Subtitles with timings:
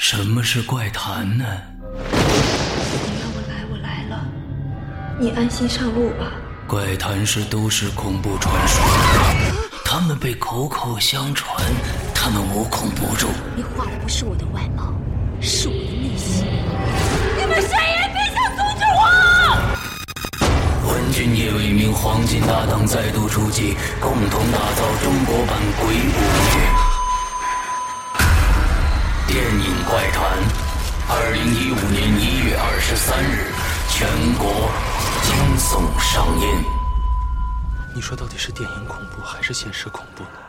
[0.00, 1.44] 什么是怪谈呢？
[1.90, 1.90] 你
[3.18, 4.24] 让我来，我来了。
[5.18, 6.30] 你安心上路吧。
[6.68, 8.80] 怪谈是都市恐怖传说，
[9.84, 11.52] 他们被口口相传，
[12.14, 13.28] 他们无孔不入。
[13.56, 14.94] 你画的不是我的外貌，
[15.40, 16.46] 是我的内心。
[17.36, 20.92] 你们谁也别想阻止我！
[20.92, 25.98] 文君夜为名，黄金搭档再度出击，共同打造中国版《鬼五月》
[29.28, 30.24] 电影怪谈。
[31.06, 33.52] 二零一五年一月二十三日，
[33.90, 34.48] 全国
[35.22, 36.64] 惊悚上映。
[37.94, 40.47] 你说到底是电影恐怖还是现实恐怖呢？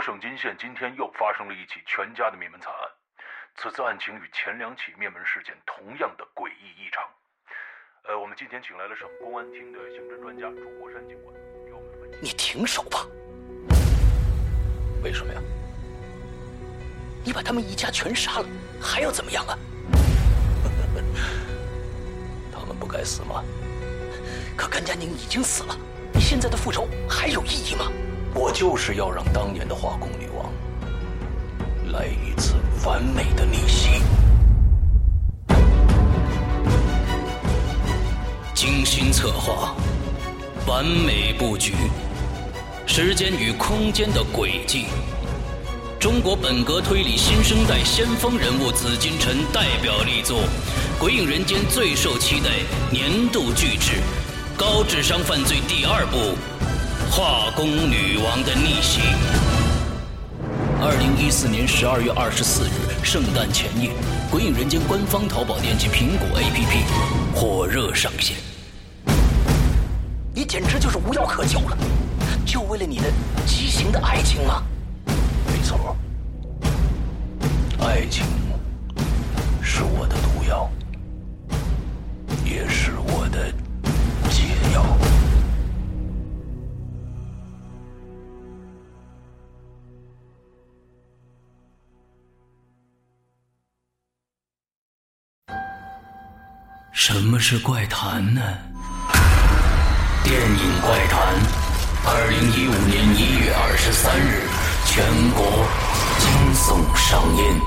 [0.00, 2.90] 省金县今天又发生了一起全家的灭门惨案。
[3.56, 7.04] 此次案情与前两起灭门事件同样的诡异异常。
[8.08, 11.34] 呃，我们今天请来了省公安厅的刑侦专家朱国山警官，
[11.66, 12.18] 给我们分析。
[12.22, 13.06] 你停手吧！
[15.02, 15.42] 为什么呀？
[17.22, 18.46] 你把他们一家全杀了，
[18.80, 19.58] 还要怎么样啊？
[22.50, 23.44] 他们不该死吗？
[24.56, 25.76] 可甘佳宁已经死了，
[26.14, 27.92] 你现在的复仇还有意义吗？
[28.34, 30.52] 我就是要让当年的化工女王
[31.92, 34.02] 来一次完美的逆袭。
[38.54, 39.74] 精心策划，
[40.66, 41.72] 完美布局，
[42.86, 44.86] 时间与空间的轨迹。
[45.98, 50.38] 中国本格推理新生代先锋人物紫金陈代表力作，
[50.98, 52.50] 《鬼影人间》最受期待
[52.90, 54.00] 年度巨制，
[54.56, 56.16] 高智商犯罪第二部，
[57.10, 59.00] 《化工女王的逆袭》。
[60.80, 63.90] 二零一四年十二月二十四日，圣诞前夜，
[64.30, 68.36] 《鬼影人间》官方淘宝店及苹果 APP 火热上线。
[70.32, 71.76] 你简直就是无药可救了，
[72.46, 73.12] 就为了你的
[73.44, 74.62] 畸形的爱情吗？
[75.48, 75.96] 没错，
[77.80, 78.24] 爱情
[79.60, 80.70] 是我的毒药，
[82.44, 82.92] 也是
[97.02, 98.42] 什么是怪谈呢？
[100.22, 101.34] 电影怪谈，
[102.04, 104.46] 二零一五年一月二十三日，
[104.84, 105.42] 全国
[106.18, 107.58] 惊悚上映。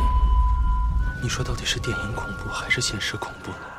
[1.19, 3.72] 你说到底是电影恐怖还是现实恐怖呢？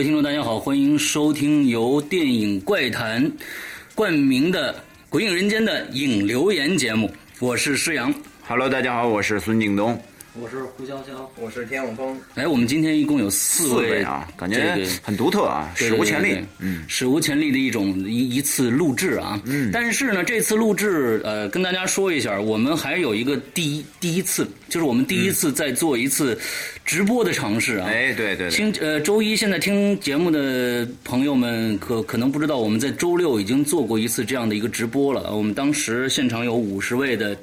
[0.00, 3.30] 各位听众，大家好，欢迎收听由电影怪谈
[3.94, 4.72] 冠名的
[5.10, 8.10] 《鬼影人间》的影留言节目，我是施阳。
[8.48, 10.02] Hello，大家好，我是孙敬东。
[10.40, 12.18] 我是胡潇潇，我是天永峰。
[12.34, 16.42] 哎，我们今天一共有四四位位啊，感觉很独特啊，史无前例。
[16.58, 19.38] 嗯，史无前例的一种一一次录制啊。
[19.44, 26.38] 嗯，但是呢，这次录制呃，跟大家说一下，我们还有一个第一第一次，就是我们第一次在做一次
[26.86, 27.86] 直播的尝试啊。
[27.90, 35.36] 哎，对对对，听呃，周一现在听节目的朋友们可可能不知道，我们在周六已经做过一次这样的一个直播了。
[35.36, 37.36] 我们当时现场有五十位的。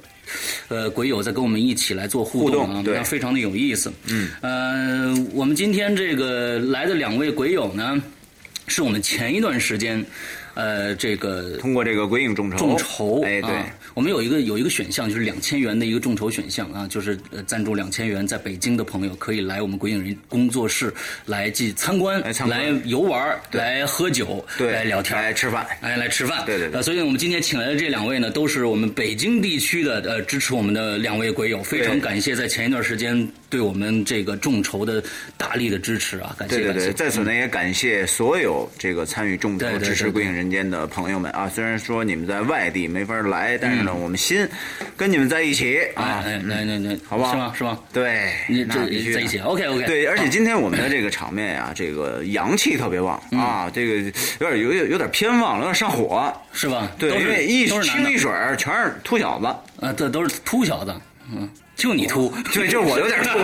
[0.68, 3.92] 呃，鬼友在跟我们一起来做互动啊，那非常的有意思。
[4.08, 8.02] 嗯，呃，我们今天这个来的两位鬼友呢，
[8.68, 10.06] 是我们前一段时间，
[10.54, 13.66] 呃，这个通过这个鬼影众筹，众筹，哎，对，啊
[13.98, 20.94] 我们有一个有一个选项，就是两千元的一个众筹选项啊，就是呃赞助两千元，在北京的朋友可以来我们鬼影人工作室
[21.26, 22.60] 来进参观、来参观。
[22.60, 24.72] 来游玩、来喝酒、对。
[24.72, 25.66] 来聊天、来吃饭。
[25.82, 26.46] 哎，来吃饭。
[26.46, 26.76] 对对对。
[26.76, 35.04] 呃，所以我们今天请来的这两位呢，都是我们北京地区的呃支持我们的两位鬼友，非常感谢在前一段时间对我们这个众筹的
[35.38, 36.94] 大力的支持啊，感谢对对对。
[36.94, 41.50] 在此呢也感谢所有这个参与众筹支持《归影人间》的朋友们啊！
[41.50, 44.48] 虽然说你们在外地没法来，但是呢，我们心
[44.96, 46.24] 跟你们在一起啊！
[46.26, 47.54] 来来来，好不好是吗？
[47.58, 47.80] 是吗？
[47.94, 48.34] 对，
[48.68, 49.86] 那必须在一起，OK OK。
[49.86, 56.34] 对，而且今天我们的这个场面呀、这个阳气特别旺嗯啊，这个有点有有有点偏旺了，有点上火。
[56.52, 56.92] 是吧？
[56.98, 59.46] 对，因为一清一水儿全是秃小子，
[59.86, 60.94] 啊，这都是秃小子，
[61.32, 63.30] 嗯，就你秃， 对，就是我有点秃，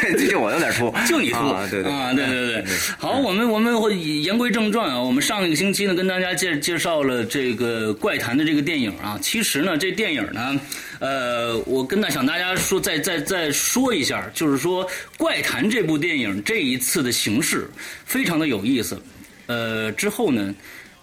[0.00, 1.36] 对，这就我有点秃，就你秃。
[1.36, 1.92] 啊，对对。
[1.92, 2.26] 啊，对。
[2.26, 2.64] 对对。
[2.96, 10.58] 好，我们我们会言归正传啊，我们上一个星期呢跟大家介介绍了这个怪谈的这个电影啊，其实呢这电影呢，
[11.00, 17.68] 呃，我跟大想大家说再再再说一下，就是说怪谈这部电影这一次的形式
[18.06, 18.98] 非常的有意思，
[19.46, 20.54] 呃，之后呢。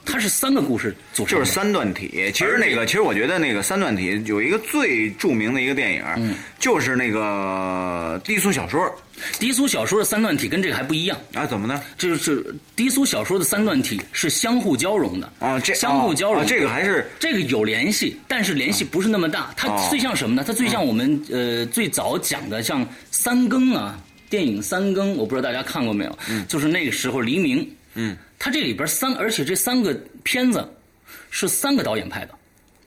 [0.06, 2.32] 它是三个故事组成，就是三段体。
[2.34, 8.94] 其实那个，其实我觉得那个三段体有一个最著名的一个电影，嗯就是那个低俗小说
[9.40, 11.18] 低俗小说的三段体跟这个还不一样。
[11.34, 11.82] 啊，怎么呢？
[11.98, 19.54] 就是低俗小说的三段体是相互交融的啊这相互交融、啊这个还是这个有联系，但是联系不是那么大。
[19.58, 20.44] 它哦最像什么呢？
[20.46, 23.98] 它最像我们呃最早讲的像三更啊，
[24.30, 26.18] 电影三更，我不知道大家看过没有？
[26.30, 30.64] 嗯，就是那个时候黎明，嗯，它这里边三，而且这三个片子
[31.32, 32.30] 是三个导演拍的，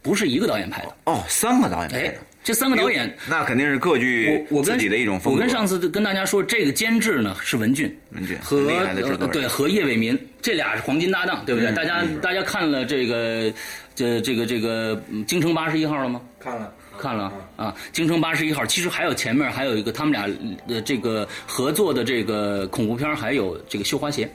[0.01, 0.95] 不是一个导演拍的。
[1.07, 3.13] 哦，三个导演拍哎的，，这三个导演。
[3.29, 5.37] 那肯定是各具我我自己的一种风格。
[5.37, 11.73] 我跟上次跟大家说，这个监制呢是文俊，文俊和厉害的制作人呃对和叶伟民，这俩是黄金搭档，对不对？
[11.73, 13.53] 大家大家看了这个
[13.97, 16.21] 这这个这个嗯京城八十一号了吗？
[16.39, 20.33] 看了，看了啊，京城八十一号，其实还有前面还有一个他们俩
[20.69, 24.31] 的这个合作的这个恐怖片，还有这个绣花鞋，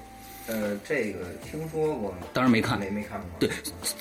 [0.45, 1.19] 呃，这个
[1.50, 3.28] 听说过，当然没看没没看过。
[3.40, 3.50] 对，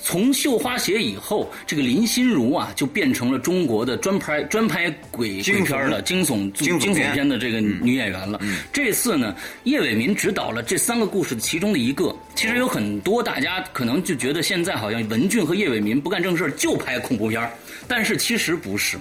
[0.01, 8.41] 从《绣花鞋》以后，这个林心如啊，就变成了中国的专拍专拍鬼鬼片的惊悚惊悚片片的这个女演员了。
[8.73, 12.13] 这次呢，叶伟民执导了这三个故事的其中的一个。
[12.35, 17.49] 其实有很多大家可能就觉得现在好像文俊和叶伟民不干正事儿就拍恐怖片儿
[17.87, 18.97] 但是其实不是。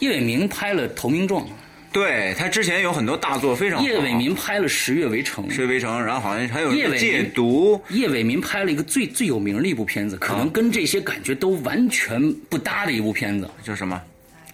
[0.00, 1.44] 叶伟民拍了《投名状》，
[1.92, 3.84] 对他之前有很多大作非常好。
[3.84, 14.00] 叶伟民拍了《十月围城》，十月围城，然后好像还有一个叶伟民戒毒，叶伟民拍了一个最最有名的一部片子，可能跟这些感觉都完全不搭的一部片子，《叫什么？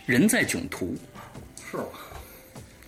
[0.06, 0.94] 人在囧途》。
[1.70, 1.84] 是吗？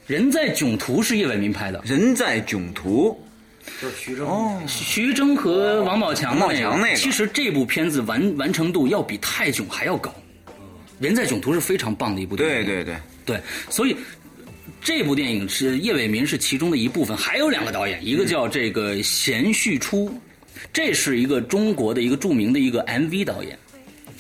[0.06, 3.22] 人在囧途是叶伟民拍的，人在囧途。
[3.82, 4.26] 就是徐峥。
[4.26, 10.10] 哦，徐峥和王宝强的王宝强那个其实这部片子完完成度要比泰囧还要高。
[10.98, 12.96] 人在囧途是非常棒的一部电影，对对对，
[13.26, 13.94] 对，所以
[14.80, 20.12] 这部电影是叶伟民是其中的一部分，还有两个导演，一个叫这个贤旭初，
[20.72, 23.58] 这是一个中国的一个著名的一个 MV 导演。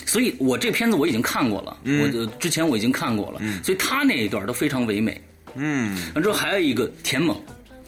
[0.06, 5.20] 所以我这片子我已经看过了，我就之前我已经看过了，所以他那一段都非常唯美。
[5.54, 7.36] 嗯，完之后还有一个田猛，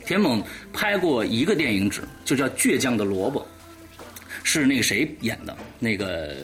[0.05, 0.43] 田猛
[0.73, 3.41] 拍过一个电影纸，就叫《倔强的萝卜》，
[4.43, 5.57] 是那个谁演的？
[5.79, 6.37] 那个，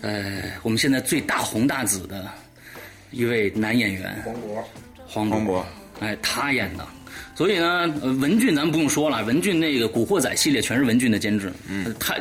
[0.00, 2.30] 呃，我们现在最大红大紫的
[3.10, 4.64] 一位男演员黄渤，
[5.06, 5.62] 黄黄渤，
[6.00, 6.86] 哎，他演的。
[7.34, 12.14] 所以呢，呃文俊咱不用说了，文俊那个《古惑仔》系列全是文俊的监制，嗯，他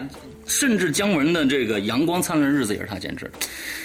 [0.45, 3.29] 甚至姜文的这个《阳光灿烂日子》也是他监制。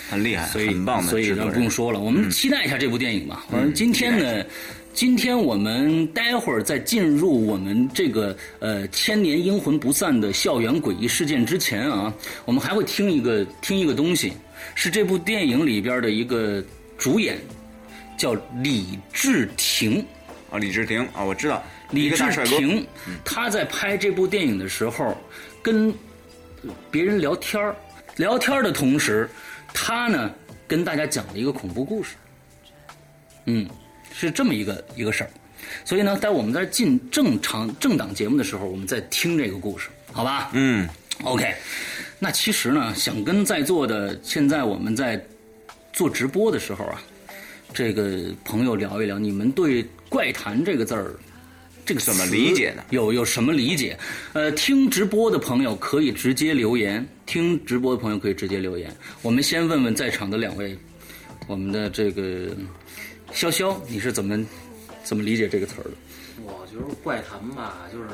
[0.08, 1.54] 很厉害，所以很棒的所以呢制作人。
[1.54, 3.44] 不用说了，我们期待一下这部电影吧。
[3.48, 4.44] 反正今天呢，
[4.92, 12.12] 今天我们待会儿在进入我们这个呃千年阴魂不散的校园诡异事件之前啊，
[12.44, 14.32] 我们还会听一个听一个东西，
[14.74, 16.62] 是这部电影里边的一个
[16.98, 17.38] 主演，
[18.20, 20.04] 叫李治廷。
[20.50, 22.44] 啊，李治廷啊，我知道，李治。
[22.44, 22.86] 廷
[23.24, 25.16] 他在拍这部电影的时候，
[25.62, 25.94] 跟
[26.90, 27.74] 别人聊天儿
[28.16, 29.26] 聊天儿的同时，
[29.72, 30.30] 他呢
[30.68, 32.16] 跟大家讲了一个恐怖故事。
[33.46, 33.66] 嗯，
[34.12, 35.30] 是这么一个一个事儿。
[35.82, 40.50] 所以呢，在我们在进正常正档节目的时候，我们在听这个故事，好吧？
[40.52, 40.86] 嗯
[41.24, 41.54] ，OK，
[42.18, 45.24] 那其实呢，想跟在座的现在我们在
[45.90, 47.00] 做直播的时候啊，
[47.72, 51.14] 这个朋友聊一聊，你们对“怪谈”这个字儿，
[51.84, 53.98] 这个怎么理解呢有有什么理解？
[54.32, 58.94] 呃，听直播的朋友可以直接留言，听直播的朋友可以直接留言。
[59.22, 60.76] 我们先问问在场的两位，
[61.46, 62.48] 我们的这个
[63.32, 64.44] 潇潇，你是怎么
[65.04, 65.90] 怎么理解这个词儿的？
[66.42, 68.08] 我觉得怪谈吧，就是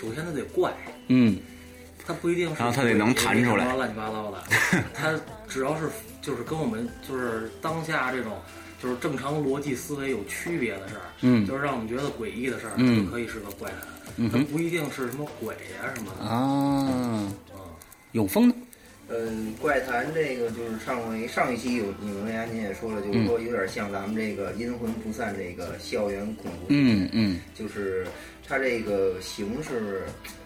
[0.00, 0.72] 首先它得怪，
[1.08, 1.36] 嗯
[2.06, 4.42] 它不一定是然后它得能弹出来鬼乱七八糟的，
[4.94, 5.12] 它
[5.46, 5.90] 只要是
[6.22, 8.32] 就是跟我们就是当下这种
[8.82, 13.80] 就是正常逻辑思维有区别的事儿，嗯就是让我们觉得诡异的事儿，嗯就可以是个怪谈，
[14.16, 17.32] 嗯它不一定是什么鬼啊什么的，啊，嗯，
[18.12, 18.54] 永丰呢？
[19.10, 28.06] 嗯，怪谈这个就是上回上一期有你们家您也说了，就是说有点像咱们这个阴魂不散这个校园恐怖，嗯嗯，就是
[28.46, 30.02] 它这个形式，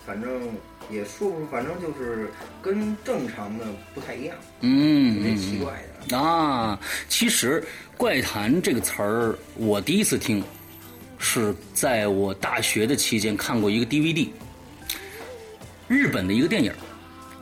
[0.06, 0.48] 反正
[0.90, 2.28] 也说不出，反正就是
[2.62, 5.91] 跟正常的不太一样，嗯，有点奇怪的。
[6.10, 6.78] 啊，
[7.08, 7.62] 其实
[7.96, 10.42] “怪谈”这个词儿，我第一次听，
[11.18, 14.28] 是在我大学的期间看过一个 DVD，
[15.88, 16.72] 日本的一个电影，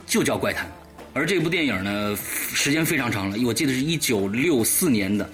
[0.06, 0.66] 就叫《怪谈》，
[1.14, 5.28] 而这部电影呢，时间非常长了，我记得是一九六四年的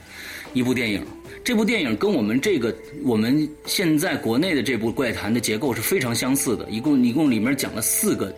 [0.54, 1.04] 一部电影。
[1.44, 8.34] 这部电影跟我们这个我们现在国内的这部《怪谈》的结构是非常相似的，一共一共里面讲了四个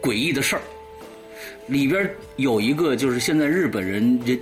[0.00, 0.62] 诡异的事儿。
[1.66, 4.38] 里边有一个就是现在日本人人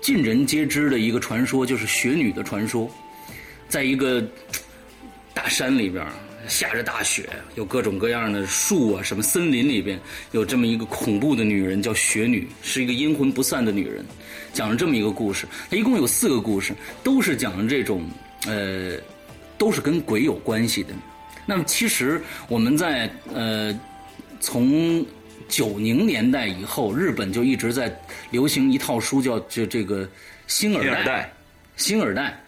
[0.00, 2.90] 尽人皆知的一个传说，就是雪女的传说，
[3.68, 4.24] 在一个
[5.34, 6.04] 大山里边
[6.48, 10.00] 下着大雪，有各种各样的树啊，什么森林里边
[10.32, 14.04] 有这么一个恐怖的女人叫雪女，是一个阴魂不散的女人，
[14.52, 15.46] 讲了这么一个故事。
[15.68, 16.72] 它一共有四个故事，
[17.02, 18.02] 都是讲这种
[18.46, 18.96] 呃，
[19.58, 20.94] 都是跟鬼有关系的。
[21.44, 23.78] 那么其实我们在呃
[24.40, 25.04] 从
[25.50, 27.94] 九零年代以后，日本就一直在
[28.30, 30.08] 流行一套书，叫这这个
[30.46, 31.30] 新耳代
[31.76, 32.42] 新耳代。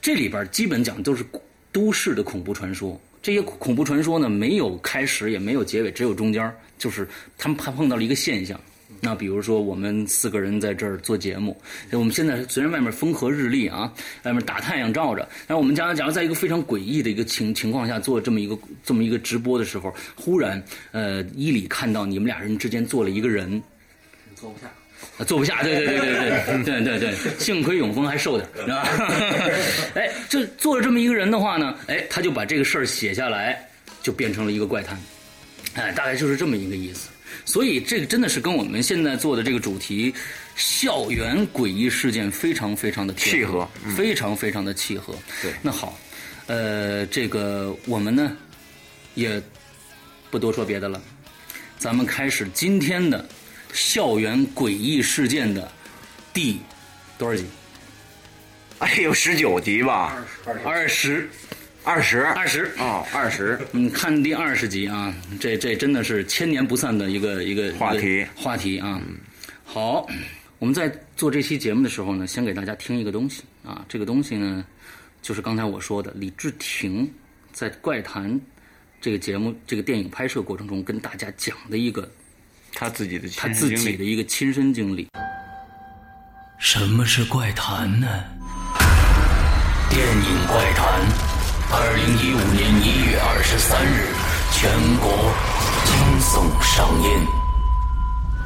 [0.00, 1.26] 这里边基本讲都是
[1.72, 2.98] 都市的恐怖传说。
[3.20, 6.56] 这些恐怖传说呢，没有开始，也没有结尾，只有中间儿。
[6.78, 8.58] 就是他们碰碰到了一个现象。
[9.06, 11.56] 那比如说，我们四个人在这儿做节目，
[11.92, 13.92] 我们现在虽然外面风和日丽啊，
[14.24, 20.60] 外面大太阳照着，但是我们假如假如在一个非常诡异的一个情情况下做这么一个这么一个直播的时候，忽然
[20.90, 23.62] 呃伊里看到你们俩人之间坐了一个人，
[24.34, 24.66] 坐不下。
[25.18, 28.82] 啊，坐不下，对对对对对对对对，幸亏永峰还瘦点，是吧？
[29.94, 33.56] 哎，就坐着这么一个人的话呢，哎，他就把这个事儿写下来，
[34.02, 34.98] 就变成了一个怪谈，
[35.74, 37.08] 哎，大概就是这么一个意思。
[37.46, 40.12] 所以这个真的是跟我们现在做的这个主题——
[40.56, 43.94] 校园诡异事件非常非常的贴契合嗯。
[43.94, 45.14] 非常非常的契合。
[45.40, 45.52] 对。
[45.62, 45.98] 那好，
[46.46, 48.36] 呃，这个我们呢
[49.14, 49.40] 也
[50.30, 51.00] 不多说别的了，
[51.78, 53.26] 咱们开始今天的
[53.72, 55.70] 校园诡异事件的
[56.34, 56.60] 第
[57.16, 57.44] 多少集？
[58.80, 60.22] 哎呦，十九集吧，
[60.64, 61.30] 二十，
[61.86, 62.68] 二十，二十。
[62.78, 69.00] 哦，二十，嗯，看第二十集啊，这这真的是千年不散的一个一个话题个话题啊。
[69.64, 70.04] 好，
[70.58, 74.64] 我们在做这期节目的时候呢，先给大家听一个东西啊，这个东西呢，
[75.22, 77.08] 就是刚才我说的李治廷
[77.52, 78.28] 在《怪谈》
[79.00, 82.10] 这个节目这个电影拍摄过程中跟大家讲的一个
[82.74, 85.06] 他自己的他自己的一个亲身经历。
[86.58, 88.08] 什么是怪谈呢？
[89.88, 91.00] 电影《怪谈》，
[91.68, 94.14] 二零一五年一月二十三日，
[94.52, 95.10] 全国
[95.84, 97.26] 惊悚上映。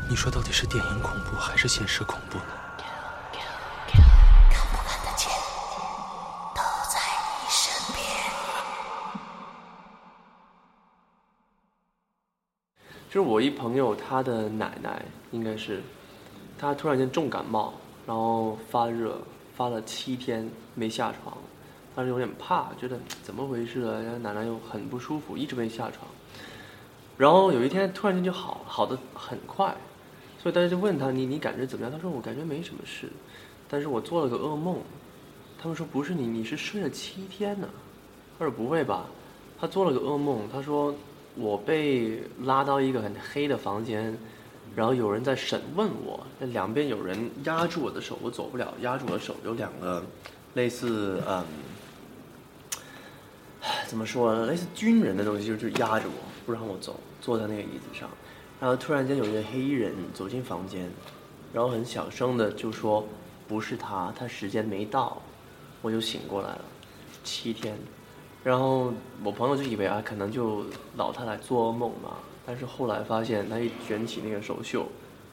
[0.09, 2.45] 你说到底是电影恐怖还是现实恐怖呢？
[4.51, 5.31] 看不看得见，
[6.55, 6.99] 都在
[7.43, 8.03] 你身边。
[13.11, 15.83] 就是我一朋友，他的奶奶应该是，
[16.59, 17.75] 他突然间重感冒，
[18.07, 19.21] 然后发热，
[19.57, 21.37] 发了七天没下床，
[21.95, 24.01] 当时有点怕，觉得怎么回事啊？
[24.01, 26.07] 然后奶奶又很不舒服，一直没下床。
[27.17, 29.77] 然后有一天突然间就好，好的很快，
[30.43, 31.93] 所以大家就问他你你感觉怎么样？
[31.93, 33.09] 他说我感觉没什么事，
[33.69, 34.79] 但是我做了个噩梦。
[35.63, 37.69] 他们说不是你，你是睡了七天呢。
[38.39, 39.05] 他说不会吧？
[39.61, 40.95] 他做了个噩梦，他说
[41.35, 44.17] 我被拉到一个很黑的房间，
[44.75, 50.03] 然后有人在审问我，那两边有人压住我的手，我走不了，压住我的手有两个
[50.55, 51.45] 类似嗯，
[53.87, 58.09] 怎么说呢，类似军人的东西，就是压着我，不让我走，坐在那个椅子上。
[58.61, 60.91] 然后突然间有一个黑衣人走进房间，
[61.53, 63.07] 然后很小声的就说
[63.49, 65.21] 不是他，他时间没到，
[65.83, 66.65] 我就醒过来了，
[67.25, 67.77] 七天。
[68.43, 70.65] 然后我朋友就以为啊，可能就
[70.97, 72.17] 老太太做噩梦嘛。
[72.47, 74.87] 但是后来发现，他一卷起那个手袖，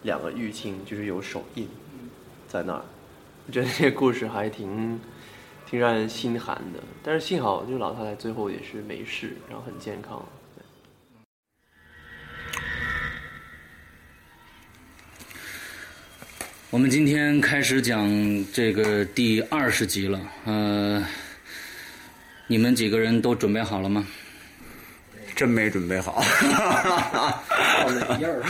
[0.03, 1.67] 两个淤青就是有手印
[2.47, 2.81] 在那儿。
[3.47, 4.99] 我觉得这个故事还挺
[5.69, 6.81] 挺让人心寒的。
[7.03, 10.23] 但是幸好，就老太太最后也是没事，然后很健康。
[16.69, 18.09] 我们今天开始讲
[18.51, 21.03] 这个第二十集了，呃，
[22.45, 24.05] 你们几个人都准备好了吗？
[25.33, 26.21] 真没准备好。
[26.41, 28.43] 到哪页儿？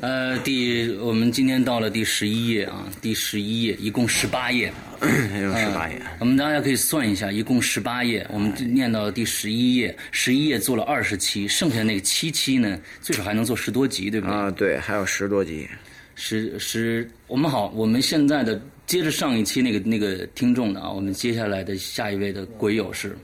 [0.00, 4.72] 呃，第我们今天到了第十一页啊，第十一页，一共十八页。
[5.40, 14.36] 有十八页，我们大家可以算一下，一共十八页，我们念到了第十一页，十一页做了二十期，剩下那个七期呢，最少还能做十多集，对不对？
[14.36, 15.66] 啊，对，还有十多集。
[16.14, 23.16] 十十，我们好，我们现在的接着上一期那个那个听众的啊，我们接下来的下一位的鬼友是，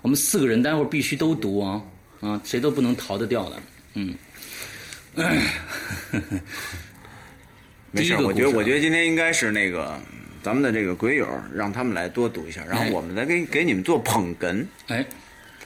[0.00, 1.80] 我们四个人待会儿必须都读啊
[2.20, 3.62] 啊，谁都不能逃得掉的，
[3.94, 4.12] 嗯。
[7.92, 10.00] 没事，第一个我觉得我觉得今天应该是那个
[10.42, 14.64] 咱们的这个鬼友，让他们来多读一下，然后哎我们再给给你们做捧哏。
[14.88, 15.04] 哎，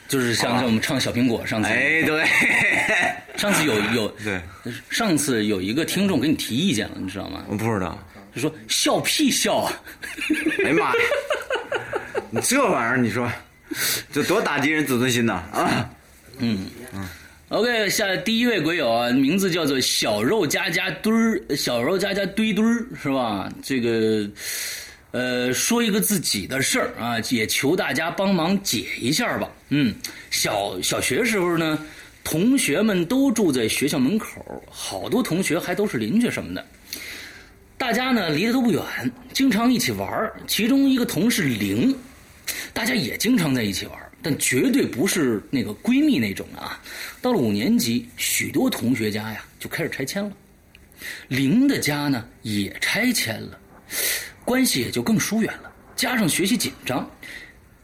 [0.08, 2.24] 就是像像我们唱小苹果上次，哎，对，
[3.36, 4.40] 上次有有 对，
[4.90, 7.44] 上次有一个听众给你提意见了，你知道吗？
[7.48, 7.98] 我不知道，
[8.34, 9.72] 就说笑屁笑啊！
[10.64, 10.92] 哎呀妈呀，
[12.30, 13.30] 你这玩意儿，你说
[14.12, 15.90] 这多打击人自尊心呐啊！
[16.38, 17.08] 嗯嗯。
[17.48, 23.48] OK，下第一位鬼友啊，名字叫做小肉加加堆儿，小肉加加堆堆儿是吧？
[23.62, 24.28] 这个
[25.12, 29.48] 呃，说一个自己的事儿啊，也求大家帮忙解一下吧。
[29.68, 29.94] 嗯，
[30.28, 31.78] 小小学时候呢，
[32.24, 36.66] 同学们都住在学校门口，好多同学还都是邻居什么的。
[37.78, 38.82] 大家呢离得都不远，
[39.32, 41.96] 经常一起玩其中一个同事玲，
[42.72, 46.82] 大家也经常在一起玩但绝对不是那个闺蜜那种啊。
[47.22, 50.32] 到了五年级，许多同学家呀就开始拆迁了，
[51.28, 53.56] 玲的家呢也拆迁了，
[54.44, 55.72] 关系也就更疏远了。
[55.94, 57.08] 加上学习紧张，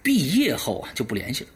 [0.03, 1.51] 毕业后啊就不联系了。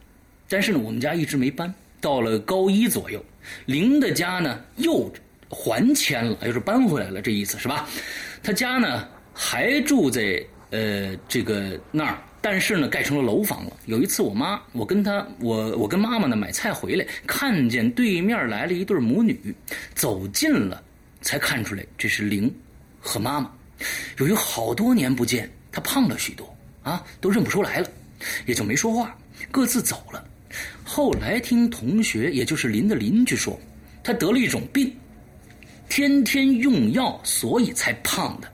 [0.49, 1.75] 但是呢，我们家一直没搬。
[2.01, 3.25] 到了高一左右，
[3.65, 5.13] 玲的家呢又
[5.49, 7.89] 还迁了，又是搬回来了，这意思是吧？
[8.41, 10.41] 他家呢还住在
[10.71, 13.77] 呃这个那儿，但是呢盖成了楼房了。
[13.87, 19.53] 有一次我妈，我跟她，我我跟妈妈呢买菜回来，看见对面来了一对母女，
[19.97, 20.81] 走近了
[21.21, 22.49] 才看出来这是玲
[23.01, 23.51] 和妈妈。
[24.19, 27.91] 由于好多年不见，她胖了许多啊，都认不出来了，
[28.47, 29.19] 也就没说话，
[29.51, 30.25] 各自走了。
[30.85, 33.59] 后来听同学，也就是林的邻居说，
[34.05, 34.95] 她得了一种病，
[35.89, 38.49] 天天用药，所以才胖的，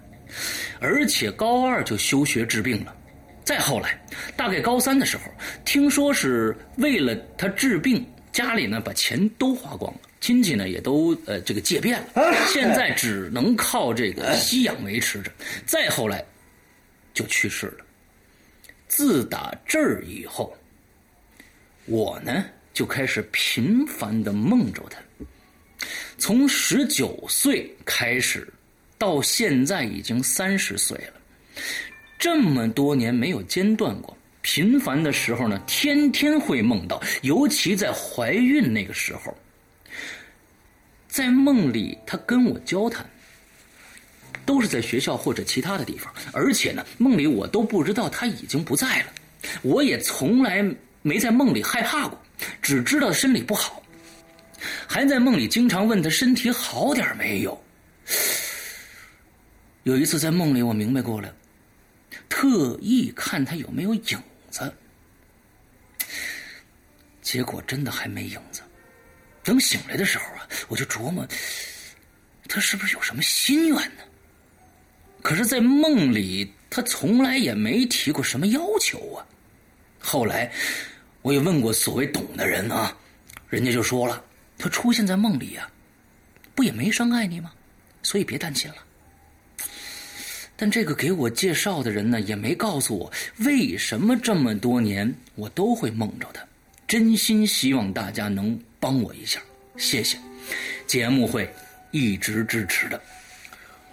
[0.80, 2.96] 而且高二就休学治病了。
[3.44, 4.00] 再后来，
[4.37, 5.25] 大概高三的时候，
[5.64, 15.30] 听说是为了他治病，家里呢把钱都花光了，亲戚呢也都呃这个借遍了，现在只能靠这个吸氧维持着。
[15.66, 16.25] 再后来，
[17.12, 17.84] 就去世了。
[18.87, 20.56] 自打这儿以后，
[21.87, 24.99] 我呢就开始频繁的梦着他。
[26.16, 28.46] 从十九岁开始，
[28.99, 31.14] 到现在已经三十岁了，
[32.23, 34.17] 这么多年没有间断过。
[34.43, 39.37] 频繁的时候呢，天天会梦到，尤其在怀孕那个时候，
[41.08, 43.04] 在梦里他跟我交谈，
[44.47, 49.06] 都是在学校或者其他的地方，而且呢，梦里我都不知道他已经不在了，
[49.63, 50.65] 我也从来
[51.02, 52.17] 没在梦里害怕过，
[52.61, 53.82] 只知道身体不好。
[54.87, 57.61] 还在梦里经常问他身体好点没有。
[59.82, 61.28] 有一次在梦里，我明白过来，
[62.34, 64.18] 特意看他有没有影
[64.50, 64.75] 子，
[67.21, 68.62] 结果真的还没影子。
[69.45, 71.28] 等醒来的时候啊，我就琢磨，
[72.49, 74.02] 他是不是有什么心愿呢？
[75.23, 79.26] 可是，在梦里他从来也没提过什么要求啊。
[80.00, 80.50] 后来，
[81.21, 82.97] 我也问过所谓懂的人啊，
[83.50, 84.25] 人家就说了。
[84.56, 85.71] 他出现在梦里呀、啊，
[86.54, 87.52] 不也没伤害你吗？
[88.02, 88.76] 所以别担心了。
[90.56, 96.43] 但这个给我介绍的人呢，也没告诉我为什么这么多年我都会梦着他。
[96.86, 99.41] 真心希望大家能帮我一下，
[99.76, 100.19] 谢谢。
[100.86, 101.49] 节目会
[101.91, 103.00] 一直支持的。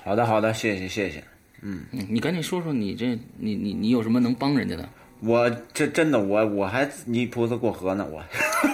[0.03, 1.23] 好的，好的，谢谢，谢谢。
[1.61, 4.87] 嗯嗯，你赶紧说说你这你你你有什么能帮人家的？
[5.21, 8.19] 我这真的我我还泥菩萨过河呢，我。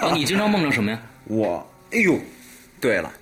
[0.00, 1.00] 啊，你经常梦着什么呀？
[1.26, 1.66] 我。
[1.92, 2.18] 哎呦，
[2.80, 3.12] 对了，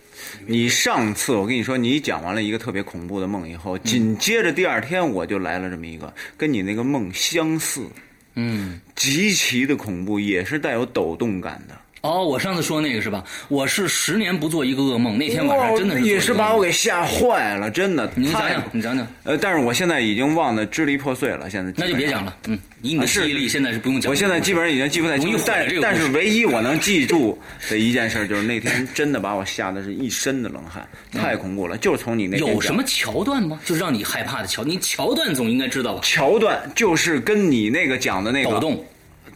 [0.46, 7.86] 你上次我跟你说，你讲完了一个特别恐怖的梦以后，紧接着第二天我就来了这么一个，跟你那个梦相似，
[8.34, 11.78] 嗯，极其的恐怖，也是带有抖动感的。
[12.04, 13.24] 哦，我上次说那个是吧？
[13.48, 18.12] 我是十年不做一个噩梦，那天晚上真的是也是把我给吓坏了，真的。
[18.14, 19.06] 你讲讲，你讲讲。
[19.22, 22.36] 呃，但是我现在已经忘得支离破碎了，现在那就别讲了。
[22.46, 24.10] 嗯，以你的记忆力，现在是不用讲。
[24.10, 27.38] 我现在基本上已经记不太清楚，但但是唯一我能记住
[27.70, 31.78] 的一件事就是那天真的把我吓得是一身的冷汗，太恐怖了。
[31.78, 33.58] 就是从你那有什么桥段吗？
[33.64, 36.00] 就让你害怕的桥，你桥段总应该知道吧？
[36.02, 38.84] 桥段就是跟你那个讲的那个抖动。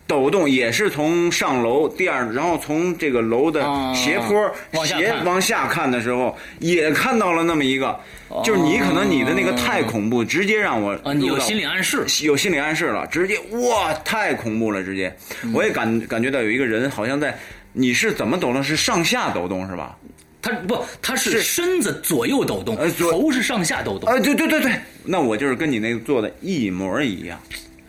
[0.09, 3.61] 抖动也是从上楼第二，然后从这个楼的
[3.95, 7.89] 斜坡、啊、往斜往下看的时候，也看到了那么一个，
[8.29, 17.39] 哦、就是你可能你的那个太恐怖，直接让我有心理暗示，有心理暗示了，直接哇，太恐怖了，直接，嗯、我也感感觉到有一个人好像在，
[17.75, 18.65] 你是怎么抖动？
[18.65, 19.95] 是上下抖动是吧？
[20.41, 24.09] 他不，他是身子左右抖动，呃头是上下抖动。
[24.09, 24.73] 呃，对对对对，
[25.05, 27.39] 那我就是跟你那个做的一模一样，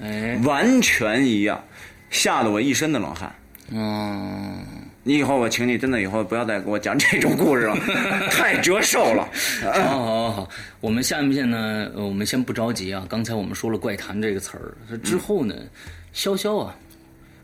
[0.01, 1.63] 哎，完全一样，
[2.09, 3.33] 吓得我一身的冷汗。
[3.71, 4.65] 嗯，
[5.03, 7.75] 你以后我请你，真的以后不要再给我讲这种故事了，
[8.31, 9.29] 太折寿了。
[9.63, 10.49] 好好好好，
[10.81, 13.05] 我们下面呢，呃我们先不着急啊。
[13.07, 15.55] 刚才我们说了“怪谈”这个词儿，之后呢，
[16.15, 16.75] 潇潇啊，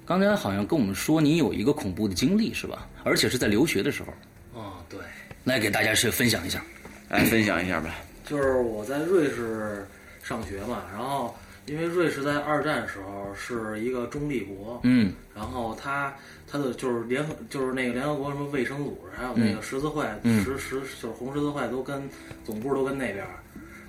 [0.03, 2.87] 刚才好像跟我们说你有一个恐怖的经历是吧？
[3.03, 4.99] 而且是在留学的时候，哦，对，
[5.43, 6.59] 来给大家是分享一下。
[7.07, 7.97] 来分享一下吧。
[8.27, 9.87] 就是我在瑞士
[10.23, 11.35] 上学嘛，然后
[11.67, 16.13] 因为瑞士在二战时候是一个中立国，嗯然后它
[16.47, 22.07] 它的就是联合就是那个联合国什么卫生组织，还有那个十字会，嗯十十就是红十字会都跟
[22.43, 23.39] 总部都跟那边儿，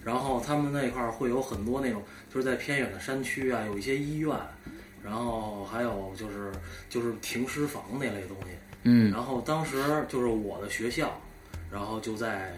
[0.02, 4.34] 然后他们那块儿会有很多那种就是在偏远的山区啊，有一些医院，
[5.04, 6.50] 然后还有就是
[6.88, 8.48] 就是停尸房那类东西，
[8.84, 9.12] 嗯。
[9.12, 9.76] 然后当时
[10.08, 11.20] 就是我的学校，
[11.70, 12.56] 然后就在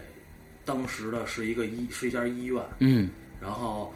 [0.63, 3.09] 当时的是一个医是一家医院，嗯，
[3.41, 3.93] 然后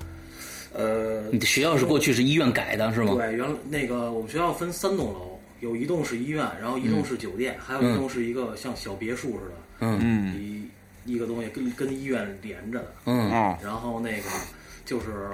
[0.74, 3.14] 呃，你的学校是过去是医院改的是吗？
[3.14, 10.34] 对，原来那个我们学校分三栋楼，有一栋是医院，然后一栋是酒店，还有一栋是一个像小别墅似的，嗯。
[10.36, 10.64] 一
[11.06, 12.94] 一个东西跟跟医院连着的。
[13.06, 13.32] 嗯。
[13.32, 14.28] 哦，然后那个
[14.86, 15.30] 就是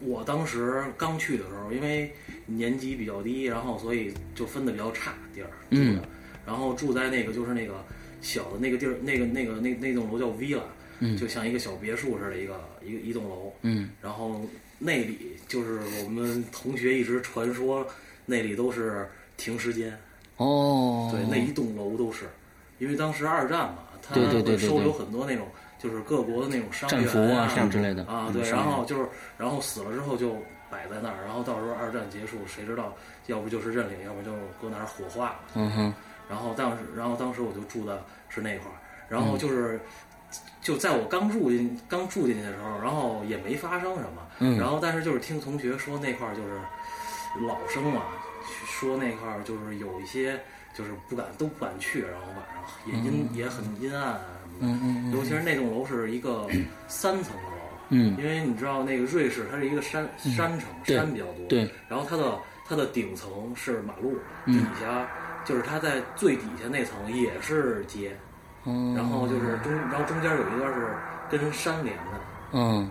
[0.00, 2.10] 我当时刚去的时候，因为
[2.46, 5.96] 年级比较低，然后所以就分的比较差地儿住嗯。
[5.96, 6.02] 的，
[6.46, 7.84] 然后住在那个就是那个
[8.22, 10.62] 小的那个地儿，那个那个那那栋楼叫 villa，
[11.00, 11.16] 嗯。
[11.16, 13.52] 就像一个小别墅似的，一个一个一栋楼。
[13.62, 13.90] 嗯。
[14.00, 14.40] 然后
[14.78, 17.86] 那里就是我们同学一直传说，
[18.24, 19.98] 那里都是停尸间。
[20.36, 22.26] 哦，对，那一栋楼都是，
[22.78, 30.36] 因为当时二战嘛，它对对对对对会收留很多那种就是各国的那种伤员啊啊什么之类的啊，对，嗯然后就是然后死了之后就
[30.70, 32.94] 摆在那儿，然后到时候二战结束，谁知道
[33.26, 34.30] 要不就是认领，要不就
[34.62, 35.40] 搁那儿火化了。
[35.54, 35.94] 嗯哼，
[36.28, 39.80] 然后当时，然后当时我就住的是那块儿，然后嗯就是。
[40.60, 44.58] 就在我刚住进刚住进去的时候，然后也没发生什么，嗯。
[44.58, 46.60] 然后但是就是听同学说那块儿就是
[47.46, 48.02] 老生嘛，
[48.66, 50.40] 说那块儿就是有一些
[50.74, 54.20] 就是不敢都不敢去，然后晚上也阴、也很阴暗啊
[54.60, 56.46] 什么的，嗯嗯嗯尤其是那栋楼是一个
[56.86, 57.58] 三层的楼，
[57.90, 58.16] 嗯。
[58.18, 60.32] 因为你知道那个瑞士它是一个山、嗯。
[60.32, 64.58] 山城，山比较多，对，然后它的它的顶层是马路，嗯。
[64.58, 65.08] 底下
[65.44, 68.16] 就是它在最底下那层也是街，
[68.64, 70.94] 嗯，然后就是中，然后中间有一段是
[71.30, 72.20] 跟山连着的。
[72.52, 72.90] 嗯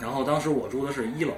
[0.00, 1.32] 然后当时我住的是一楼，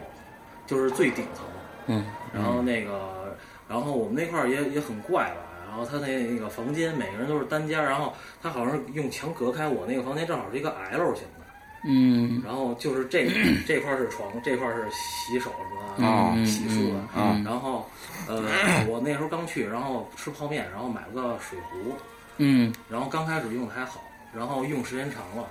[0.67, 1.45] 就是最顶层。
[1.87, 3.35] 嗯，然后那个，
[3.69, 5.37] 然后我们那块儿也也很怪吧。
[5.67, 11.45] 然后他那那个房间，每个人都是单间，然后他好像是用墙隔开，我那个房间正好是一个 L 型的。
[11.85, 13.29] 嗯然后就是这
[13.65, 15.51] 这块儿是床，这块儿是洗手
[15.99, 17.01] 什么哦的，洗漱的。
[17.17, 17.89] 嗯然后
[18.27, 18.43] 呃，
[18.89, 21.95] 我那时候刚去，然后吃泡面，然后买了个水壶，
[22.39, 24.03] 嗯然后刚开始用的还好，
[24.35, 25.49] 然后用时间长了，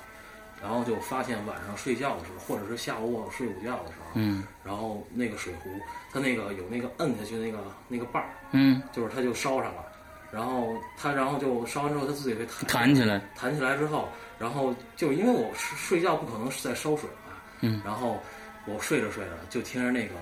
[0.62, 4.44] 然后就发现晚上睡觉的时候，或者是下午我睡午觉的时候，嗯。
[4.64, 5.70] 然后那个水壶
[6.12, 9.86] 它那个有那个摁下去那个那个把儿，嗯，就是它就烧上了，
[10.32, 17.82] 然后它然后就烧完之后它自己会弹弹起来，弹起来之后，然后就因为我睡睡觉不可能是在烧水嘛，嗯。
[17.86, 18.22] 然后
[18.66, 20.16] 我睡着睡着就听着那个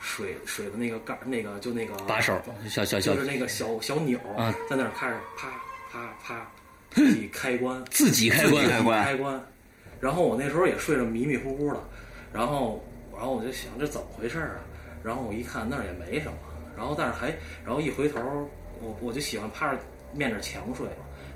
[0.00, 3.14] 水水的那个盖儿那个就那个把手小小小。
[3.14, 4.54] 就是那个小小钮啊。
[4.68, 5.48] 在那儿开始啪
[5.90, 6.46] 啪啪
[6.90, 8.62] 自己开关，自己开关。
[8.62, 9.42] 自己开关开关。
[10.02, 11.80] 然后我那时候也睡得迷迷糊糊的，
[12.32, 12.82] 然后
[13.14, 14.60] 然后我就想这怎么回事儿啊？
[15.04, 16.38] 然后我一看那儿也没什么，
[16.76, 17.28] 然后但是还
[17.64, 18.18] 然后一回头，
[18.80, 19.78] 我我就喜欢趴着
[20.12, 20.88] 面着墙睡，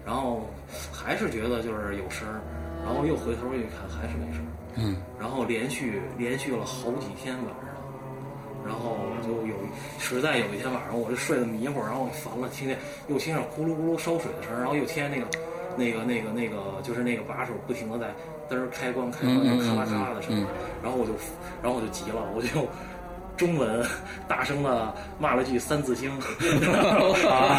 [0.04, 0.50] 然后
[0.92, 2.42] 还是觉得就是有声儿，
[2.84, 7.66] 然后又回头一看还是没声儿，嗯然后连续连续了好几天晚上。
[8.66, 9.54] 然后我就有
[10.00, 12.76] 实在有一天晚上，我就睡得迷糊，然后我烦了，听见
[13.06, 15.26] 又听见咕噜咕噜烧水的声儿，然后又听见那个
[15.76, 18.12] 那个那个那个就是那个把手不停的在
[18.48, 20.46] 嘚儿开关开关，咔啦咔啦的声音，
[20.82, 21.12] 然后我就
[21.62, 22.48] 然后我就急了，我就
[23.36, 23.84] 中文
[24.28, 26.10] 大声的骂了句《三字经》，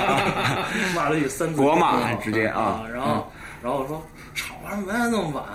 [0.95, 3.28] 骂了句《三字经》，国骂直接啊啊，然后
[3.62, 4.02] 然后我说
[4.34, 5.45] 吵什么呀那么晚，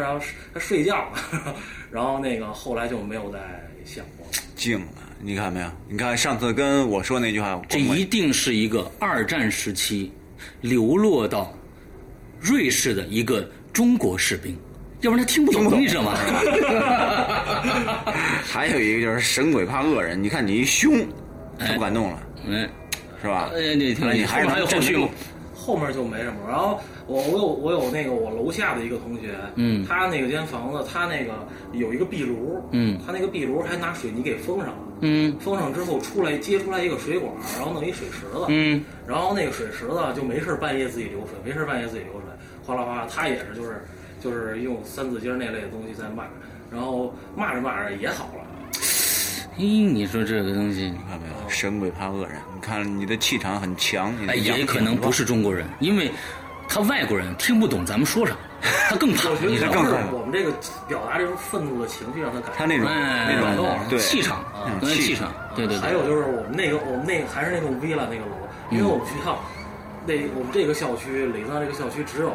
[0.00, 0.18] 然后
[0.54, 1.54] 还睡觉呢，
[1.90, 3.38] 然后那个后来就没有再
[3.84, 4.32] 想过了。
[4.56, 4.86] 静了，
[5.20, 5.70] 你看没有？
[5.88, 10.12] 你看上次跟我说那句话，这一定是一个二战时期
[10.60, 11.52] 流落到
[12.38, 14.56] 瑞士的一个中国士兵，
[15.00, 16.14] 要不然他听不懂，你知道吗？
[18.44, 21.06] 还有一个就是神鬼怕恶人，你看你一凶，
[21.58, 22.68] 他不敢动了，嗯，
[23.22, 23.50] 是吧？
[23.54, 25.08] 哎，你听你还是还有后续吗？
[25.54, 26.36] 后面就没什么。
[26.48, 42.19] 然后我我有我有那个我楼下的一个同学，嗯他那个间房子，他那个有一个壁炉，嗯他那个壁炉还拿水泥给封上了，嗯封上之后出来接出来一个水管，然后弄一水池子，嗯然后那个水池子就没事半夜自己流水，没事半夜自己流水，
[42.70, 43.84] 哗啦哗啦，他也是就是
[44.22, 46.22] 就是用三字经那类的东西在骂，
[46.70, 48.44] 然后骂着骂着也好了。
[49.58, 51.48] 咦，你说这个东西，你看没有？
[51.48, 52.36] 神鬼怕恶人。
[52.54, 56.08] 你看你的气场很强，你哎，也可能不是中国人，因为
[56.68, 58.36] 他外国人听不懂咱们说啥，
[58.88, 59.88] 他更怕我觉，得你知道吗？
[59.88, 60.52] 主要是我们这个
[60.86, 65.80] 表达这种愤怒的情绪让他感觉他那种哎，那种对气场，那种气气场，对对对。
[65.80, 68.36] 还有就是我们那个我们那个还是那栋 villa 那个楼，
[68.70, 69.36] 因为我们学校
[70.06, 72.32] 那我们这个校区李子这个校区只有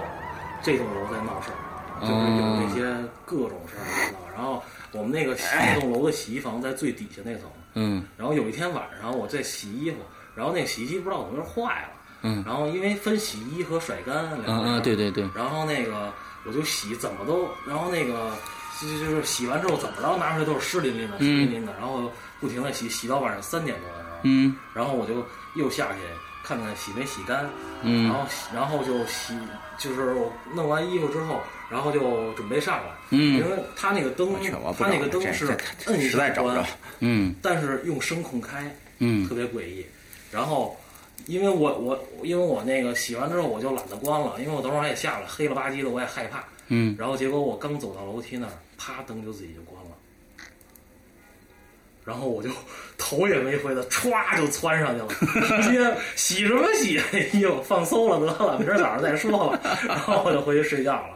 [0.66, 4.18] 这栋楼在闹事儿，就是有那些各种事儿在闹。
[4.36, 7.44] 然后我们那个那栋楼的洗衣房在最底下那层，
[7.76, 8.04] 嗯。
[8.18, 9.98] 然后有一天晚上我在洗衣服，
[10.36, 11.90] 然后那个洗衣机不知道怎么就坏了，
[12.24, 12.44] 嗯。
[12.46, 16.12] 然后因为分洗衣和甩干两嗯嗯，个事儿对对对，然后那个
[16.46, 18.32] 我就洗，怎么都，然后那个
[18.82, 24.56] 就就就是洗完之后怎么着拿出来都是湿淋淋的，湿淋淋的，然后不停的洗，洗到晚上三点多的时候，嗯。
[24.74, 26.00] 然后我就又下去
[26.46, 27.50] 看看洗没洗干，
[27.82, 29.34] 嗯然后然后就洗，
[29.80, 36.64] 就是我弄完衣服之后，然后就准备上来，嗯因为他那个灯我去我，不他那个灯是摁一下关，
[37.00, 39.86] 嗯但是用声控开，嗯特别诡异。
[40.32, 40.78] 然后，
[41.26, 46.44] 因为我我因为我那个洗完之后我就懒得关了，因为我等会儿也下了，黑了吧唧的我也害怕。
[46.68, 49.85] 嗯然后结果我刚走到楼梯那儿，啪，灯就自己就关了。
[52.06, 52.50] 然后我就
[52.98, 57.00] 头也没回的歘就窜上去了，直接洗什么洗？
[57.12, 59.60] 哎呦，放松了得了，明儿早上再说吧。
[59.88, 61.16] 然后我就回去睡觉了。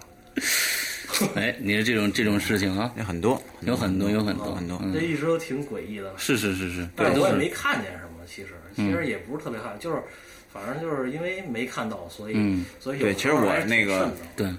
[1.36, 4.80] 哎，你说这种这种事情啊，有很多，有很多有很多很多。
[4.82, 8.10] 嗯这一直都挺诡异的，是是是是，但是我也没看见什么。
[8.26, 9.98] 其实其实也不是特别害怕，就是
[10.54, 14.54] 反正就是因为没看到，所以、嗯所以对其实我那个对，我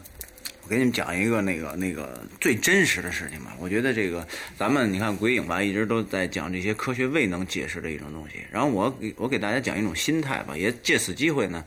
[0.71, 3.53] 给你们讲一个那个那个最真实的事情吧。
[3.59, 4.25] 我觉得这个
[4.57, 8.37] 咱们你看鬼影吧，一直都在讲这些科学未能解释的一种东西。
[8.53, 11.65] 然后我给我给大家讲一种心态吧，也借此机会呢，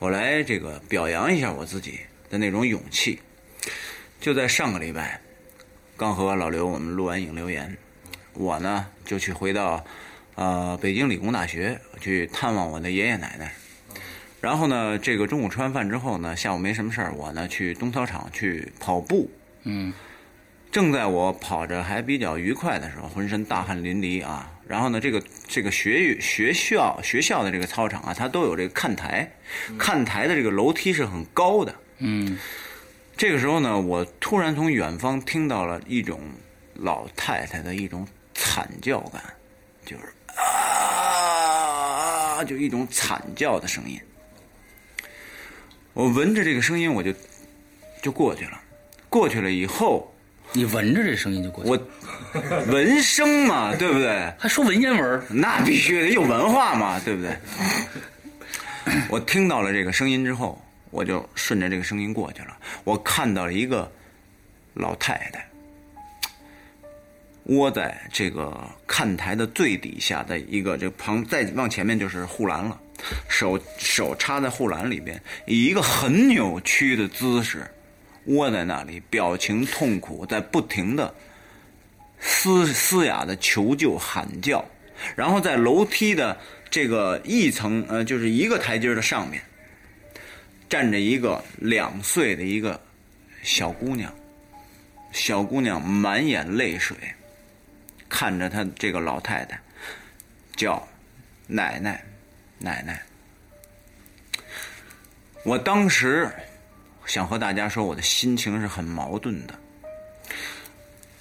[0.00, 3.20] 我来这个表扬一下我自己的那种勇气。
[4.20, 5.20] 就在上个礼拜，
[5.96, 7.78] 刚和老刘我们录完影留言，
[8.34, 9.84] 我呢就去回到
[10.34, 13.54] 呃北京理工大学去探望我的爷爷奶奶。
[14.40, 19.30] 然后呢，这个中午吃完饭之后呢，下午没什么事儿，我呢去东操场去跑步。
[19.64, 19.92] 嗯
[20.72, 24.50] 正在我跑着还比较愉快的时候，浑身大汗淋漓啊。
[24.66, 29.28] 然后呢，这个这个学学校学校的这个操场啊，它都有这个看台，
[29.76, 31.74] 看台的这个楼梯是很高的。
[31.98, 32.38] 嗯
[33.16, 36.20] 这个时候呢，我突然从远方听到了一种
[36.74, 39.20] 老太太的一种惨叫感，
[39.84, 40.04] 就是
[40.40, 44.00] 啊，就一种惨叫的声音。
[45.92, 47.12] 我闻着这个声音，我就
[48.02, 48.60] 就过去了。
[49.08, 50.14] 过去了以后，
[50.52, 51.78] 你闻着这声音就过去，我
[52.72, 54.32] 闻声嘛，对不对？
[54.38, 57.36] 还说文言文，那必须得有文化嘛，对不对？
[59.08, 62.56] 我听到了这个声音之后，我就顺着这个声音过去了。
[62.84, 63.90] 我看到了一个
[64.74, 65.44] 老太太
[67.44, 72.80] 窝在这个看台的最底下的一个这旁，再往前面就是护栏了，
[73.28, 77.66] 手手插在护栏里边，以一个很扭曲的姿势
[78.26, 81.12] 窝在那里，表情痛苦，在不停的
[82.18, 84.64] 嘶嘶哑的求救喊叫，
[85.16, 89.42] 然后在楼梯的这个一层呃，就是一个台阶的上面，
[90.68, 92.78] 站着一个两岁的一个
[93.42, 94.12] 小姑娘，
[95.12, 96.96] 小姑娘满眼泪水，
[98.08, 99.58] 看着她这个老太太，
[100.54, 100.86] 叫
[101.46, 102.04] 奶奶，
[102.60, 103.02] 奶奶。
[105.44, 106.30] 我当时
[107.06, 109.54] 想和大家说，我的心情是很矛盾的。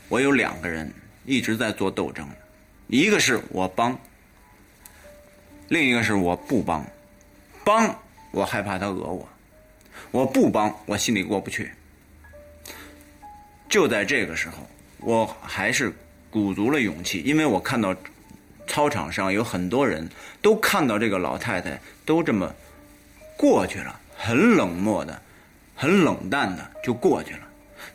[0.09, 0.93] 我有两个人
[1.25, 2.27] 一直在做斗争，
[2.87, 3.97] 一个是我帮，
[5.69, 6.85] 另一个是我不帮。
[7.63, 7.97] 帮
[8.31, 9.29] 我害怕他讹我，
[10.11, 11.71] 我不帮我心里过不去。
[13.69, 15.93] 就在这个时候，我还是
[16.29, 17.95] 鼓足了勇气，因为我看到
[18.69, 20.07] 操场上有很多人
[20.43, 22.53] 都看到这个老太太都这么
[23.35, 25.19] 过去了，很冷漠的、
[25.75, 27.39] 很冷淡的就过去了。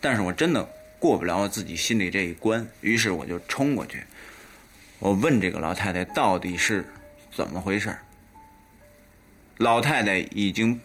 [0.00, 4.02] 但是我真的过不了我自己心里这一关，于是我就冲过去，
[4.98, 6.84] 我问这个老太太到底是
[7.32, 7.96] 怎么回事。
[9.58, 10.80] 老太太已经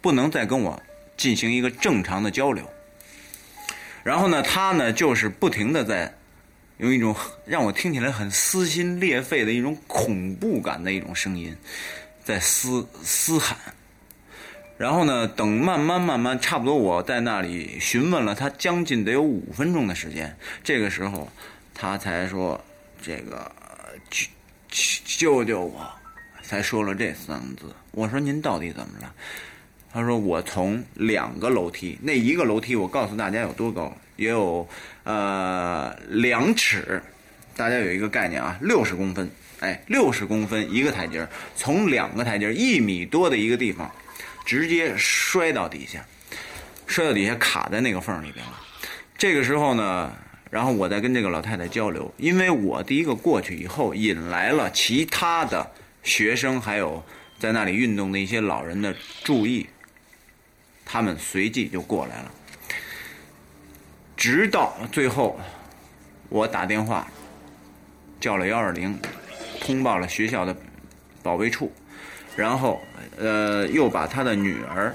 [0.00, 0.82] 不能再跟我
[1.18, 2.66] 进行一个正常的交流，
[4.02, 6.14] 然后呢，她呢就是不停的在
[6.82, 7.14] 用一种
[7.46, 11.56] 让我听起来很撕心裂肺的一种恐怖感的一种声音，
[12.22, 13.56] 在嘶嘶喊。
[14.76, 20.36] 然后呢，等慢慢慢慢，差不多我在那里询问了他将近得有五分钟的时间。
[20.64, 21.30] 这个时候，
[21.72, 22.60] 他才说
[23.00, 23.50] ：“这个
[24.10, 24.26] 救
[25.04, 25.88] 救救我！”
[26.42, 27.72] 才说了这三个字。
[27.92, 29.14] 我说：“您到底怎么了？”
[29.92, 34.66] 他说：“我从两个楼梯，那一个楼梯我告诉大家有多高，也有
[35.04, 37.02] 呃两尺，
[37.56, 39.30] 大家有一个概念啊，六十公分，
[39.60, 43.90] 哎，六十公分一个台阶，从两个台阶一米多的一个地方，
[44.44, 46.04] 直接摔到底下，
[46.86, 48.60] 摔到底下卡在那个缝里边了。
[49.18, 50.12] 这个时候呢。”
[50.52, 55.66] 然后我再跟这个老太太交流，因为我第一个过去以后，引来了其他的
[56.02, 57.02] 学生，还有
[57.38, 59.66] 在那里运动的一些老人的注意，
[60.84, 62.30] 他们随即就过来了。
[64.16, 65.38] 直到最后，
[66.28, 67.06] 我打电话
[68.20, 68.98] 叫了幺二零，
[69.60, 70.56] 通报了学校的
[71.22, 71.72] 保卫处，
[72.36, 72.80] 然后
[73.18, 74.94] 呃又把他的女儿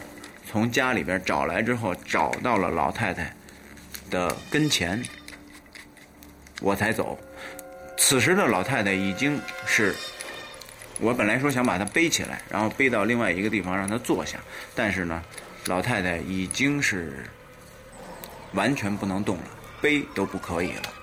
[0.50, 3.34] 从家里边找来之后，找到了老太太
[4.10, 5.04] 的跟前。
[6.62, 7.20] 我才走。
[7.98, 9.94] 此时的老太太已经是，
[11.00, 14.40] 我本来说想把她背起来，然后背到另外一个地方让她坐下，
[14.74, 15.22] 但是呢，
[15.66, 17.24] 老太太已经是
[18.58, 19.44] 完全不能动了，
[19.80, 20.94] 背都不可以了。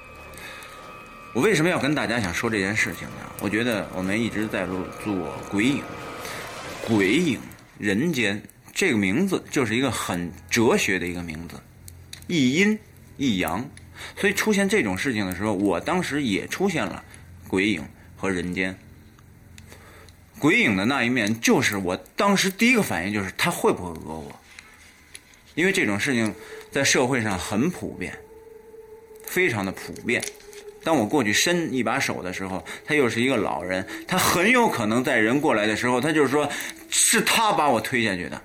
[1.32, 3.16] 我为什么要跟大家想说这件事情呢？
[3.40, 5.82] 我觉得我们一直在做做鬼影，
[6.82, 7.40] 鬼影
[7.78, 11.54] 人间这个名字就是一个很哲学的一个名字，
[12.26, 12.76] 一阴
[13.16, 13.64] 一阳。
[14.16, 17.02] 所以出现这种事情的时候，我当时也出现了
[17.46, 17.86] 鬼影
[18.16, 18.76] 和人间。
[20.40, 24.40] 鬼影的那一面，就是我当时第一个反应就是他会不会讹我？
[25.54, 26.34] 因为这种事情
[26.74, 28.12] 在社会上很普遍，
[29.24, 30.20] 非常的普遍。
[30.82, 36.50] 当我过去伸一把手的时候，他又是一个老人，他很有可能在人过来的时候，他就是说
[36.90, 38.42] 是他把我推下去的。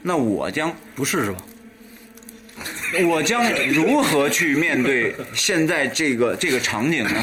[0.00, 1.44] 那我将不是是吧？
[3.06, 7.22] 我将如何去面对现在这个这个场景呢？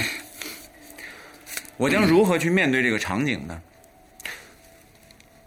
[1.77, 3.59] 我将如何去面对这个场景呢？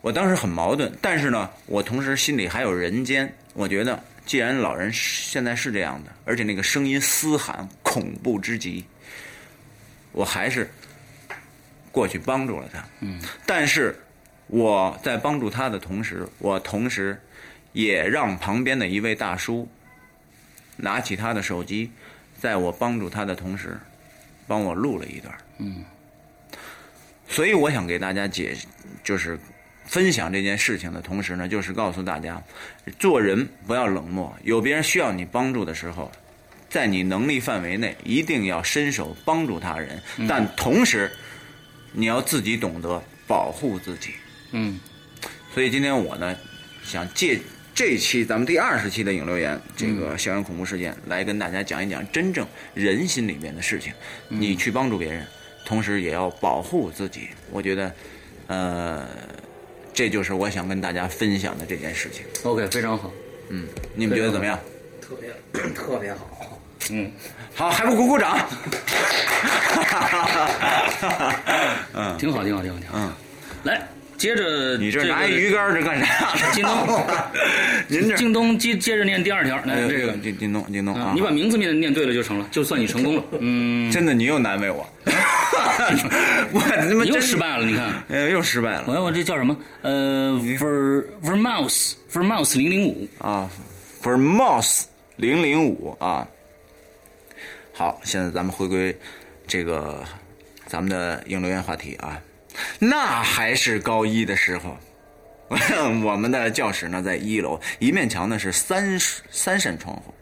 [0.01, 3.33] 我当时很矛盾，但是呢，我同时心里还有人间。
[3.55, 8.85] 我觉得，既然老人现在是这样的，而且那个声音嘶喊恐怖之极，
[10.13, 10.71] 我还是
[11.91, 12.85] 过去帮助了他。
[13.01, 13.19] 嗯。
[13.47, 13.99] 但是
[14.49, 17.19] 我在帮助他的同时，我同时
[17.73, 19.67] 也让旁边的一位大叔。
[20.81, 21.91] 拿起他的手机，
[22.39, 23.77] 在我帮助他的同时，
[24.47, 25.35] 帮我录了一段。
[25.57, 25.83] 嗯。
[27.27, 28.55] 所以我想给大家解，
[29.03, 29.37] 就是
[29.89, 32.41] 分享这件事情的同时呢，就是告诉大家，
[32.99, 36.13] 做人不要冷漠，有别人需要你帮助的时候，
[36.69, 40.01] 在你能力范围内，一定要伸手帮助他人。
[40.29, 41.11] 但同时，
[41.93, 44.11] 你要自己懂得保护自己。
[44.53, 44.79] 嗯。
[45.53, 46.37] 所以今天我呢，
[46.85, 47.41] 想借。
[47.75, 53.93] 这期咱们第二十期的影留言，这个校园恐怖事件，来跟大家讲一讲真正人心里面的事情。
[54.27, 55.25] 你去帮助别人，
[55.65, 57.29] 同时也要保护自己。
[57.53, 57.95] 我觉得，
[58.49, 59.09] 呃，
[59.99, 62.25] 这就是我想跟大家分享的这件事情。
[62.45, 63.11] OK，非常好。
[63.49, 64.57] 嗯，你们觉得怎么样？
[65.01, 65.29] 特别
[65.73, 66.57] 特别好。
[66.93, 67.11] 嗯，
[67.53, 68.39] 好，还不鼓鼓掌？
[71.95, 72.95] 嗯， 挺好，挺好，挺好，挺好。
[72.95, 73.13] 嗯，
[73.65, 73.89] 来。
[74.19, 76.35] 接着，你这拿鱼竿这干啥？
[76.53, 77.07] 京东，
[77.87, 83.23] 您这京东接接着念第二条，来这个京京东京东啊，你把名字念念对了就成了，就算你成功了。
[83.41, 84.87] 嗯，真的你又难为我，
[86.53, 88.85] 我他妈又失败了，你看，呃，又失败了。
[88.89, 89.57] 我我这叫什么？
[89.83, 93.49] 呃，ver vermouse vermouse 零零五啊
[94.03, 94.83] ，vermouse
[95.17, 96.27] 零零五啊。
[97.73, 98.97] 好，现在咱们回归
[99.47, 100.05] 这个
[100.67, 102.21] 咱们的应留言话题啊。
[102.79, 104.77] 那还是高一的时候，
[106.05, 108.99] 我们的教室呢在一楼，一面墙呢是三
[109.31, 110.15] 三扇窗户，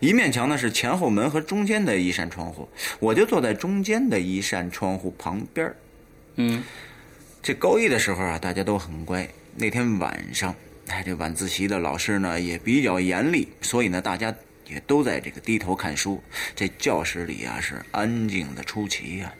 [0.00, 5.72] 一面墙呢是前后门和中间的一扇窗户，我就坐在中间的一扇窗户旁边
[6.36, 6.62] 嗯，
[7.42, 9.28] 这高一的时候啊，大家都很乖。
[9.54, 10.54] 那天晚上，
[10.88, 14.34] 哎，这晚自习的老师呢也比较严厉，所以呢，大家
[14.66, 16.22] 也都在这个低头看书。
[16.56, 19.32] 这教室里啊是安静的出奇呀。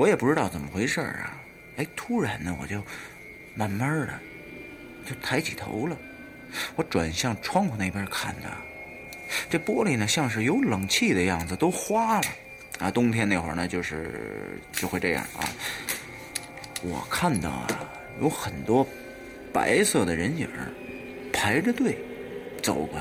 [0.00, 1.38] 我也不知道怎么回事啊，
[1.76, 2.82] 哎，突然呢，我就
[3.54, 4.18] 慢慢的
[5.04, 5.94] 就抬起头了，
[6.74, 8.48] 我转向窗户那边看着，
[9.50, 12.26] 这玻璃呢像是有冷气的样子，都花了
[12.78, 12.90] 啊。
[12.90, 15.44] 冬天那会儿呢，就是就会这样啊。
[16.82, 17.68] 我看到啊，
[18.22, 18.86] 有很多
[19.52, 20.48] 白色的人影
[21.30, 21.98] 排着队
[22.62, 22.98] 走过，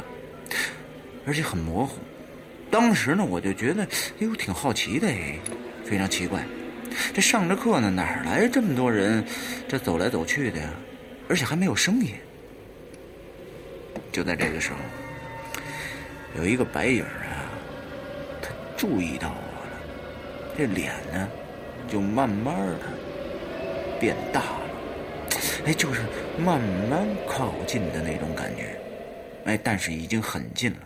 [1.25, 1.97] 而且很模糊。
[2.69, 5.39] 当时呢，我就觉得，哎呦，挺好奇的哎，
[5.85, 6.43] 非常奇怪。
[7.13, 9.23] 这上着课呢，哪来这么多人？
[9.67, 10.69] 这走来走去的呀，
[11.27, 12.13] 而且还没有声音。
[14.11, 14.77] 就在这个时候，
[16.37, 17.45] 有一个白影啊，
[18.41, 19.71] 他注意到我了。
[20.57, 21.27] 这脸呢，
[21.87, 22.85] 就慢慢的
[23.99, 24.61] 变大了，
[25.65, 26.01] 哎，就是
[26.37, 26.59] 慢
[26.89, 28.75] 慢靠近的那种感觉，
[29.45, 30.79] 哎，但是已经很近了。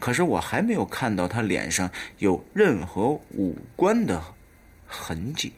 [0.00, 4.20] 可是我还没有看到他脸上有任何五官的
[4.86, 5.52] 痕迹，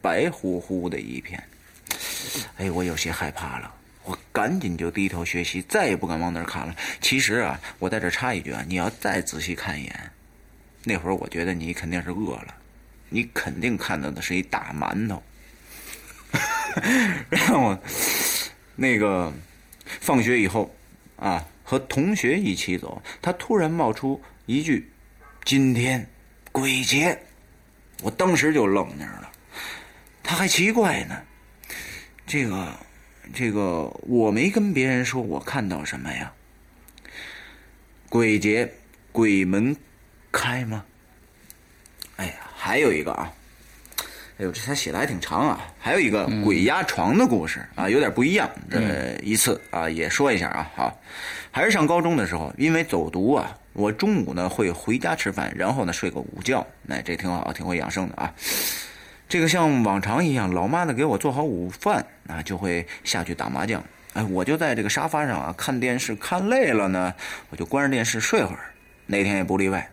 [0.00, 1.42] 白乎乎的一片。
[2.56, 3.74] 哎，我有些害怕了，
[4.04, 6.74] 我赶紧就低头学习，再也不敢往那儿看了。
[7.00, 10.10] 其实啊，我在这插一句啊，你要再仔细看一眼，
[10.84, 12.54] 那会儿我觉得你肯定是饿了，
[13.08, 15.22] 你肯定看到的是一大馒头。
[17.30, 17.82] 然后我
[18.74, 19.32] 那个
[20.00, 20.74] 放学以后
[21.16, 21.46] 啊。
[21.68, 24.88] 和同学一起走，他突然冒出一句
[25.44, 26.08] ：“今天
[26.52, 27.20] 鬼节。”
[28.02, 29.30] 我当时就愣那儿了。
[30.22, 31.16] 他还奇怪呢，
[32.26, 32.74] 这个
[33.32, 36.32] 这个我没跟别人说我看到什么呀？
[38.08, 38.72] 鬼节
[39.12, 39.76] 鬼门
[40.32, 40.84] 开吗？
[42.16, 43.32] 哎呀，还有一个啊。
[44.38, 45.66] 哎呦，这他写的还挺长啊！
[45.78, 48.50] 还有一个鬼压床的故事啊，有点不一样。
[48.70, 50.70] 这一次啊，也说一下啊。
[50.76, 51.00] 好，
[51.50, 56.66] 还是上高中的时候，因为走读啊，我中午呢会回家吃饭，然后呢睡个午觉。
[56.88, 58.32] 哎，这挺好，挺会养生的啊。
[59.28, 63.84] 这个像往常一样，老妈呢给我做好午饭啊，就会下去打麻将。
[64.14, 67.14] 哎，我就在这个沙发上啊看电视，看累了呢，
[67.50, 68.72] 我就关着电视睡会儿。
[69.04, 69.88] 那天也不例外，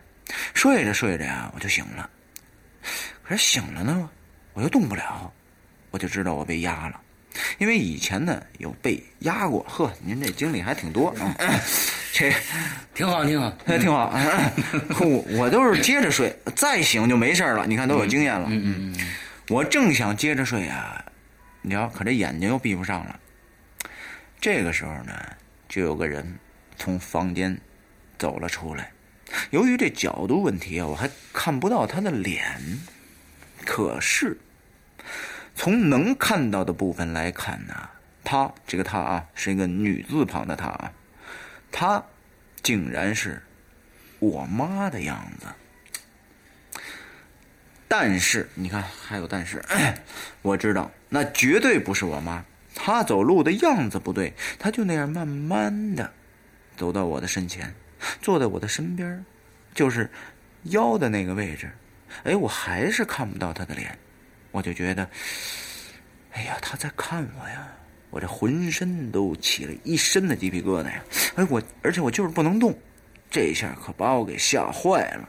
[0.54, 2.08] 睡着睡着呀，我就醒了。
[3.22, 4.08] 可是醒了呢。
[4.54, 5.32] 我又动不了，
[5.90, 7.00] 我就知道我被压了，
[7.58, 9.66] 因为以前呢有被压过。
[9.68, 11.34] 呵，您这经历还挺多啊，
[12.16, 12.32] 这
[12.94, 14.14] 挺好，挺好， 挺好。
[15.04, 17.66] 我我都是接着睡，再醒就没事了。
[17.66, 18.46] 你看都有经验了。
[18.48, 19.06] 嗯嗯嗯。
[19.48, 21.04] 我正想接着睡啊，
[21.60, 23.18] 你知道，可这眼睛又闭不上了。
[24.40, 25.12] 这个时候呢，
[25.68, 26.38] 就有个人
[26.76, 27.58] 从房间
[28.16, 28.92] 走了出来。
[29.50, 32.44] 由于这角度问题啊，我还看不到他的脸。
[33.66, 34.38] 可是，
[35.56, 37.74] 从能看到的部分来看呢，
[38.22, 40.92] 她这个她啊，是一个女字旁的她啊，
[41.76, 42.00] 她
[42.62, 43.42] 竟然是
[44.20, 45.46] 我妈的样子。
[47.88, 49.60] 但是你看，还有但是，
[50.40, 52.44] 我知道那绝对不是我妈。
[52.76, 56.12] 她走路的样子不对，她就那样慢慢的
[56.76, 57.74] 走到我的身前，
[58.22, 59.24] 坐在我的身边，
[59.74, 60.08] 就是
[60.62, 61.72] 腰的那个位置。
[62.22, 63.98] 哎，我还是看不到她的脸，
[64.52, 65.10] 我就觉得，
[66.30, 67.66] 哎呀，她在看我呀！
[68.14, 71.02] 我这浑身都起了一身的鸡皮疙瘩呀！
[71.34, 72.72] 哎，我而且我就是不能动，
[73.28, 75.28] 这下可把我给吓坏了。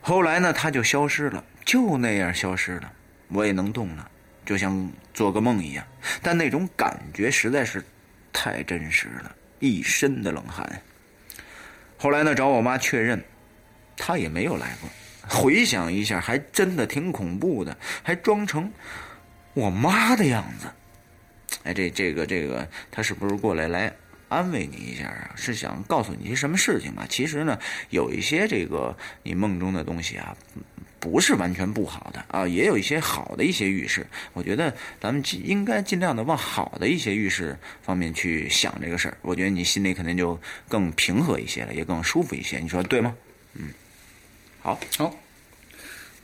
[0.00, 2.90] 后来呢，他就消失了，就那样消失了，
[3.28, 4.10] 我也能动了，
[4.46, 5.86] 就像做个梦一样。
[6.22, 7.84] 但那种感觉实在是
[8.32, 10.66] 太真实了，一身的冷汗。
[11.98, 13.22] 后来呢，找我妈确认。
[13.94, 14.88] 他也没有来过。
[15.28, 18.72] 回想一下，还真的挺恐怖的，还装成
[19.52, 20.66] 我妈的样子。
[21.64, 23.92] 哎，这这个这个，他是不是过来来
[24.28, 25.32] 安慰你一下啊？
[25.34, 27.06] 是想告诉你一些什么事情吧？
[27.08, 27.58] 其实呢，
[27.90, 30.36] 有一些这个你梦中的东西啊，
[31.00, 34.06] 不是完全不好的啊，也有一些好的一些预示。
[34.32, 39.16] 我觉得咱们应该尽量的往好的一些预示方面去想这个事儿。
[39.22, 40.38] 我觉得你心里肯定就
[40.68, 42.58] 更平和一些了，也更舒服一些。
[42.58, 43.14] 你说对吗？
[43.54, 43.70] 嗯。
[44.60, 45.14] 好好，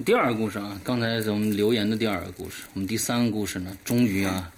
[0.03, 4.51] 第二个故事啊，刚才咱们留言的第二个故事，我们第三个故事呢，终于啊，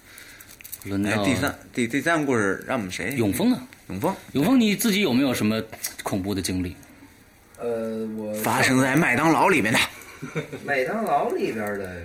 [0.85, 3.13] 轮到第三第第三个故事，让我们谁？
[3.17, 5.63] 永峰啊，永峰，永峰，你自己有没有什么
[6.03, 6.77] 恐怖的经历？
[7.59, 9.79] 呃，我发生在麦当劳里面的，
[10.67, 12.03] 麦当劳里边的。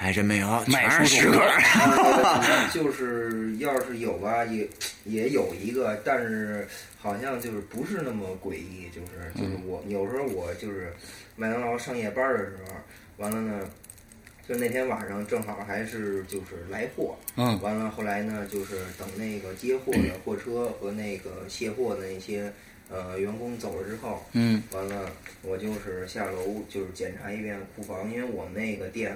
[0.00, 1.28] 还真没有，全是实
[2.72, 4.68] 就是要是有吧，也
[5.04, 6.64] 也有一个，但是
[7.00, 10.92] 好像就是不是那么诡异，就是就是我有时候我就是
[11.34, 12.74] 麦当劳上夜班的时候，
[13.16, 13.68] 完了呢，
[14.48, 22.50] 就那天晚上正好还是就是来货，嗯，完了后来呢，就是等那个接货的货车和那个卸货的那些
[22.90, 25.10] 呃员工走了之后，嗯，完了
[25.42, 29.14] 我就是下楼就是检查一遍库房，因为我们那个店。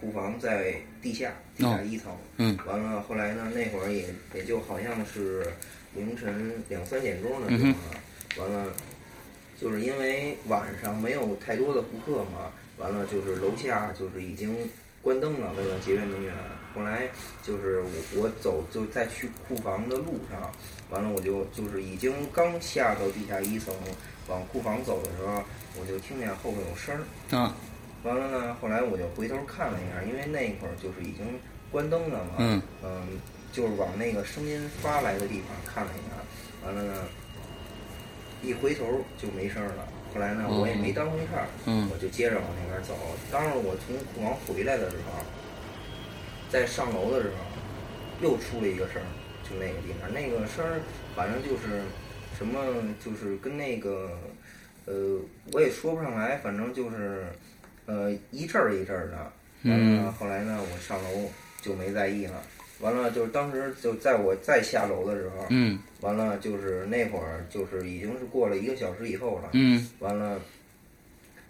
[0.00, 2.10] 库房在地下，地下一层。
[2.38, 5.46] 嗯，完了，后来呢，那会儿也也就好像是
[5.94, 7.76] 凌晨两三点钟的时候了。
[8.38, 8.72] 完了，
[9.60, 12.50] 就是因为晚上没有太多的顾客嘛，
[12.80, 14.56] 完了就是楼下就是已经
[15.02, 16.34] 关灯了，为了节约能源。
[16.74, 17.08] 后来
[17.42, 20.50] 就是我我走就在去库房的路上，
[20.90, 23.74] 完了我就就是已经刚下到地下一层
[24.28, 25.42] 往库房走的时候，
[25.80, 27.36] 我就听见后边有声儿。
[27.36, 27.54] 啊。
[28.02, 31.26] 完了呢，后来我就回头看了一下，因为那会儿就是已经
[31.70, 32.34] 关灯了嘛。
[32.38, 32.62] 嗯。
[32.82, 33.18] 嗯，
[33.52, 36.94] 就是往那个声音发来的地方看了一下，完了呢，
[38.42, 38.86] 一回头
[39.20, 39.88] 就没声了。
[40.12, 42.96] 后来呢，哦我也没当回事儿，嗯我就接着往那边走。
[43.30, 45.22] 当时我从库房回来的时候，
[46.50, 47.34] 在上楼的时候，
[48.20, 49.06] 又出了一个声儿，
[49.42, 50.80] 就那个地方，那个声儿
[51.14, 51.82] 反正就是
[52.36, 52.60] 什么，
[53.04, 54.10] 就是跟那个，
[54.86, 55.18] 呃，
[55.52, 57.26] 我也说不上来，反正就是，
[57.86, 59.16] 呃，一阵儿一阵儿的。
[59.62, 61.30] 完了，嗯后来呢，我上楼
[61.62, 62.42] 就没在意了。
[62.80, 65.78] 完了，就是当时就在我再下楼的时候，嗯。
[66.00, 69.86] 完了就是那会儿就是已经是过了一个小时以后了，嗯。
[69.98, 70.40] 完了，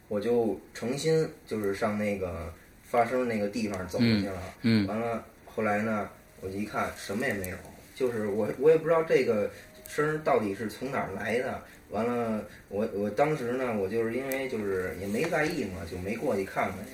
[0.08, 2.52] 我就诚心就是上那个
[2.82, 6.08] 发生那个地方走过去了，嗯完了后来呢，
[6.40, 7.56] 我就一看什么也没有，
[7.94, 9.48] 就是我我也不知道这个
[9.88, 16.90] 声儿到底是从哪儿来的，完了我我当时呢，我就是因为就是也没在意嘛，就没过去看看去，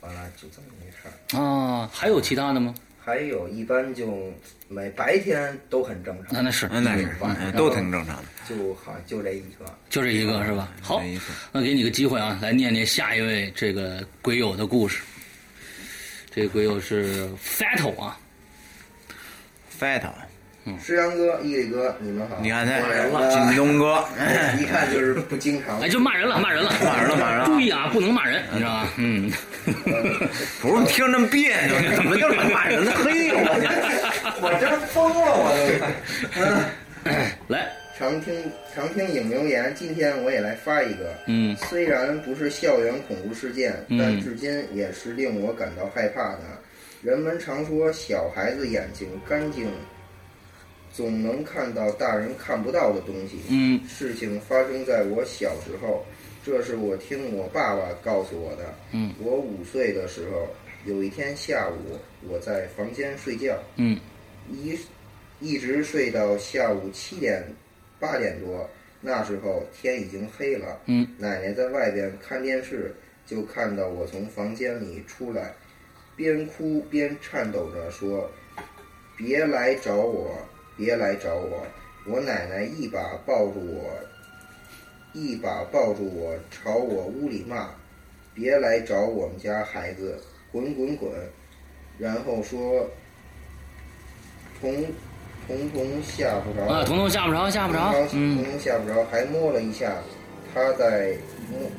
[0.00, 1.40] 完了就这么回事儿。
[1.40, 2.74] 啊，还有其他的吗？
[3.06, 4.32] 还有一般就
[4.66, 8.24] 每白天都很正常，那那是嗯那是晚上嗯都挺正常的。
[8.48, 9.64] 就好就这一个。
[9.88, 10.68] 就这一个是吧？
[10.82, 11.00] 好，
[11.52, 15.02] 那给你个机会啊，来念念下一位这个鬼友的故事。
[16.34, 18.18] 这个鬼友是 Fatal 啊
[19.80, 20.10] Fatal，
[20.84, 22.38] 石阳哥、毅力哥，你们好。
[22.42, 24.04] 你看他骂人了锦东哥，
[24.60, 25.78] 一看就是不经常。
[25.80, 28.88] 哎，就骂人了，骂人了，骂人了骂人了注意啊，不能骂人，你知道吧？
[28.96, 29.30] 嗯，
[30.62, 32.92] 不是你听着那么别扭，怎么就骂人呢？
[33.04, 35.46] 嘿， 我我真疯了，我
[36.34, 36.40] 都。
[37.04, 38.34] 嗯，来，常听
[38.74, 41.14] 常听影留言，今天我也来发一个。
[41.26, 46.40] 嗯，虽然不是校园恐怖事件，嗯但至今也是令我感到害怕的。
[47.02, 49.68] 人们常说小孩子眼睛干净，
[50.92, 53.40] 总能看到大人看不到的东西。
[53.48, 56.04] 嗯，事情发生在我小时候，
[56.46, 58.72] 这是我听我爸爸告诉我的。
[58.92, 60.46] 嗯，我五岁的时候，
[60.84, 63.58] 有一天下午，我在房间睡觉。
[63.74, 63.98] 嗯，
[64.48, 64.78] 一
[65.40, 67.44] 一直睡到下午七点
[67.98, 68.70] 八点多，
[69.00, 70.80] 那时候天已经黑了。
[70.86, 72.94] 嗯，奶奶在外边看电视，
[73.26, 75.52] 就看到我从房间里出来，
[76.14, 78.30] 边哭边颤抖着说
[79.18, 80.38] ：“别来找我，
[80.76, 81.66] 别来找我！”
[82.06, 83.90] 我奶奶一把抱住我，
[85.16, 87.70] 一把抱住我，朝我屋里骂
[88.34, 90.20] ：“别来找我们家孩子，
[90.52, 91.10] 滚滚滚！”
[91.98, 92.86] 然后说
[94.60, 94.84] ：“彤
[95.46, 96.66] 彤彤下不着。
[96.66, 99.96] 啊，彤彤下不着，下不着，彤嗯，彤下不着，还摸了一下，
[100.52, 101.16] 他在
[101.50, 101.70] 摸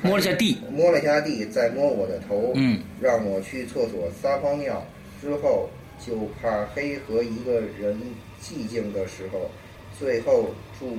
[0.00, 4.86] 摸了下地，摸了下地，再摸我的头，嗯，让我去厕所撒泡尿，
[5.20, 5.68] 之后
[5.98, 8.00] 就怕黑和一个人
[8.40, 9.50] 寂静的时候，
[9.98, 10.96] 最后祝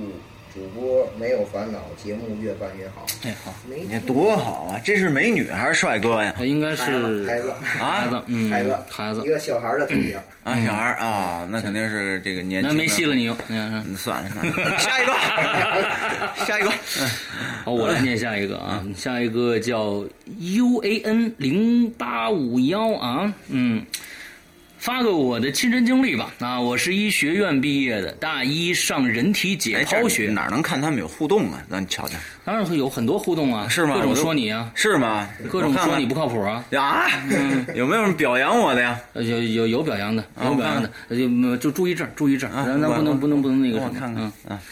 [0.52, 3.06] 主播没有烦恼，节目越办越好。
[3.24, 4.80] 哎，好，你看多好啊！
[4.84, 6.34] 这是美女还是帅哥呀？
[6.40, 10.20] 应该是孩子，孩子，嗯，孩子，孩子一，个小孩的头像。
[10.42, 12.68] 啊，小孩啊，那肯定是这个年轻。
[12.68, 15.12] 那没戏了，你又，嗯嗯算了算了，下一个，
[16.44, 16.70] 下一个。
[17.64, 20.04] 好，我来念下一个啊，下一个叫
[20.38, 23.84] U A N 零八五幺啊，嗯，
[24.80, 26.32] 发个我的亲身经历吧。
[26.38, 31.62] 啊，我是医学院毕业的，大一上人体解哎，剖学，哪能看他们有互动啊？
[31.68, 32.16] 让你瞧瞧，
[32.46, 33.94] 当然会有很多互动啊，是吗？
[33.94, 35.28] 各种说你啊，是吗？
[35.50, 37.10] 各种说你不靠谱啊，啊，
[37.74, 38.98] 有没有人表扬我的呀？
[39.12, 44.56] 呃有有有表扬的，啊有表扬的，呃就就注意证，注意这，啊咱咱我我不能不能不能那个什么，我看看嗯。
[44.56, 44.62] 啊。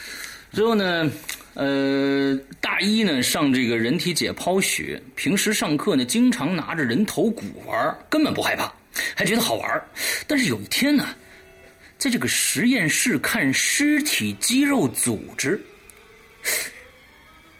[0.54, 1.06] 之后呢，
[1.52, 8.72] 呃，大一呢上这个人体解剖学，平时上课呢经常拿着人头骨玩，根本不害怕，
[9.14, 9.84] 还觉得好玩。
[10.26, 11.08] 但是有一天呢，
[11.98, 15.60] 在这个实验室看尸体肌肉组织，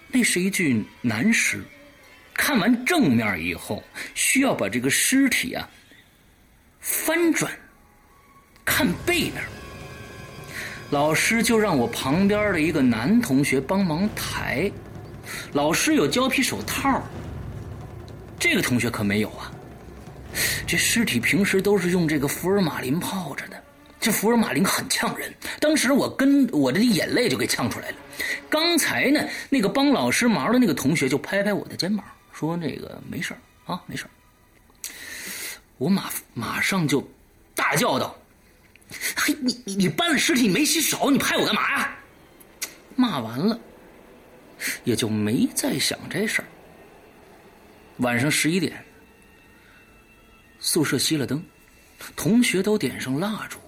[0.08, 1.62] 那是一具男尸。
[2.34, 3.82] 看完正面以后，
[4.14, 5.68] 需要把这个尸体啊
[6.78, 7.52] 翻转，
[8.64, 9.42] 看背面。
[10.90, 14.70] 老师就让我旁边的一个男同学帮忙抬，
[15.52, 17.02] 老师有胶皮手套，
[18.38, 19.52] 这个同学可没有啊。
[20.66, 23.62] 这尸体平时都是用这个福尔马林泡着的，
[24.00, 27.96] 这福尔马林很呛人，当时我跟我的眼泪就给呛出来了。
[28.48, 33.34] 刚才呢，那个帮老师忙的那个同学就拍拍我的肩膀，说：“那个没事
[33.64, 34.06] 啊，没事。”
[35.78, 37.06] 我马马上就
[37.54, 38.16] 大叫道。
[39.16, 41.96] 嘿，你你你搬了尸体你没洗手，你拍我干嘛呀？
[42.96, 43.58] 骂完了，
[44.82, 46.44] 也就没再想这事儿。
[47.98, 48.84] 晚上十一点，
[50.60, 51.42] 宿舍熄了灯，
[52.16, 53.58] 同学都点上蜡烛，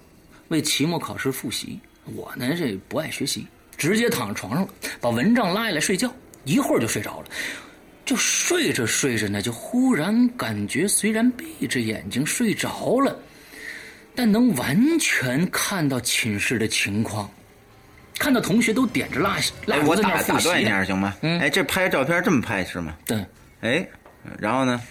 [0.49, 1.79] 为期末考试复习。
[2.15, 4.69] 我呢，这不爱学习，直接躺床上了，
[4.99, 6.13] 把蚊帐拉下来睡觉，
[6.45, 7.27] 一会儿就睡着了。
[8.03, 13.17] 就睡着睡着呢，就忽然感觉，虽然闭着眼睛睡着了。
[14.13, 17.31] 但能完全看到寝室的情况。
[18.19, 20.65] 看到同学都点着蜡蜡哎，我烛在那儿复打打断一。
[20.65, 21.15] 下行吗？
[21.21, 22.97] 嗯哎，这拍照片这么拍是吗？
[23.05, 23.25] 对，
[23.61, 23.87] 哎，
[24.37, 24.81] 然后呢？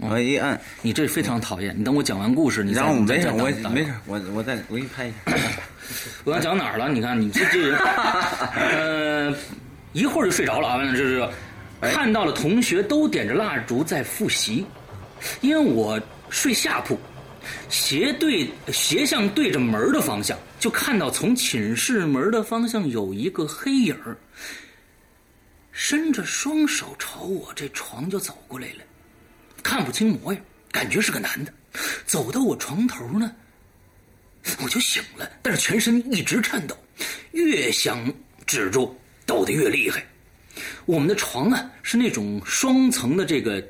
[0.00, 1.78] 我一按，你这非常讨厌。
[1.78, 5.16] 你等我讲完故事，你再然后我没事，我没事，我我再我给你拍一下。
[6.24, 6.88] 我要讲哪儿了？
[6.88, 7.78] 你看你这这人，
[8.54, 9.36] 呃，
[9.92, 10.78] 一会儿就睡着了啊！
[10.92, 11.28] 这是
[11.82, 14.64] 看到了同学都点着蜡烛在复习，
[15.40, 16.98] 因为我睡下铺，
[17.68, 24.16] 斜对斜向对着门的方向，就看到从寝室门的方向有一个黑影儿，
[25.72, 28.84] 伸着双手朝我这床就走过来了，
[29.62, 31.52] 看不清模样，感觉是个男的，
[32.06, 33.32] 走到我床头呢。
[34.62, 36.76] 我就醒了，但是全身一直颤抖，
[37.32, 38.12] 越想
[38.46, 40.02] 止住，抖得越厉害。
[40.86, 43.62] 我们的床啊是那种双层的这个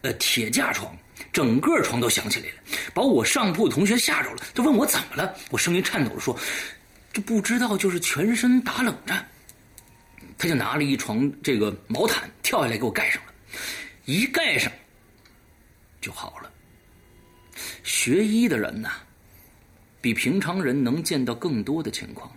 [0.00, 0.96] 呃铁架床，
[1.30, 2.54] 整个床都响起来了，
[2.94, 5.34] 把我上铺的同学吓着了，就问我怎么了。
[5.50, 6.36] 我声音颤抖的说
[7.12, 9.28] ：“这不知道就是全身打冷战。”
[10.38, 13.32] 他就拿了一床这个毛毯跳下来给我盖上了，
[14.06, 14.72] 一盖上
[16.00, 16.50] 就好了。
[17.82, 18.92] 学医的人呐、
[20.00, 22.30] 比平常人能见到更多的情况，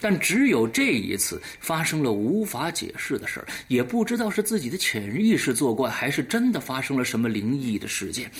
[0.00, 8.30] 但只有这一次发生了无法解释的事儿，也不知道是自己的潜意识作怪，还是真的发生了什么灵异的事件。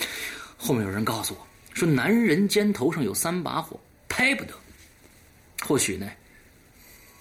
[0.57, 4.53] 后面有人告诉我说，男人肩头上有三把火，拍不得。
[5.61, 6.09] 或许呢，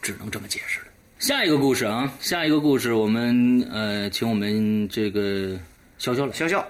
[0.03, 0.86] 只能这么解释了。
[1.18, 5.59] 下一个故事啊，下一个故事，我们呃，请我们这个
[5.99, 6.64] 潇潇来，潇潇，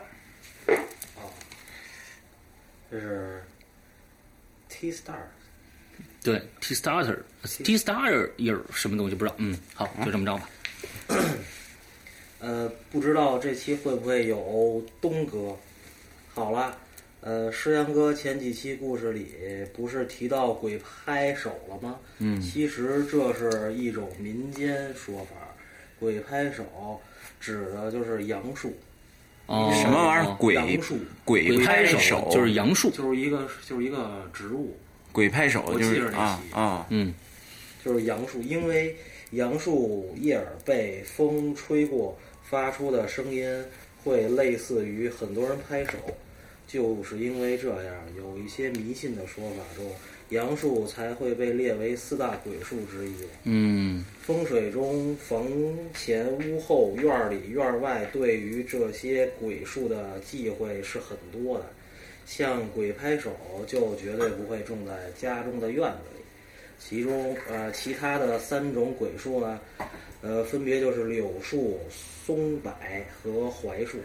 [3.01, 3.43] 是
[4.69, 5.15] T Star，
[6.23, 9.35] 对，T starter，T starter 有什么东西不知道？
[9.39, 10.49] 嗯，好，就这么着吧。
[12.41, 15.57] 呃，不知道这期会不会有东哥？
[16.35, 16.77] 好了，
[17.21, 19.35] 呃，诗阳哥前几期故事里
[19.75, 21.99] 不是提到鬼拍手了吗？
[22.19, 25.55] 嗯其实这是一种民间说法，
[25.99, 27.01] 鬼拍手
[27.41, 28.77] 指的就是杨树。
[29.47, 30.35] 哦什么玩意儿？
[30.39, 34.77] 鬼杨树，鬼拍手就是杨树，就是一个就是一个植物，
[35.13, 37.13] 鬼拍手就我记着那是啊啊，嗯，
[37.85, 38.97] 就是杨树，因为
[39.33, 43.65] 杨树叶儿被风吹过，发出的声音
[44.03, 45.93] 会类似于很多人拍手，
[46.67, 49.85] 就是因为这样，有一些迷信的说法中，
[50.31, 53.15] 杨树才会被列为四大鬼树之一。
[53.45, 55.47] 嗯风水中，房
[55.95, 61.67] 前、屋后、院儿里、院儿外，对于这些鬼树的忌讳是很多的。
[62.27, 63.31] 像鬼拍手，
[63.67, 66.25] 就绝对不会种在家中的院子里。
[66.79, 69.61] 其中，呃，其他的三种鬼树呢，
[70.23, 72.73] 呃，分别就是柳树、松柏
[73.23, 73.99] 和槐树。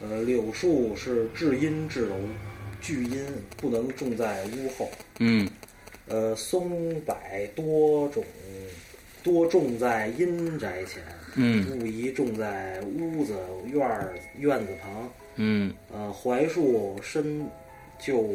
[0.00, 2.16] 呃，柳树是至阴至柔，
[2.84, 3.24] 聚阴，
[3.56, 4.90] 不能种在屋后。
[5.18, 5.48] 嗯。
[6.06, 7.16] 呃，松柏
[7.56, 8.22] 多种，
[9.22, 11.02] 多种在阴宅前，
[11.34, 11.64] 嗯。
[11.78, 13.34] 不宜种在屋子、
[13.72, 15.10] 院儿、院子旁。
[15.36, 15.72] 嗯。
[15.90, 17.48] 呃，槐树身
[17.98, 18.28] 就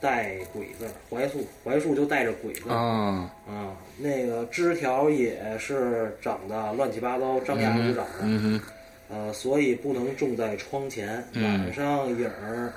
[0.00, 2.72] 带鬼字儿，槐树槐树就带着鬼字儿。
[2.72, 3.34] 啊。
[3.48, 8.60] 啊，那个枝条也是长得乱七八糟、张牙舞爪的。
[9.08, 11.42] 呃，所以不能种在窗前，嗯。
[11.42, 12.72] 晚上影儿、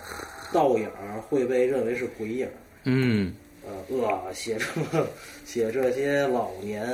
[0.52, 2.54] 倒影儿会被认为是鬼影儿。
[2.86, 3.34] 嗯，
[3.66, 5.08] 呃，呃，写这么
[5.46, 6.88] 写这些老年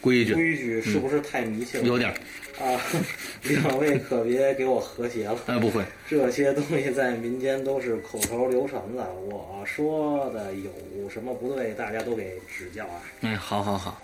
[0.00, 1.86] 规矩规矩是不是太迷信了？
[1.86, 2.14] 有点儿
[2.64, 2.80] 啊，
[3.44, 5.38] 两位可别给我和谐了。
[5.46, 13.02] 哎，不会，这些东西在民间都是口头流传的，我说的有什么不对，大家都给指教啊。
[13.22, 14.00] 哎，好好好，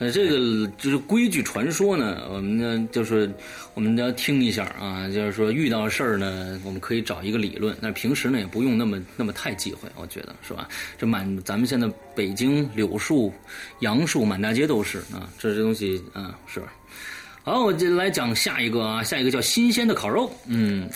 [0.00, 3.30] 呃，这个就是规矩传说呢，我们呢就是
[3.74, 10.66] 我们要听一下啊，就是说遇到事儿呢，我们可以找一个理论，但平时呢也不用那么那么太忌讳，我觉得是吧？
[10.96, 13.30] 这满咱们现在北京柳树、
[13.80, 16.62] 杨树满大街都是啊，这这东西啊是。
[17.42, 20.88] 好，我就来讲下一个啊，下一个叫新鲜的烤肉，嗯。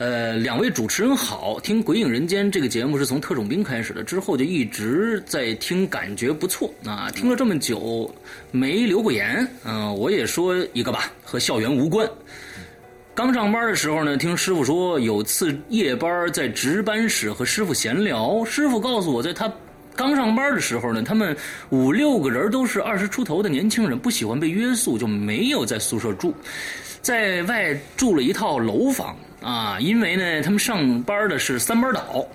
[0.00, 7.10] 呃，两位主持人好，听《鬼影人间》这个节目是从特种兵开始的，之后就一直在听，感觉不错啊。
[7.10, 8.10] 听了这么久，
[8.50, 12.08] 没留过言，嗯、我也说一个吧，和校园无关。
[13.14, 19.52] 刚上班的时候呢，听师傅说有次夜班在值班室和师傅闲聊，师傅告诉我，在他
[19.94, 21.36] 刚上班的时候呢，他们
[21.68, 26.34] 五六个人都是二十出头的年轻人，不喜欢被约束，就没有在宿舍住，
[27.02, 29.78] 在外住了一套楼房啊。
[29.80, 32.26] 因为呢，他们上班的是三班倒，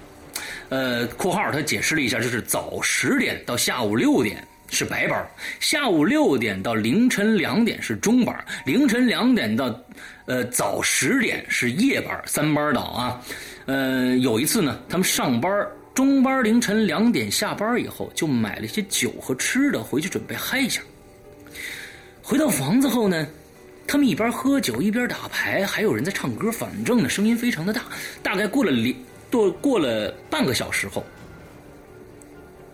[0.70, 4.46] 呃，括号他解释了一下，就是早十点到下午六点。
[4.68, 5.26] 是白班，
[5.60, 8.36] 下午六点到凌晨两点是中班，
[8.66, 9.80] 凌晨两点到
[10.26, 13.22] 呃早十点是夜班，三班倒啊。
[13.68, 20.82] 呃，有一次呢，他们上班中班凌晨两点下班以后，就买了一些酒和吃的回去准备嗨一下。
[22.24, 23.26] 回到房子后呢，
[23.88, 27.84] 他们一边喝酒一边打牌，还有人在唱歌，反正呢声音非常的大。
[28.24, 28.96] 大概过了两
[29.30, 31.04] 多过了半个小时后，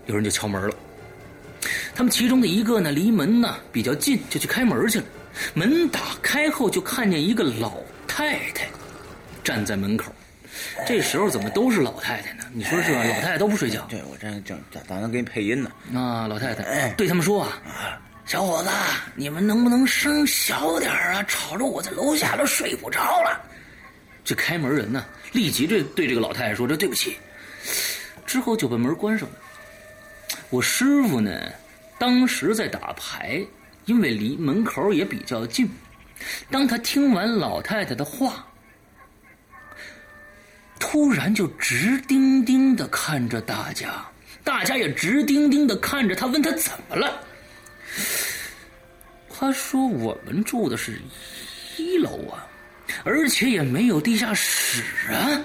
[0.05, 0.75] 有人就敲门了。
[1.93, 5.05] 他们其中的一个呢，离门呢比较近，就去开门去了。
[5.53, 7.73] 门打开后，就看见一个老
[8.07, 8.67] 太太
[9.43, 10.11] 站在门口。
[10.87, 12.43] 这时候怎么都是老太太呢？
[12.53, 13.03] 你说是吧？
[13.03, 13.85] 老太太都不睡觉。
[13.89, 15.71] 对我这正打打算给你配音呢。
[15.93, 17.61] 啊，老太太对他们说啊
[18.31, 18.69] ：“小伙子，
[19.13, 21.21] 你们能不能声小点啊？
[21.23, 23.41] 吵着我在楼下都睡不着了。”
[24.23, 25.03] 这开门人呢，
[25.33, 27.17] 立即这对这个老太太说：“这对不起。”
[28.25, 29.35] 之后就把门关上了。
[30.49, 31.29] 我师傅呢，
[31.99, 33.45] 当时在打牌，
[33.83, 35.69] 因为离门口也比较近。
[36.49, 38.47] 当他听完老太太的话，
[40.79, 44.05] 突然就直盯盯的看着大家，
[44.41, 47.21] 大家也直盯盯的看着他，问他怎么了。
[49.29, 51.01] 他说：“我们住的是
[51.77, 52.45] 一楼啊，
[53.03, 55.41] 而且也没有地下室啊。”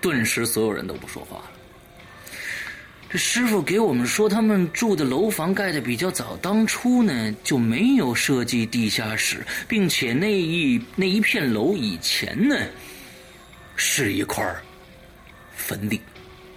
[0.00, 1.50] 顿时，所有人都不说话了。
[3.08, 12.56] 这师傅给我们说，他们住的楼房盖的比较早，当初呢就没有设计地下室，并且那一那一片楼以前呢
[13.76, 14.44] 是一块
[15.54, 16.00] 坟地。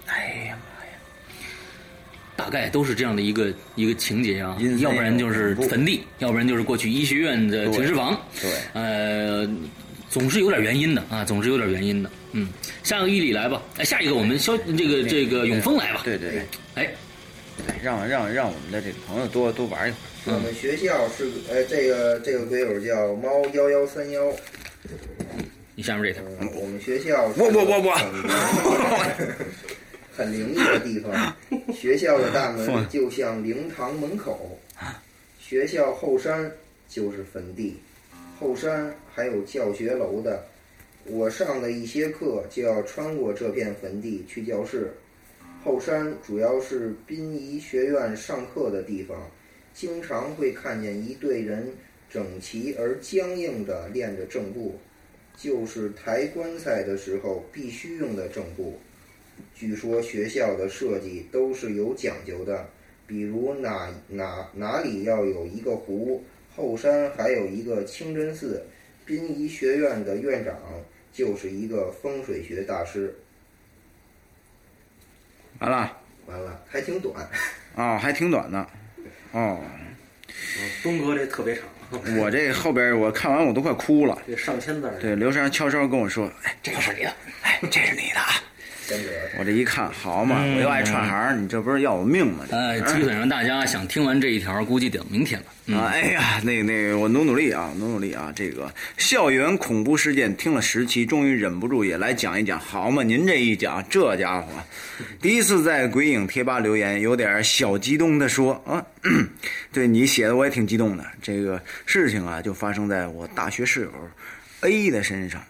[0.06, 0.57] 哎呀！
[2.38, 8.16] 大概都是这样的一个一个情节啊，要不然就是坟地，要不然就是过去医学院的停尸房。
[8.40, 9.44] 对，呃，
[10.08, 12.08] 总是有点原因的啊，总是有点原因的。
[12.30, 12.48] 嗯，
[12.84, 16.02] 下个伊里来吧，哎，下一个我们肖这个这个永丰来吧。
[16.04, 16.42] 对对对，
[16.76, 16.88] 哎，
[17.82, 19.92] 让让让我们的这个朋友多多玩一
[20.24, 20.36] 会儿。
[20.36, 24.22] 我们学校是呃，这个这个鬼友叫猫幺幺三幺。
[25.74, 26.22] 你下面这条，
[26.54, 27.98] 我们学校我我我我，
[30.18, 31.36] 很灵异的地方。
[31.72, 34.58] 学校的大门 就像灵堂门口，
[35.38, 36.50] 学校后山
[36.88, 37.76] 就是坟地，
[38.40, 40.44] 后山还有教学楼的。
[41.04, 44.92] 我上的一些课就要穿过这片坟地去教室。
[45.62, 49.16] 后山主要是殡仪学院上课的地方，
[49.72, 51.72] 经常会看见一队人
[52.10, 54.78] 整齐而僵硬地练着正步，
[55.36, 58.78] 就是抬棺材的时候必须用的正步。
[59.54, 62.68] 据说学校的设计都是有讲究的，
[63.06, 66.24] 比如哪哪哪里要有一个湖，
[66.54, 68.66] 后山还有一个清真寺。
[69.04, 70.54] 殡仪学院的院长。
[71.10, 73.12] 就是一个风水学大师。
[75.58, 77.28] 完了，完了，还挺短。
[77.74, 78.68] 哦，还挺短的。
[79.32, 79.58] 哦。
[80.80, 81.64] 东哥这特别长。
[82.20, 84.16] 我这后边我看完我都快哭了。
[84.28, 84.92] 这上千字。
[85.00, 87.12] 对，刘山悄悄跟我说：“哎，这个是你的，
[87.42, 88.20] 哎，这是你的。”
[89.38, 92.44] 我这一看，好嘛，我又爱串行，你这不是要我命吗？
[92.50, 95.76] 哎，基本上大家想听完这一条，估计得明天了。
[95.76, 98.32] 啊，哎呀，那那我努努力啊，努努力啊！
[98.34, 103.02] 这个校园恐怖事件听了十期，终于忍不住也来讲一讲，好嘛？
[103.02, 104.48] 您这一讲，这家伙
[105.20, 108.82] 第一次在鬼影贴吧留言，有点小激动的说啊，
[109.70, 111.04] 对你写的我也挺激动的。
[111.20, 113.92] 这个事情啊，就发生在我大学室友
[114.62, 115.42] A 的身上。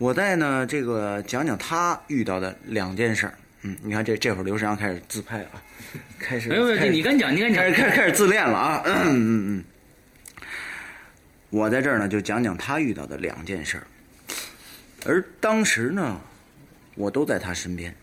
[0.00, 3.34] 我在呢，这个讲讲他遇到的两件事儿。
[3.60, 5.62] 嗯，你看这这会儿刘世阳开始自拍啊，
[6.18, 6.48] 开始。
[6.48, 8.82] 没有，你敢讲，你敢讲，开始开始开始自恋了啊。
[8.86, 9.64] 嗯嗯嗯。
[11.50, 13.86] 我在这儿呢，就讲讲他遇到的两件事儿。
[15.04, 16.18] 而当时呢，
[16.94, 17.94] 我都在他身边。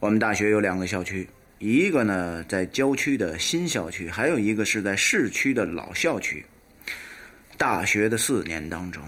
[0.00, 1.26] 我们大学有两个校区，
[1.60, 6.44] 一个呢在郊区的新校区，还有一个是在市区的老校区。
[7.56, 9.02] 大学的四年当中。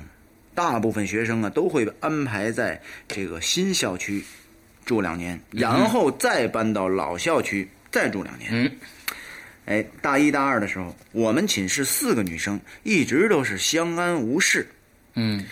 [0.57, 4.25] 大部分学生啊都会安排在这个新校区
[4.85, 8.51] 住两年，然后再搬到老校区再住两年。
[8.51, 8.73] 嗯，
[9.67, 14.67] 哎，大一大二的时候，我们寝室四个女生一直都是相安无事。
[15.15, 15.45] 嗯。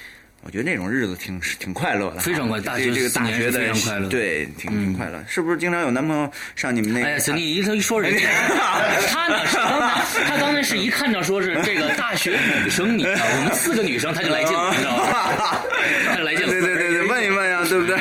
[0.46, 2.62] 我觉得那种日子挺挺快乐的，非常快乐。
[2.62, 5.24] 大学这个大学的非常快乐，对，挺挺快乐。
[5.26, 7.02] 是不是经常有男朋友上你们那？
[7.02, 8.28] 哎呀，你一他一说人家，
[9.08, 15.60] 他呢是刚才他刚才是一看到说是这个大学女生，你我们四个女生他就来劲了， 你知道吗？
[16.06, 16.52] 他就来劲了。
[16.52, 17.96] 对对对对，问一问呀，对不对？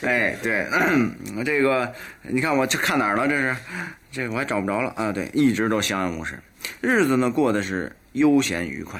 [0.00, 0.66] 哎，对，
[1.44, 3.28] 这个你看我这看哪儿了？
[3.28, 3.54] 这是
[4.10, 5.12] 这个我还找不着了啊！
[5.12, 6.38] 对，一直都相安无事，
[6.80, 8.98] 日子呢过得是悠闲愉快，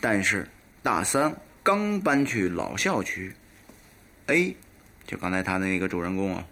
[0.00, 0.46] 但是
[0.80, 1.32] 大三。
[1.70, 3.32] 刚搬去老校区
[4.26, 4.56] ，A，
[5.06, 6.44] 就刚才他的那个主人公啊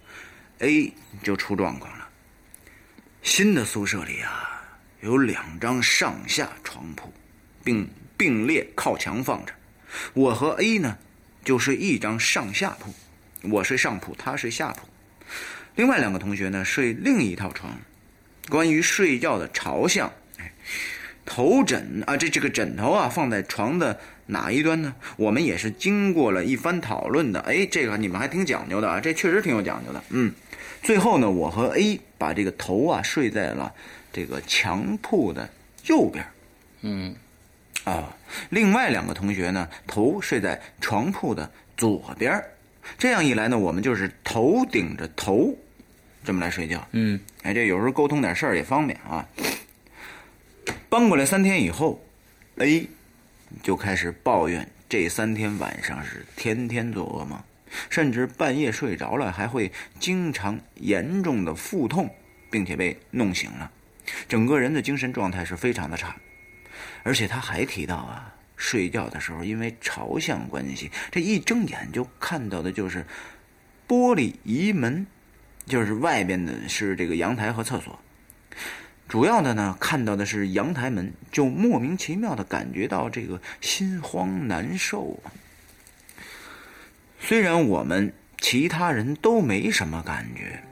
[0.59, 2.07] ，A 就出状况了。
[3.21, 4.63] 新的宿舍里啊，
[5.01, 7.11] 有两张上下床铺，
[7.65, 9.51] 并并列靠墙放着。
[10.13, 10.97] 我和 A 呢，
[11.43, 12.93] 就睡一张上下铺。
[13.41, 14.87] 我睡上铺，他睡下铺。
[15.75, 17.77] 另外两个同学呢睡另一套床。
[18.47, 20.53] 关于睡觉的朝向，哎，
[21.25, 23.99] 头枕啊，这这个枕头啊放在床的
[24.29, 24.93] 哪一端呢？
[25.17, 27.39] 我们也是经过了一番讨论的。
[27.41, 30.03] 哎，这个你们还挺讲究的啊，这确实挺有讲究的。
[30.09, 30.31] 嗯，
[30.83, 33.73] 最后呢，我和 A 把这个头啊睡在了
[34.13, 35.49] 这个墙铺的
[35.87, 36.23] 右边。
[36.81, 37.15] 嗯，
[37.85, 38.15] 啊，
[38.49, 42.43] 另外两个同学呢头睡在床铺的左边。
[42.97, 45.57] 这样一来呢，我们就是头顶着头。
[46.23, 49.25] 这么来睡觉，嗯，哎，这有时候沟通点事儿也方便啊。
[50.89, 52.03] 搬过来三天以后
[52.57, 52.87] ，A
[53.61, 57.41] 就开始抱怨这三天晚上是天天做噩梦，
[57.89, 62.13] 甚至半夜睡着了还会经常严重的腹痛，
[62.49, 63.71] 并且被弄醒了，
[64.27, 66.15] 整个人的精神状态是非常的差。
[67.03, 73.05] 而且他还提到啊，睡觉的时候因为朝向关系，这一睁眼就看到的就是
[73.87, 75.05] 玻璃移门。
[75.65, 77.99] 就是外边的是这个阳台和厕所，
[79.09, 85.19] 主要的呢看到的是阳台门，就莫名其妙的感觉到这个心慌难受。
[87.19, 90.63] 虽然我们其他人都没什么感觉，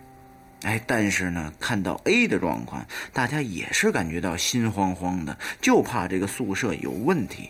[0.61, 7.49] 哎，但是呢看到 A 的状况，大家也是感觉到心慌慌的，就怕这个宿舍有问题。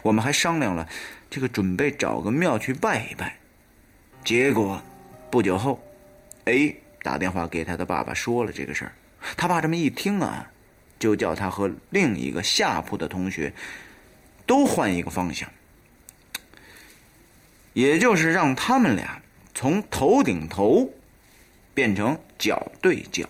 [0.00, 0.88] 我们还商量了，
[1.28, 3.36] 这个准备找个庙去拜一拜。
[4.24, 4.82] 结果
[5.30, 5.78] 不久后
[6.46, 6.74] ，A。
[7.02, 8.92] 打电话给他的爸爸说了这个事儿，
[9.36, 10.50] 他爸这么一听啊，
[10.98, 13.52] 就叫他和另一个下铺的同学
[14.46, 15.50] 都换一个方向，
[17.72, 19.22] 也就是让他们俩
[19.54, 20.90] 从头顶头
[21.74, 23.28] 变成脚对脚。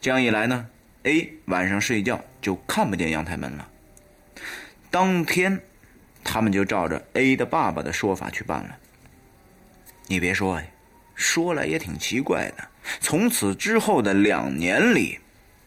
[0.00, 0.68] 这样一来呢
[1.04, 3.68] ，A 晚上睡觉就看不见阳台门了。
[4.90, 5.60] 当天，
[6.22, 8.78] 他们就照着 A 的爸爸的说法去办了。
[10.06, 10.66] 你别说呀。
[11.16, 12.68] 说来也挺奇怪的，
[13.00, 15.18] 从此之后的两年里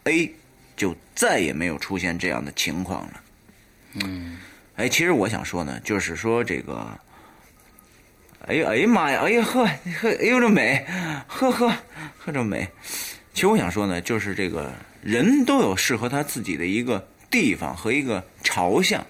[0.04, 0.32] ，A
[0.76, 3.20] 就再也没有出现这样的情况了。
[3.94, 4.38] 嗯，
[4.76, 6.86] 哎，其实我想说呢，就是说这个，
[8.46, 10.86] 哎呀，哎呀妈呀，哎呀呵呵，哎呦这美，
[11.26, 11.68] 呵呵
[12.18, 12.68] 呵这美。
[13.34, 19.04] 其实我想说呢，就是这个人都有适合他自己的一个地方和一个朝向。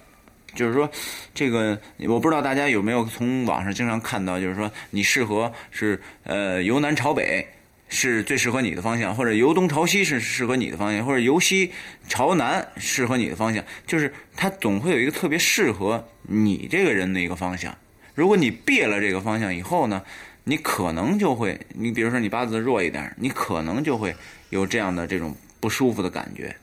[0.55, 0.89] 就是说，
[1.35, 7.47] 这个我不知道大家有没有从网上经常看到，就是说你适合是呃由南朝北
[7.89, 11.71] 是最适合你的方向，或者由东朝西是适合你的方向，或者由西
[12.07, 17.75] 朝南适合你的方向，就是它总会有一个特别适合你这个人的一个方向。
[18.15, 20.01] 如果你别了这个方向以后呢，
[20.43, 24.15] 你可能就会，你比如说你八字弱一点，你可能就会
[24.49, 26.55] 有这样的这种不舒服的感觉。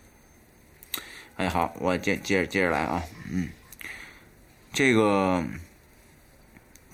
[1.36, 3.48] 哎，好，我接接着接着来啊，嗯。
[4.72, 5.42] 这个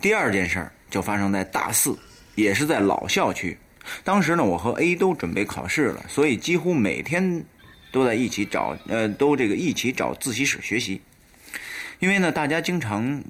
[0.00, 1.98] 第二件事儿就发生在大四，
[2.36, 3.58] 也是在老校区。
[4.04, 7.44] 当时呢，我和 A 都准备考试了，所以几乎每天
[7.90, 11.00] 都在一起找，呃，都这个一起找自习室学习。
[11.98, 13.22] 因为呢，大家经常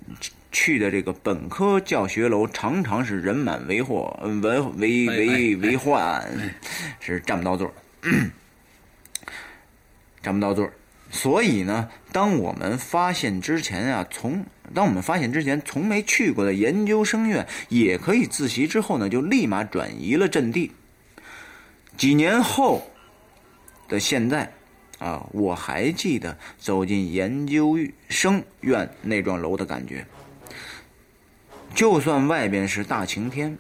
[0.50, 6.26] 去的这个本科教学楼常常是人满为患，为为为为患，
[7.00, 7.74] 是占不到座儿。
[10.22, 10.72] 占不到座儿。
[11.10, 20.72] 所以呢，当我们发现之前啊，从当我们发现之前从没去过的研究生院也可以自习之后呢，就立马转移了阵地。
[21.96, 22.90] 几年后
[23.88, 24.50] 的现在，
[24.98, 30.06] 啊，我还记得走进研究生院那幢楼的感觉。
[31.74, 33.56] 就算外边是大晴天，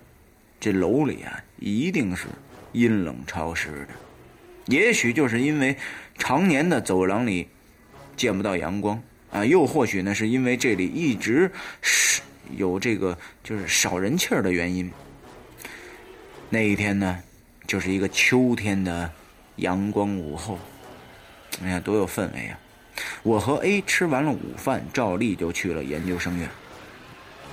[0.60, 2.26] 这楼里啊，一定是
[2.72, 3.88] 阴冷潮湿的。
[4.66, 5.76] 也许就是因为
[6.16, 7.48] 常年的走廊里
[8.16, 9.02] 见不到阳光
[9.32, 12.20] 啊，又或许呢是因为这里一直是
[12.56, 14.92] 有这个就是少人气儿的原因。
[16.50, 17.18] 那一天呢，
[17.66, 19.10] 就是一个秋天的
[19.56, 20.58] 阳光午后，
[21.62, 22.58] 哎呀，多有氛围啊！
[23.22, 26.46] 我和 A 吃完了午饭，照例就去了研究生院。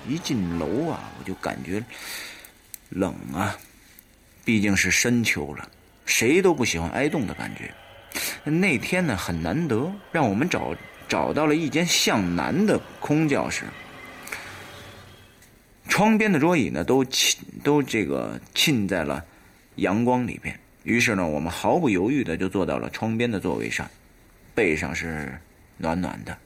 [0.06, 1.82] 一进楼啊，我就感觉
[2.90, 3.56] 冷啊，
[4.44, 5.70] 毕竟是深秋了。
[6.06, 7.74] 谁都不喜欢挨冻的感觉。
[8.44, 10.76] 那天呢很难得，让我们找
[11.10, 13.66] 找到了一间向南的空教室。
[15.90, 19.26] 窗边的桌椅呢都浸都这个浸在了
[19.76, 20.58] 阳光里边。
[20.84, 23.90] 于是呢，我们毫不犹豫的就坐到了窗边的座位上，
[24.56, 25.38] 背上是
[25.78, 26.38] 暖暖的，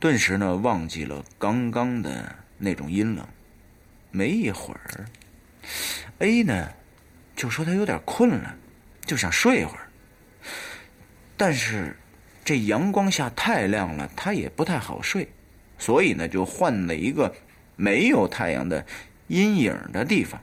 [0.00, 3.26] 顿时呢忘记了刚刚的那种阴冷。
[4.10, 5.04] 没一会儿
[6.20, 6.70] ，A 呢
[7.36, 8.56] 就说他有点困了。
[9.04, 9.88] 就想睡一会儿，
[11.36, 11.94] 但是
[12.44, 15.28] 这阳光下太亮了，他也不太好睡，
[15.78, 17.32] 所以呢，就换了一个
[17.76, 18.84] 没有太阳的
[19.28, 20.40] 阴影的地方，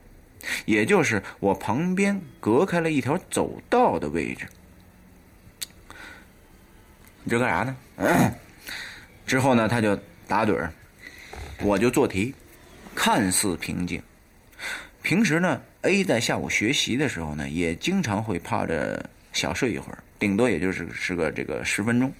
[0.65, 4.47] 也就是我旁边隔开了一条走道的位置。
[7.23, 8.33] 你这干啥呢？
[9.27, 9.95] 之后呢，他就
[10.27, 10.71] 打盹儿，
[11.61, 12.33] 我就做题，
[12.95, 14.01] 看似平静。
[15.01, 22.13] 平时呢，A 在下午学习的时候呢，也经常会趴着小睡一会儿，顶多也就是是个这个十分钟。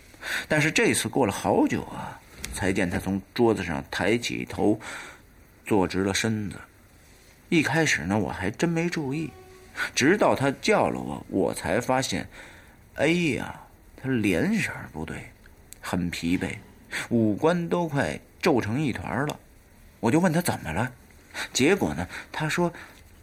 [0.48, 2.20] 但是这次过了好久啊，
[2.54, 4.80] 才见他从桌子上抬起头，
[5.66, 6.58] 坐直了身子。
[7.50, 9.32] 一开始呢，我还真没注意，
[9.96, 12.28] 直到他叫了我，我才发现
[12.96, 13.62] 哎呀，
[13.96, 15.32] 他脸色不对，
[15.82, 16.56] 很疲惫，
[17.10, 19.40] 五官都快皱成一团了。
[20.00, 20.92] 我就问他怎么了，
[21.54, 22.72] 结果呢，他说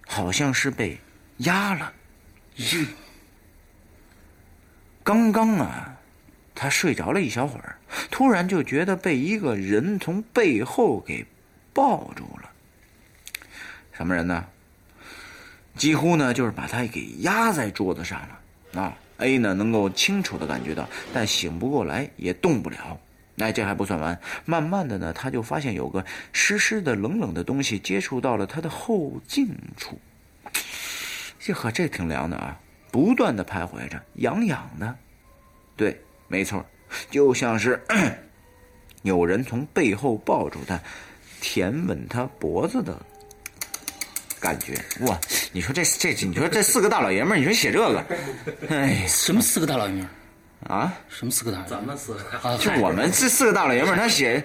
[0.07, 0.99] 好像是被
[1.39, 1.93] 压了。
[5.07, 5.97] 刚刚啊，
[6.53, 7.79] 他睡着了一小会儿，
[8.11, 11.25] 突然就觉得被一个人从背后给
[11.73, 12.51] 抱住了。
[13.93, 14.45] 什么人呢？
[15.77, 18.83] 几乎呢就是把他给压在桌子上了。
[18.83, 22.99] 啊，A 呢能够清楚的感觉到，但醒不过来，也动不了。
[23.37, 30.01] 那这还不算完，慢慢的呢，他就发现有个湿湿的、冷冷的东西接触到了他的后颈处。
[31.39, 32.59] 这呵，这挺凉的啊！
[32.97, 34.97] 不断的徘徊着，痒痒的。
[35.77, 36.65] 对，没错，
[37.11, 37.79] 就像是
[39.03, 40.81] 有人从背后抱住他，
[41.43, 42.99] 舔吻他脖子的。
[44.41, 45.19] 感觉哇！
[45.53, 48.03] 你说这这你说这四个大老爷们儿，你说写这个，
[48.71, 50.09] 哎，什么四个大老爷们
[50.65, 50.95] 儿啊？
[51.11, 51.63] 什么四个大？
[51.65, 54.43] 咱们四个啊，就我们这四个大老爷们儿，他写，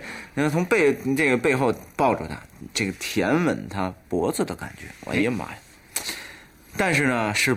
[0.51, 2.37] 从背这个背后抱住他，
[2.73, 5.57] 这个舔吻他脖子的感觉，哎呀妈呀！
[6.75, 7.55] 但是呢，是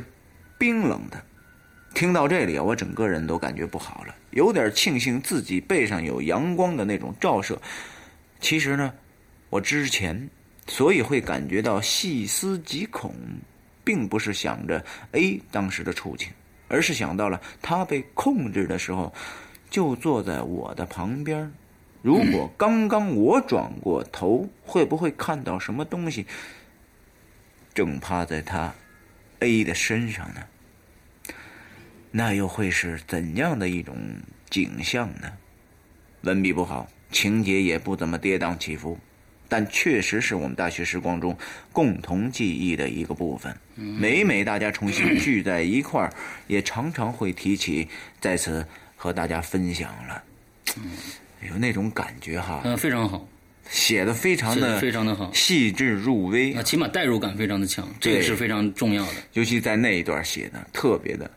[0.64, 1.22] 冰冷的。
[1.92, 7.60] 听到这里，我整个人都感觉不好了，有点庆幸自己背上有阳光的那种照射。
[8.40, 8.90] 其实呢，
[9.50, 10.30] 我之前。
[10.66, 13.14] 所以会感觉到细思极恐，
[13.84, 16.30] 并不是想着 A 当时的处境，
[16.68, 19.12] 而是想到了他被控制的时候，
[19.68, 21.52] 就坐在我的旁边。
[22.00, 26.26] 如果刚刚我转过头，会不会看到什么东西
[27.74, 28.72] 正趴在他
[29.40, 30.40] A 的身上呢？
[32.16, 33.96] 那又会是怎样的一种
[34.48, 35.32] 景象呢？
[36.20, 38.96] 文笔不好，情节也不怎么跌宕起伏。
[39.48, 41.36] 但确实是我们大学时光中
[41.72, 43.52] 共同记忆的一个部分。
[43.74, 46.12] 每每大家重新聚在一块儿，
[46.46, 47.88] 也常常会提起，
[48.20, 50.22] 在此和大家分享了。
[51.50, 53.26] 有那种感觉哈，嗯，非常好，
[53.68, 59.12] 写的非常的非常的好，细致入微啊，起码代入感非常的强，这个是非常重要的。
[59.32, 61.28] 尤其在那一段写的特别的。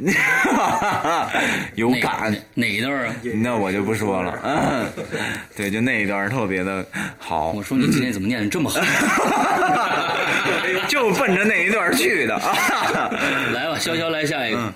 [1.76, 3.14] 有感哪一段啊？
[3.42, 4.38] 那我就不说了。
[4.42, 4.86] 嗯，
[5.56, 6.84] 对，就那一段特别的
[7.18, 7.52] 好。
[7.52, 8.80] 我说你今天怎么念的这么好？
[10.88, 12.36] 就奔着那一段去的。
[12.36, 14.72] 来吧，潇潇来下一个。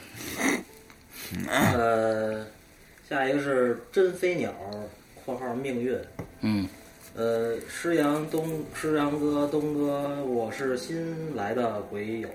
[1.48, 2.46] 呃，
[3.08, 4.52] 下一个是真飞鸟
[5.24, 5.96] （括号命运）。
[6.42, 6.66] 嗯。
[7.16, 12.28] 呃，师阳东，师阳哥，东哥，我是新来的鬼友。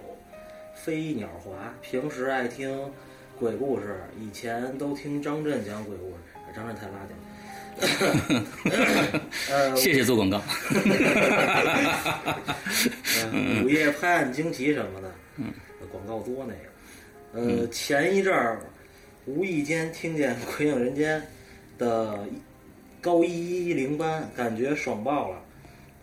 [0.75, 1.51] 飞鸟华
[1.81, 2.91] 平时爱听
[3.39, 6.15] 鬼故事，以前都听张震讲鬼故事，
[6.55, 7.15] 张震太拉掉。
[9.49, 10.39] 呃，谢谢做广告。
[13.63, 15.11] 午夜拍案惊奇什么的，
[15.91, 16.59] 广告多那个。
[17.33, 18.59] 呃，前一阵儿
[19.25, 21.19] 无意间听见《鬼影人间》
[21.79, 22.27] 的
[23.01, 25.41] 高一一零班，感觉爽爆了。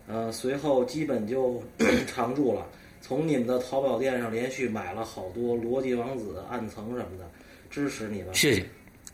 [0.07, 1.63] 呃，随后基本就
[2.05, 2.67] 常驻了。
[3.01, 7.29] 从你们的淘宝店上连续买了好多《逻辑王子》《暗层》什么的，
[7.69, 8.27] 支持你们。
[8.33, 8.65] 谢谢，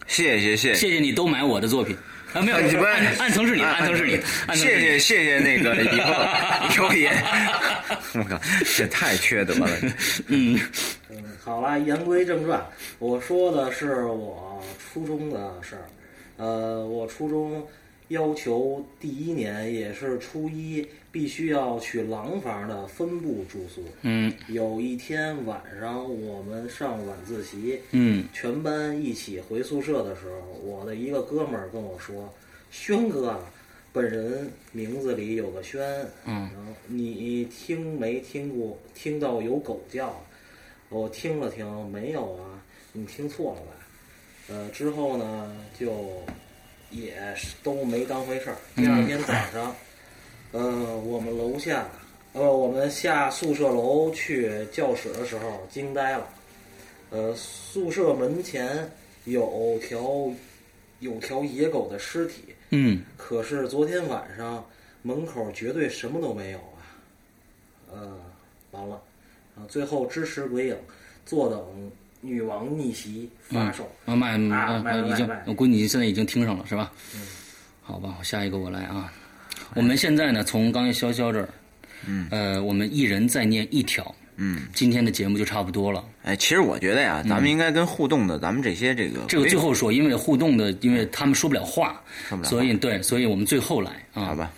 [0.06, 1.96] 谢谢谢谢谢谢你都买我的作品
[2.34, 2.42] 啊！
[2.42, 4.20] 没有，暗暗层是你，暗层是你。
[4.56, 6.14] 谢谢谢谢那个以后
[6.84, 7.10] 有也，
[8.14, 8.40] 我靠，
[8.76, 9.68] 这太缺德了。
[10.28, 10.60] 嗯
[11.10, 12.64] 嗯，好了，言归正传，
[13.00, 15.82] 我说的是我初中的事儿。
[16.38, 17.66] 呃，我初中
[18.10, 20.88] 要求第一年也是初一。
[21.18, 23.84] 必须要去廊坊的分部住宿。
[24.04, 32.32] 嗯，有一天晚上我们上晚自习，嗯，全班一起回宿舍的时候，我的一个哥们儿跟我说
[32.70, 33.36] ：“轩哥，
[33.92, 35.82] 本人名字里有个轩，
[36.26, 36.52] 嗯，
[36.86, 38.78] 你听没听过？
[38.94, 40.24] 听到有狗叫？
[40.90, 42.62] 我听了听，没有啊，
[42.94, 43.72] 你听错了吧？
[44.50, 46.22] 呃，之后呢，就
[46.92, 47.16] 也
[47.64, 48.58] 都没当回事儿。
[48.76, 49.76] 第二天早上。”
[50.52, 51.88] 呃，我们楼下，
[52.34, 56.28] 呃，我们下宿舍楼去教室的时候惊呆了。
[57.10, 58.90] 呃，宿舍门前
[59.26, 60.30] 有条
[61.00, 62.46] 有条野狗的尸体。
[62.70, 63.02] 嗯。
[63.18, 64.64] 可是昨天晚上
[65.02, 66.80] 门口绝对什么都没有啊。
[67.92, 68.18] 呃，
[68.72, 69.02] 完了
[69.56, 70.78] 啊，最后支持鬼影，
[71.26, 71.92] 坐等
[72.22, 73.90] 女王逆袭发售。
[74.06, 76.92] 啊卖啊啊卖了已经卖卖，我估计你现在已经听上了是吧？
[77.16, 77.22] 嗯，
[77.82, 79.12] 好吧，下一个我来啊。
[79.74, 81.50] 我们现在呢，从刚才潇潇这儿，
[82.08, 86.04] 嗯，呃，我们一人再念一条，嗯，今天的节目就差不多了。
[86.24, 94.26] 哎，其实我觉得呀，咱们应该跟互动的咱们这些这个这个最后说，因为互动的，因为他们说不了话，说不了话所以对，所以我们最后来啊。
[94.26, 94.52] 好吧。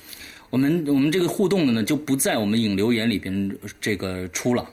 [0.49, 4.67] 我们我们这个互动的呢，就不在我们引留言里边这个出了，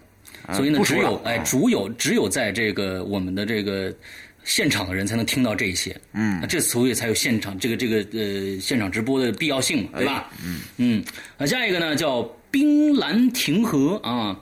[0.46, 3.94] 啊所以呢，只有哎，啊只有只有在这个我们的这个
[4.46, 10.30] 现场的人才能听到这些，嗯那这所以才有现场这个这个呃现场直播的必要性嘛，对吧？
[10.42, 11.04] 嗯嗯，
[11.36, 14.40] 那，下一个呢叫冰蓝亭河啊。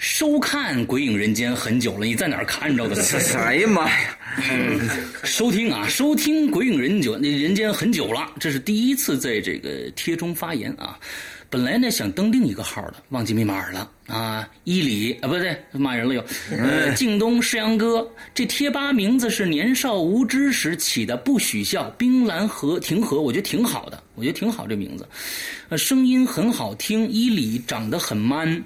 [0.00, 3.02] 收看《鬼影人间》很久了，你在哪儿看着的？
[3.36, 4.16] 哎呀妈呀！
[5.24, 10.96] 收听啊，收听《鬼影人久人间》很久了，这是第一次在这个贴中发言啊。
[11.50, 14.48] 本来呢想登另一个号的，忘记密码了啊。
[14.64, 16.24] 伊里啊，不对，骂人了又。
[16.50, 21.88] 呃，靳东世阳哥，这贴吧名字是年少无知时起的，不许笑。
[21.96, 25.08] 冰蓝河庭河，我觉得挺好的，我觉得挺好这名字。
[25.70, 28.62] 呃，声音很好听，伊里长得很 man。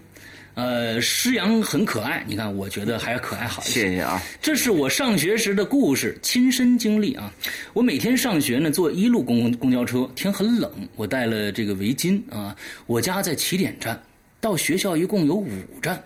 [0.55, 3.73] 呃，诗阳很可爱，你看，我觉得还是可爱好一些。
[3.73, 4.23] 谢谢啊。
[4.41, 7.33] 这是我上学时的故事，亲身经历啊。
[7.73, 12.55] 我每天上学呢，坐一路公公交车，天很冷，我带了这个围巾啊。
[12.87, 13.99] 我家在起点站，
[14.43, 15.49] 到学校一共有五
[15.81, 16.03] 站，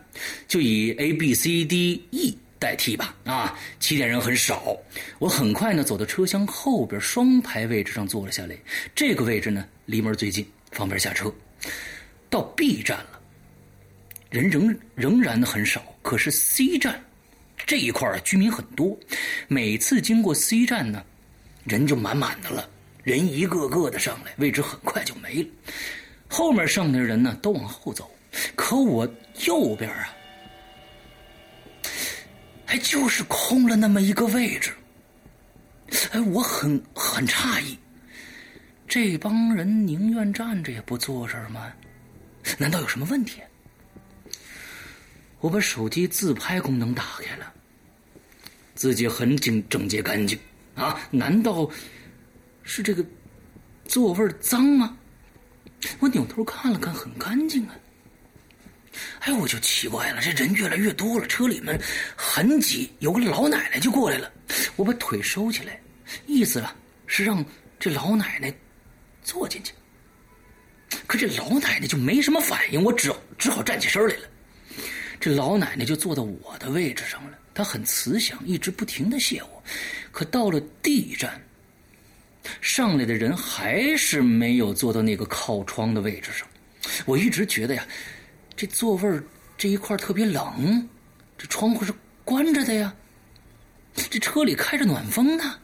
[0.46, 3.58] 就以 A B C D E 代替吧啊。
[3.80, 4.76] 起点人很少，
[5.18, 8.56] 我很快呢走到车厢后边双排位置上坐了下来，
[8.94, 11.34] 这个位置呢离门最近，方便下车。
[12.30, 13.15] 到 B 站了。
[14.36, 17.02] 人仍仍然很少，可是 C 站
[17.64, 18.94] 这一块居民很多，
[19.48, 21.02] 每次经过 C 站呢，
[21.64, 22.68] 人就满满的了，
[23.02, 25.48] 人一个个的上来，位置很快就没了。
[26.28, 28.10] 后面上的人呢都往后走，
[28.54, 29.08] 可我
[29.46, 30.14] 右边啊，
[32.66, 34.70] 还就是空了那么一个位置。
[36.12, 37.78] 哎，我很很诧异，
[38.86, 41.72] 这帮人宁愿站着也不坐这儿吗？
[42.58, 43.40] 难道有什么问题？
[45.46, 47.52] 我把手机自拍功能打开了，
[48.74, 50.36] 自己很整整洁干净
[50.74, 50.98] 啊？
[51.08, 51.70] 难道
[52.64, 53.06] 是这个
[53.84, 54.98] 座位脏吗？
[56.00, 57.76] 我扭头看了看，很干净啊。
[59.20, 61.80] 哎，我就奇怪了，这人越来越多了，车里面
[62.16, 64.28] 很挤，有个老奶奶就过来了。
[64.74, 65.80] 我把腿收起来，
[66.26, 66.74] 意思啊
[67.06, 67.44] 是让
[67.78, 68.52] 这老奶奶
[69.22, 69.72] 坐进去。
[71.06, 74.28] 可这老奶奶就没什么反应，我只只好站起身来了。
[75.18, 79.62] 这老奶奶就坐到我的位置上了，她很慈祥，一直不停的谢我。
[80.12, 81.40] 可到了 D 站，
[82.60, 86.46] 上来的人还是没有坐到那个靠窗的位置上。
[87.04, 87.86] 我一直觉得呀，
[88.54, 89.20] 这座位
[89.58, 90.88] 这一块特别冷，
[91.36, 91.92] 这窗户是
[92.24, 92.94] 关着的呀，
[93.94, 95.58] 这车里开着暖风呢。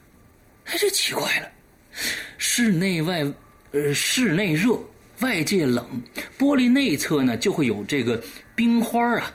[0.64, 1.50] 哎，这奇怪了，
[2.38, 3.24] 室内外
[3.72, 4.78] 呃室内热，
[5.20, 6.02] 外界冷，
[6.38, 8.22] 玻璃内侧呢就会有这个
[8.54, 9.32] 冰花啊。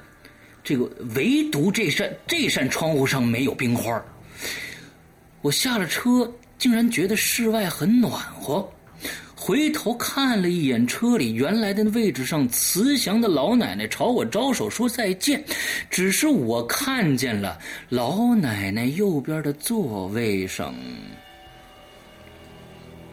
[0.67, 0.83] 这个
[1.15, 4.03] 唯独这扇这扇窗户上没有冰花。
[5.41, 8.69] 我下了车，竟然觉得室外很暖和。
[9.33, 15.41] 回头看了一眼车里原来的位置上，慈祥的老奶奶朝我招手说再见。
[15.89, 17.57] 只是我看见了
[17.87, 20.75] 老奶奶右边的座位上。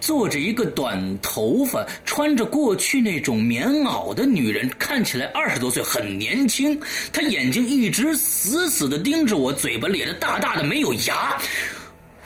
[0.04, 6.78] 坐着一个短头发、穿着过去那种棉袄的女人，看起来二十多岁，很年轻。
[7.10, 11.40] 她眼睛一直死死的盯着我，嘴巴咧得大大的，没有牙。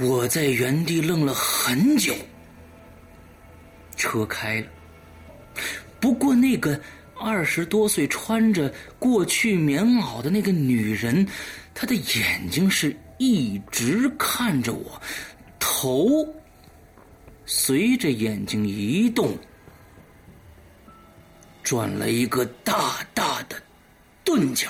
[0.01, 2.13] 我在原地愣了很久。
[3.97, 4.67] 车开了，
[6.01, 6.81] 不过那个
[7.15, 11.25] 二十多岁、穿着过去棉袄的那个女人，
[11.75, 15.01] 她的眼睛是一直看着我，
[15.61, 16.27] 头。
[17.51, 19.35] 随着眼睛移动，
[21.63, 23.57] 转了一个大大的
[24.23, 24.69] 钝角。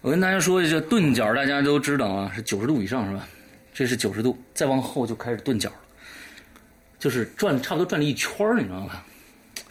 [0.00, 3.28] 我跟大家说一下，钝角大家都知道啊，是九十度以上是吧？
[3.74, 5.76] 这是九十度，再往后就开始钝角了，
[6.98, 9.04] 就是转差不多转了一圈你知道吧？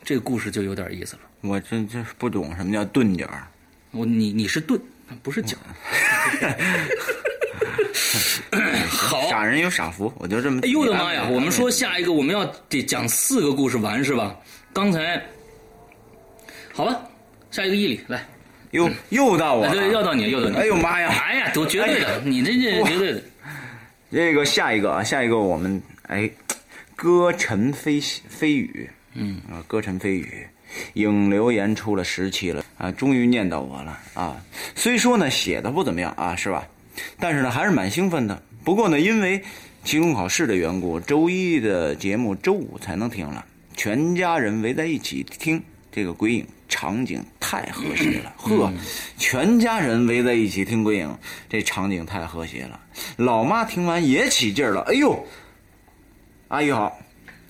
[0.03, 1.22] 这个故事就有点意思了。
[1.41, 3.28] 我这这不懂什么叫钝角。
[3.90, 4.80] 我你你是钝，
[5.23, 5.57] 不是角。
[8.89, 10.61] 好， 傻人有傻福，我就这么。
[10.64, 11.27] 哎呦我的妈呀！
[11.30, 14.35] 我们说下一个我们要得讲四个故事完是吧？
[14.73, 15.22] 刚才，
[16.73, 17.02] 好吧，
[17.52, 18.26] 下一个毅力来，
[18.72, 20.57] 又又到我，对，又到你，又到你。
[20.57, 21.10] 哎呦妈呀！
[21.10, 23.22] 哎呀，都绝对的，你这这绝对的。
[24.11, 26.30] 这个下一个啊，下一个我们哎，
[26.95, 30.45] 歌尘飞飞雨，嗯啊，歌尘飞雨，
[30.95, 34.35] 影留言出了十期了啊，终于念到我了啊！
[34.76, 36.68] 虽说呢写的不怎么样啊，是吧？
[37.19, 38.41] 但是呢还是蛮兴奋的。
[38.64, 39.44] 不过呢，因为
[39.84, 43.45] 期中考试的缘故，周一的节目周五才能听了。
[43.76, 48.34] 全家人围在一起听这个鬼影，场景太和谐了。
[48.38, 48.72] 呵，
[49.18, 51.18] 全家人围在一起听鬼影，
[51.49, 52.80] 这场景太和谐了。
[53.18, 55.26] 老妈听完也起劲了，哎呦，
[56.49, 56.99] 阿姨好，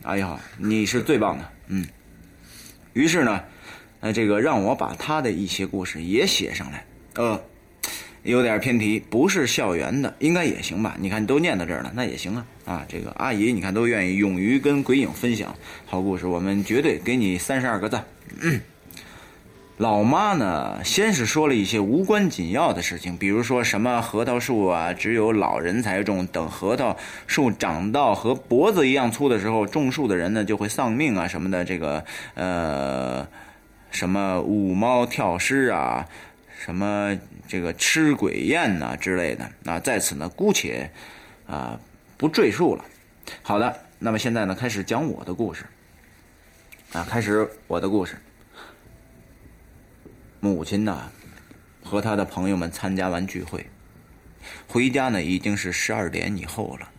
[0.03, 1.85] 阿姨好，你是最棒的，嗯。
[2.93, 3.43] 于是呢，
[3.99, 7.41] 呃，这个让我把他的一些故事也写上来，呃，
[8.23, 10.95] 有点偏题，不是校园的，应该也行吧？
[10.99, 12.45] 你看，都念到这儿了，那也行啊。
[12.65, 18.05] 啊，这个阿姨，你看都愿意勇于跟鬼影分享好故事，我们绝对给你三十二个赞。
[18.41, 18.61] 嗯。
[19.77, 26.95] 老妈呢，先是说了一些无关紧要的事情，比如说什么核桃树啊，只有老人才种，等核桃
[27.25, 31.65] 树长到和脖子一样粗的时候，种树的人呢就会丧命啊什么的。
[31.65, 33.27] 这个呃，
[33.89, 36.05] 什么舞猫跳狮啊，
[36.63, 37.17] 什么
[37.51, 40.89] 这个吃鬼宴呐之类的啊，在此呢姑且
[41.45, 41.77] 啊
[42.15, 42.85] 不赘述了。
[43.41, 45.65] 好的，那么现在呢开始讲我的故事
[46.93, 48.15] 啊，开始我的故事。
[50.39, 51.11] 母亲呢，
[51.83, 53.65] 和他的朋友们参加完聚会，
[54.69, 56.89] 回家呢已经是十二点以后了。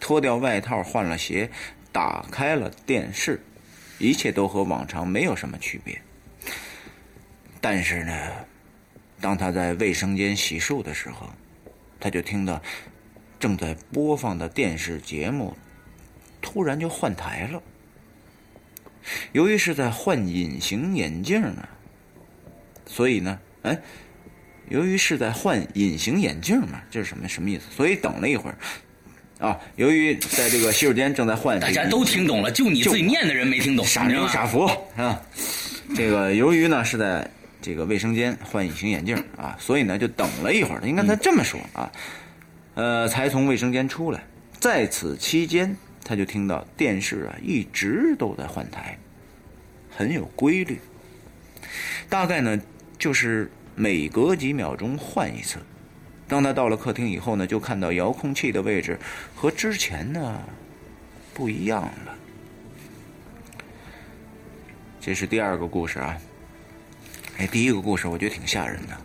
[0.00, 1.50] 脱掉外套，换了鞋，
[1.92, 3.44] 打开了电视，
[3.98, 6.00] 一切都和往常没有什么区别。
[7.60, 8.12] 但是呢，
[9.22, 11.30] 当他在卫生间洗漱的时候，
[11.98, 12.60] 他就听到
[13.40, 15.56] 正在播放的电视节目
[16.42, 17.62] 突然就换台了。
[19.32, 21.66] 由于是在换隐形眼镜呢。
[22.84, 23.78] 所以呢，哎，
[24.68, 27.62] 由于是在换隐形眼镜嘛，这是什么什么意思？
[27.74, 28.58] 所以等了一会儿，
[29.38, 35.18] 啊，由于在这个洗手间正在换，大家都听懂了，就你自己念的人没听懂，傻牛傻福啊。
[35.94, 37.30] 这个由于呢是在
[37.62, 40.82] 这个卫生间换隐形眼镜啊，所以呢就等了一会儿。
[40.86, 41.90] 应该他这么说啊，
[42.74, 44.22] 呃，才从卫生间出来。
[44.60, 45.74] 在此期间，
[46.04, 48.98] 他就听到电视啊一直都在换台，
[49.88, 50.78] 很有规律，
[52.10, 52.60] 大概呢。
[52.98, 55.58] 就是每隔几秒钟换一次。
[56.28, 58.96] 当他到了客厅以后呢，就看到遥控器的位置
[59.34, 60.40] 和之前呢
[61.34, 62.14] 不一样了。
[65.00, 66.16] 这是第二个故事啊。
[67.38, 68.96] 哎，第一个故事我觉得挺吓人的，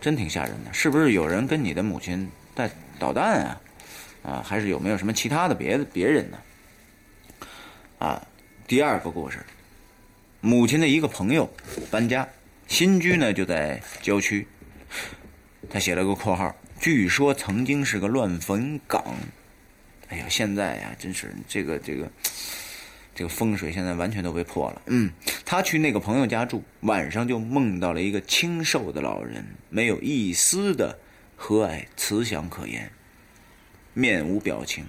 [0.00, 0.72] 真挺吓人的。
[0.72, 3.60] 是不是有人跟你的母亲在捣蛋啊？
[4.22, 6.38] 啊，还是有没有什么其他的别的别人呢？
[7.98, 8.26] 啊，
[8.66, 9.38] 第二个故事，
[10.40, 11.48] 母亲的一个朋友
[11.90, 12.28] 搬家。
[12.68, 14.44] 新居呢就在郊区，
[15.70, 19.02] 他写了个括号，据说曾经是个乱坟岗。
[20.08, 22.10] 哎呀，现在呀，真是这个这个
[23.16, 24.82] 这个风水现在完全都被破了。
[24.88, 25.10] 嗯，
[25.46, 30.98] 他去那个朋友家住，晚上就梦到了一个清瘦的老人，没有一丝的
[31.34, 32.92] 和蔼慈祥可言，
[33.94, 34.84] 面无表情，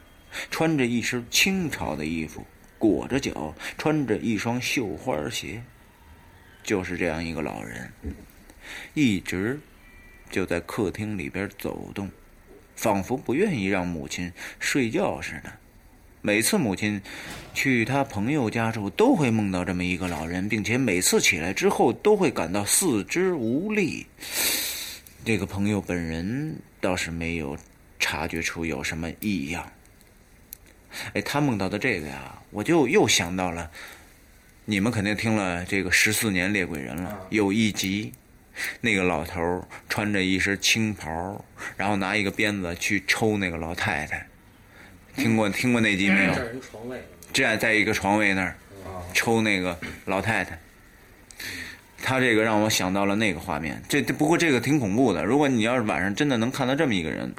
[0.51, 2.45] 穿着一身清朝的衣服，
[2.77, 5.63] 裹着脚，穿着一双绣花鞋。
[6.63, 7.93] 就是这样一个老人，
[8.93, 9.57] 一直
[10.29, 12.11] 就在客厅里边走动，
[12.75, 15.53] 仿佛不愿意让母亲睡觉似的。
[16.27, 17.01] 每次母亲
[17.53, 24.05] 去他朋友家住，都会梦到这么一个老人，并且每次起来之后都会感到四肢无力。
[25.23, 27.57] 这个朋友本人倒是没有
[27.97, 29.71] 察觉出有什么异样。
[31.13, 33.71] 哎，他梦到的这个呀，我就又想到了。
[34.65, 38.11] 你们肯定听了这个十四年猎鬼人了，有一集，
[38.81, 41.45] 那个老头穿着一身青袍，
[41.77, 44.27] 然后拿一个鞭子去抽那个老太太，
[45.18, 46.34] 听过听过那集没有？
[47.34, 48.56] 这样在一个床位那儿
[49.14, 50.57] 抽那个老太太，
[52.02, 53.81] 他这个让我想到了那个画面。
[53.89, 57.34] 这不过这个挺恐怖的，如果你要是晚上真的能看到这么一个人，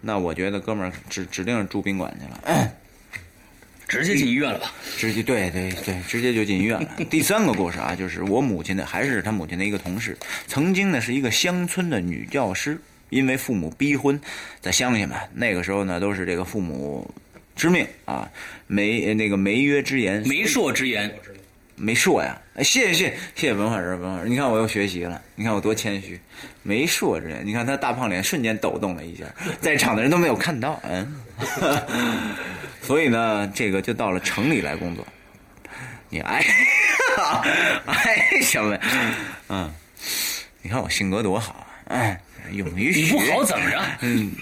[0.00, 2.72] 那我觉得哥们儿指指定是住宾馆去了。
[3.88, 4.72] 直接进医院了吧？
[4.96, 6.88] 直接对对对，直接就进医院了。
[7.10, 10.16] 第三个故事啊，就是我母亲的，还是他母亲的一个同事，
[10.46, 12.80] 曾经呢是一个乡村的女教师，
[13.12, 14.18] 因为父母逼婚，
[14.60, 17.08] 在乡下嘛，那个时候呢都是这个父母
[17.54, 18.28] 之命啊，
[18.66, 21.14] 媒那个媒约之言，媒妁之言，
[21.76, 22.40] 媒妁呀！
[22.54, 26.18] 哎，谢谢谢谢谢谢文化人文化人，你看我又学习了，你看我多谦虚，
[26.62, 29.24] 媒妁之言，你看他大胖脸瞬间抖动了一下，
[29.60, 31.20] 在场的人都没有看到，嗯。
[32.82, 35.06] 所以呢，这个就到了城里来工作。
[36.08, 36.44] 你哎，
[37.86, 38.78] 哎什么？
[39.48, 39.72] 嗯，
[40.60, 42.18] 你看我性格多好，哎，
[42.52, 43.12] 勇于学。
[43.12, 43.82] 不好怎么着？
[44.00, 44.32] 嗯，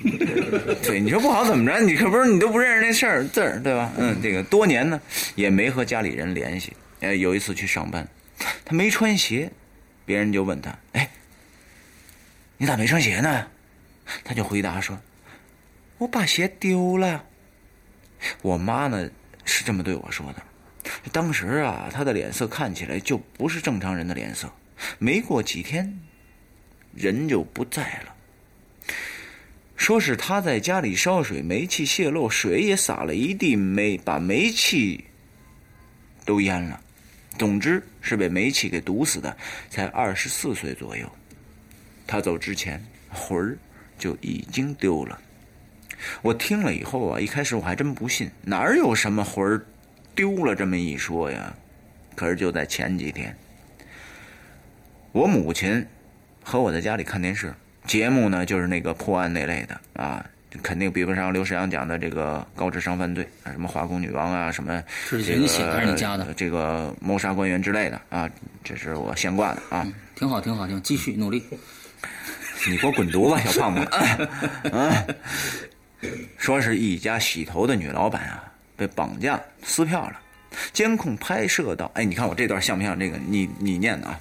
[0.84, 1.80] 对，你说不好怎么着？
[1.80, 3.90] 你可不是你都不认识那事儿字儿，对吧？
[3.98, 5.00] 嗯，这个多年呢
[5.34, 6.72] 也没和家里人联系。
[7.00, 8.06] 哎，有一次去上班，
[8.64, 9.50] 他没穿鞋，
[10.04, 11.10] 别人就问他：“哎，
[12.56, 13.46] 你咋没穿鞋呢？”
[14.22, 14.96] 他就回答说
[15.98, 17.24] ：“我把鞋丢了。”
[18.42, 19.10] 我妈呢
[19.44, 20.42] 是这么对我说的。
[21.10, 24.52] 当时啊，他的脸色看起来就不是正常人的脸色。
[24.98, 25.98] 没过几天，
[26.94, 28.14] 人就不在了。
[29.76, 35.04] 说是他在家里烧水，煤气泄漏，水也洒了一地，煤把煤气
[36.24, 36.80] 都淹了。
[37.38, 39.34] 总之是被煤气给毒死的，
[39.70, 41.10] 才二十四岁左右。
[42.06, 43.56] 他走之前魂儿
[43.98, 45.18] 就已经丢了。
[46.20, 49.64] 我听了以后啊，一开始我还真不信，哪有什么魂儿
[50.14, 51.54] 丢了这么一说呀？
[52.14, 53.34] 可是就在前几天，
[55.12, 55.86] 我母亲
[56.50, 57.54] 和我在家里看电视，
[57.86, 60.26] 节目呢就是那个破案那类的啊，
[60.64, 68.28] 肯定比不上刘世阳讲的这个高智商犯罪啊，什么化工女王啊，什么是这你写的还是你加的个这个谋杀官员之类的啊，
[68.64, 69.86] 这是我现挂的啊。
[70.16, 71.40] 挺好，挺好，挺好，继续努力。
[72.68, 73.88] 你给我滚犊子，小胖子！
[74.76, 75.06] 啊，
[76.36, 78.42] 说是一家洗头的女老板啊，
[78.76, 80.18] 被绑架撕票了。
[80.72, 83.16] 监控拍摄到，哎，你看我这段像不像这个？
[83.18, 84.18] 你你念的啊？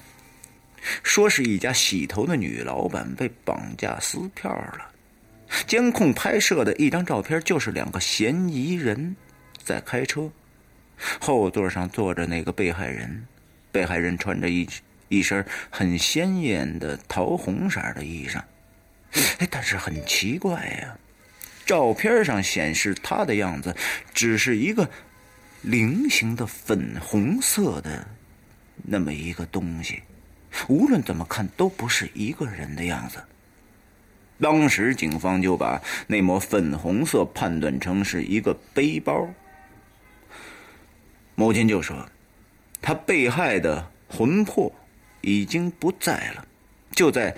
[1.03, 4.91] 说是一家洗头的女老板被绑架撕票了。
[5.65, 9.15] 监控拍摄的一张照片就是两个嫌疑人
[9.63, 10.29] 在开车，
[11.19, 13.25] 后座上坐着那个被害人，
[13.71, 14.67] 被害人穿着一
[15.07, 18.39] 一身很鲜艳的桃红色的衣裳。
[19.39, 20.95] 哎，但是很奇怪呀、
[21.65, 23.75] 照片上显示他的样子
[24.13, 24.87] 只是一个
[25.63, 28.07] 菱形的粉红色的
[28.83, 29.99] 那么一个东西，
[30.67, 33.23] 无论怎么看都不是一个人的样子。
[34.41, 39.27] 当时警方就把那抹粉红色判断成是一个背包。
[41.35, 42.07] 母亲就说，
[42.81, 44.71] 他被害的魂魄
[45.21, 46.47] 已经不在了，
[46.91, 47.35] 就在，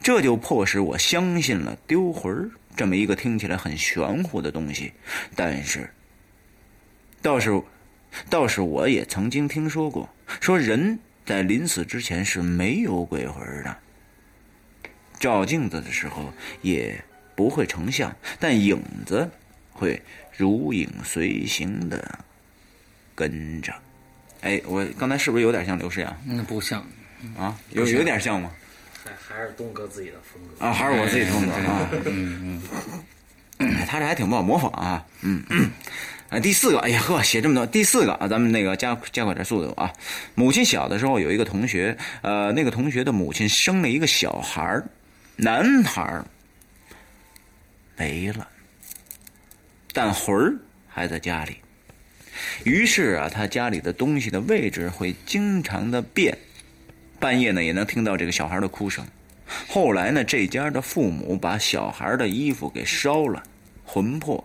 [0.00, 4.92] 这就迫使我相信了丢魂这么一个听起来很玄乎的东西。
[5.34, 5.90] 但是，
[7.20, 7.62] 倒是，
[8.30, 10.08] 倒是我也曾经听说过，
[10.40, 10.98] 说人
[11.28, 13.76] 在临死之前是没有鬼魂的，
[15.20, 16.32] 照镜子的时候
[16.62, 16.98] 也
[17.36, 19.30] 不会成像，但影子
[19.70, 20.00] 会
[20.34, 22.18] 如影随形的
[23.14, 23.74] 跟着。
[24.40, 26.16] 哎，我刚才是不是有点像刘诗阳？
[26.26, 26.82] 嗯，不像
[27.36, 28.50] 啊，有有点像吗？
[29.04, 31.90] 还还是东哥自己的风格啊，还是我自己的风格啊。
[32.06, 32.62] 嗯
[33.58, 35.04] 嗯，哎他这还挺不好模仿啊。
[35.20, 35.70] 嗯嗯。
[36.30, 37.64] 啊，第四个，哎呀呵，写这么多。
[37.64, 39.90] 第四个啊，咱们那个加加快点速度啊。
[40.34, 44.82] 母亲小的时候有一个同学，呃，那个同学的母亲生了一个小孩
[45.36, 46.22] 男孩
[47.96, 48.46] 没了，
[49.94, 50.54] 但魂儿
[50.86, 51.56] 还在家里。
[52.64, 56.36] 于是啊，他家里的东西的位置会经常的变，
[57.18, 59.02] 半夜呢也能听到这个小孩的哭声。
[59.66, 63.42] 后来呢，这家的父母把小孩的衣服给烧了，
[63.82, 64.44] 魂魄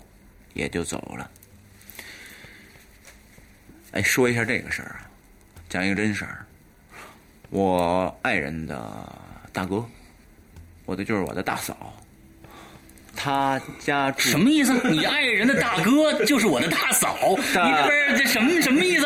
[0.54, 1.30] 也就走了。
[3.94, 5.02] 哎，说一下这个事儿啊，
[5.70, 6.46] 讲一个真事儿。
[7.50, 9.08] 我爱人的
[9.52, 9.86] 大哥，
[10.86, 11.94] 我的就是我的大嫂，
[13.16, 14.74] 他家住什么意思？
[14.90, 19.06] 你爱人的大哥就是我的大嫂， 你这不是这什么什么意思？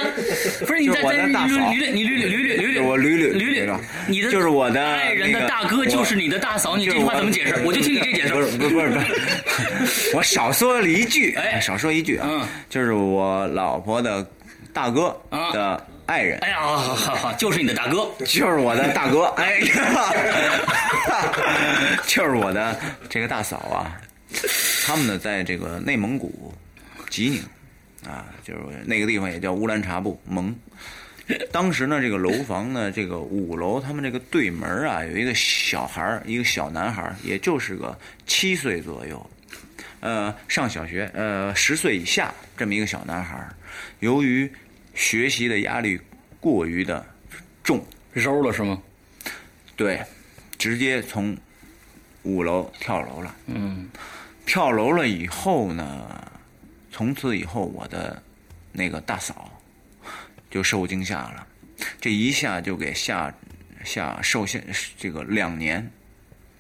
[0.66, 3.78] 不是你在在的大嫂捋捋你捋捋捋捋捋捋， 我捋捋捋捋，
[4.08, 7.62] 你的就是我的爱人的大哥就是你的大嫂，你这句话怎么解释？
[7.66, 8.34] 我就听你这解释。
[8.34, 9.00] 不是不是不是不
[9.86, 14.26] 是，我少说了一句，哎，少说一句啊，就是我老婆的
[14.78, 15.20] 大哥
[15.52, 20.14] 的爱人，哎呀，好好好好，就是你的大哥，就是我的大哥， 哎呀，
[22.06, 22.80] 就是我的
[23.10, 24.00] 这个大嫂啊，
[24.86, 26.54] 他们呢在这个内蒙古
[27.10, 27.42] 吉宁
[28.08, 30.56] 啊，就是那个地方也叫乌兰察布蒙。
[31.52, 37.98] 当时呢，这个楼房呢，这个五楼，他们这个对门啊，有一个小孩儿一个小男孩儿也就是个
[38.28, 39.28] 七岁左右，
[40.02, 43.50] 呃，上小学，呃，十岁以下这么一个小男孩儿。
[44.00, 44.50] 由于
[44.98, 46.00] 学习的压力
[46.40, 47.06] 过于的
[47.64, 48.82] 重，揉了是吗？
[49.76, 50.04] 对，
[50.58, 51.38] 直接从
[52.24, 53.36] 五楼跳楼了。
[53.46, 53.88] 嗯，
[54.44, 56.32] 跳楼了以后呢，
[56.92, 58.22] 从此以后我的
[58.72, 59.52] 那个大嫂
[60.50, 61.48] 就受惊吓了，
[62.02, 63.32] 这一下就给吓
[63.86, 64.66] 吓受限
[64.98, 65.92] 这个两年，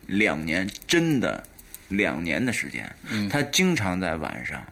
[0.05, 1.43] 两年真的
[1.87, 2.95] 两年的时间。
[3.09, 4.63] 嗯她经常在晚上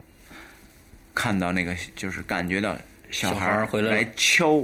[1.15, 2.77] 看到那个，就是感觉到
[3.15, 4.61] 小孩儿回来来敲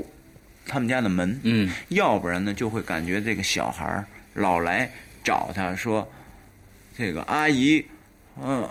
[0.68, 4.92] 他们家的门，嗯，要不然呢就会感觉这个小孩儿老来
[5.24, 6.06] 找他说，
[6.98, 7.84] 这个阿姨，
[8.44, 8.70] 嗯、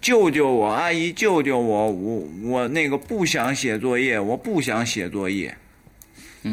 [0.00, 5.52] 救救我，阿姨救救我，我我那个不想写作业，我不想写作业。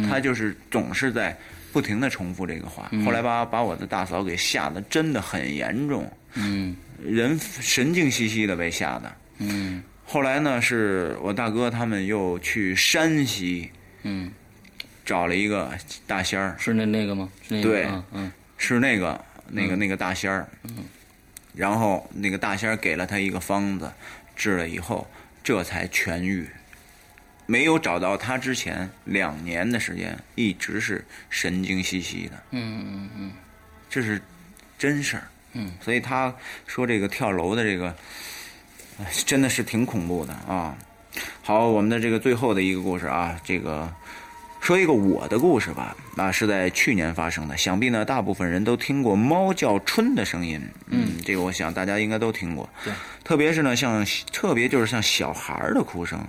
[0.09, 1.37] 他就是总是在
[1.71, 2.91] 不停的重复这个话。
[3.05, 9.15] 后来把把我的大嫂给吓得真的很严重，嗯人神经兮兮的被吓的。
[9.37, 13.69] 嗯后来呢，是我大哥他们又去山西
[14.01, 14.31] 嗯，
[15.05, 15.71] 找了一个
[16.07, 17.29] 大仙儿，是那那个吗？
[17.47, 17.69] 是那个？
[17.69, 18.31] 对嗯嗯。
[18.57, 20.49] 是那个那个那个大仙儿，
[21.53, 23.89] 然后那个大仙儿给了他一个方子，
[24.35, 25.07] 治了以后，
[25.43, 26.47] 这才痊愈。
[27.45, 33.31] 没有找到他之前，两年的时间一直是神经兮兮的，嗯嗯嗯。
[33.87, 34.19] 这是
[34.75, 35.23] 真事儿。
[35.53, 36.33] 嗯，所以他
[36.65, 37.95] 说这个跳楼的这个，哎
[39.25, 40.75] 真的是挺恐怖的啊。
[41.41, 43.91] 好，我们的这个最后的一个故事啊，这个
[44.59, 47.57] 说一个我的故事吧，啊，是在去年发生的。
[47.57, 52.69] 想必呢，大部分人都听过猫叫春的声音，嗯，这个我想大家应该都听过。
[52.83, 52.93] 对，
[53.23, 56.19] 特别是呢，像特别就是像小孩儿的哭声，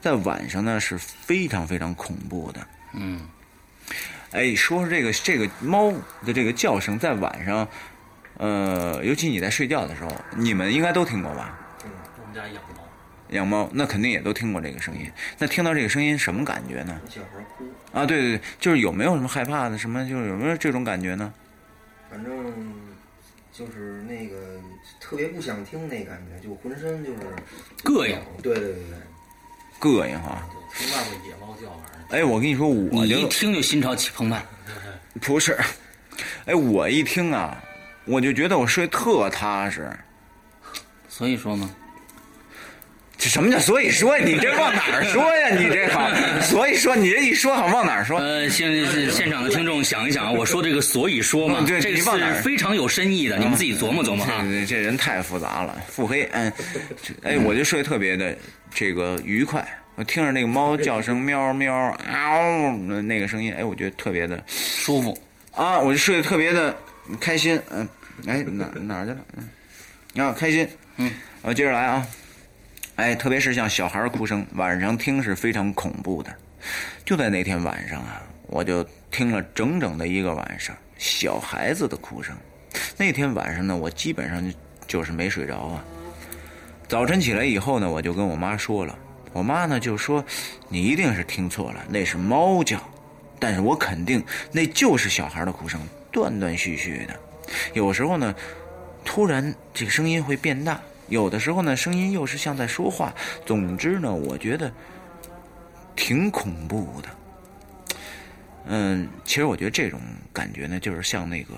[0.00, 2.66] 在晚上呢是非常非常恐怖的。
[2.94, 3.20] 嗯
[4.30, 5.92] 哎，说说这个这个猫
[6.24, 7.66] 的这个叫声，在晚上，
[8.38, 11.58] 呃，尤其你在睡觉的时候，你们应该都听过吧？
[12.32, 12.88] 家养猫，
[13.30, 15.10] 养猫，那肯定也都听过这个声音。
[15.38, 17.00] 那听到这个声音，什么感觉呢？
[17.08, 21.32] 小孩哭，啊，对对对，就是有没有什么害怕的，什么就是有没有这种感觉呢？
[22.10, 22.32] 反正
[23.52, 24.60] 就是那个
[25.00, 27.18] 特别不想听那感觉，就浑身就是
[27.82, 28.18] 膈应。
[28.42, 28.98] 对对对对，
[29.80, 30.46] 膈应哈。
[30.74, 31.82] 听外边野猫叫，玩意
[32.14, 34.42] 儿哎，我跟你说，我你一听就心潮起澎湃。
[35.20, 35.58] 不是，
[36.46, 37.62] 哎，我一听啊，
[38.06, 39.90] 我就觉得我睡特踏实。
[41.08, 41.70] 所以说嘛，
[43.22, 44.18] 这什么叫所以说？
[44.18, 45.50] 你这往哪儿说呀？
[45.56, 48.18] 你这好，所以说你这一说好往哪儿说？
[48.18, 54.44] 呃，现现现场的听众想一想啊，我说这个所以说嘛，嗯对这个是非常有深意的，你们自己琢磨琢磨啊。
[54.66, 56.28] 这人太复杂了，腹黑。
[56.32, 56.52] 嗯，
[57.00, 58.36] 这哎，我就睡得特别的
[58.74, 59.64] 这个愉快。
[59.94, 65.16] 我听着那个猫叫声，喵喵嗷那个声音，哎，我觉得特别的舒服
[65.54, 66.76] 啊，我就睡得特别的
[67.20, 67.56] 开心。
[67.70, 67.88] 嗯，
[68.26, 69.18] 哎，哪哪儿去了？
[69.36, 70.68] 嗯，啊，开心。
[70.96, 71.08] 嗯，
[71.42, 72.04] 我接着来啊。
[72.96, 76.30] 哎，特别是像小孩哭声，晚上听是非常恐怖的。
[77.04, 82.36] 就在那天晚上啊，我就听了整整的一个晚上小孩子的哭声。
[82.96, 84.56] 那天晚上呢，我基本上就
[84.86, 85.84] 就是没睡着啊。
[86.86, 88.96] 早晨起来以后呢，我就跟我妈说了，
[89.32, 90.24] 我妈呢就说
[90.68, 92.78] ：“你一定是听错了，那是猫叫。”
[93.40, 95.80] 但是我肯定那就是小孩的哭声，
[96.12, 97.18] 断断续续的。
[97.72, 98.32] 有时候呢，
[99.04, 100.80] 突然这个声音会变大，
[101.12, 103.14] 有的时候呢，声音又是像在说话。
[103.44, 104.72] 总之呢，我觉得
[105.94, 107.08] 挺恐怖的。
[108.64, 110.00] 嗯，其实我觉得这种
[110.32, 111.52] 感觉呢，就是像那个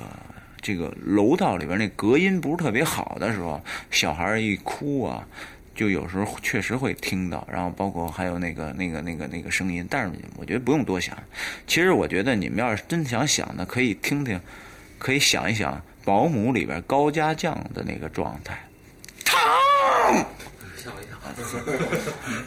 [0.61, 3.63] 这个楼道里边那隔音不是特别好的时候，
[3.93, 5.25] 小孩一哭啊，
[5.73, 11.17] 就有时候确实会听到，然后包括还有那个那个那个那个声音，但是我觉得不用多想。
[11.65, 14.41] 其实我觉得你们要是真想想呢，可以听听，
[14.99, 18.59] 可以想一想保姆里边高家将的那个状态。
[20.05, 20.27] 烫！
[20.77, 21.15] 吓我一跳。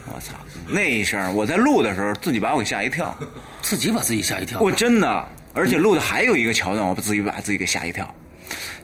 [0.06, 0.34] 我操！
[0.68, 3.16] 那一声，我在录的时候自己把我给吓一跳。
[3.60, 4.60] 自己把自己吓一跳。
[4.60, 8.14] 我真的，而且录的还有一个桥段，我自己把自己给吓一跳，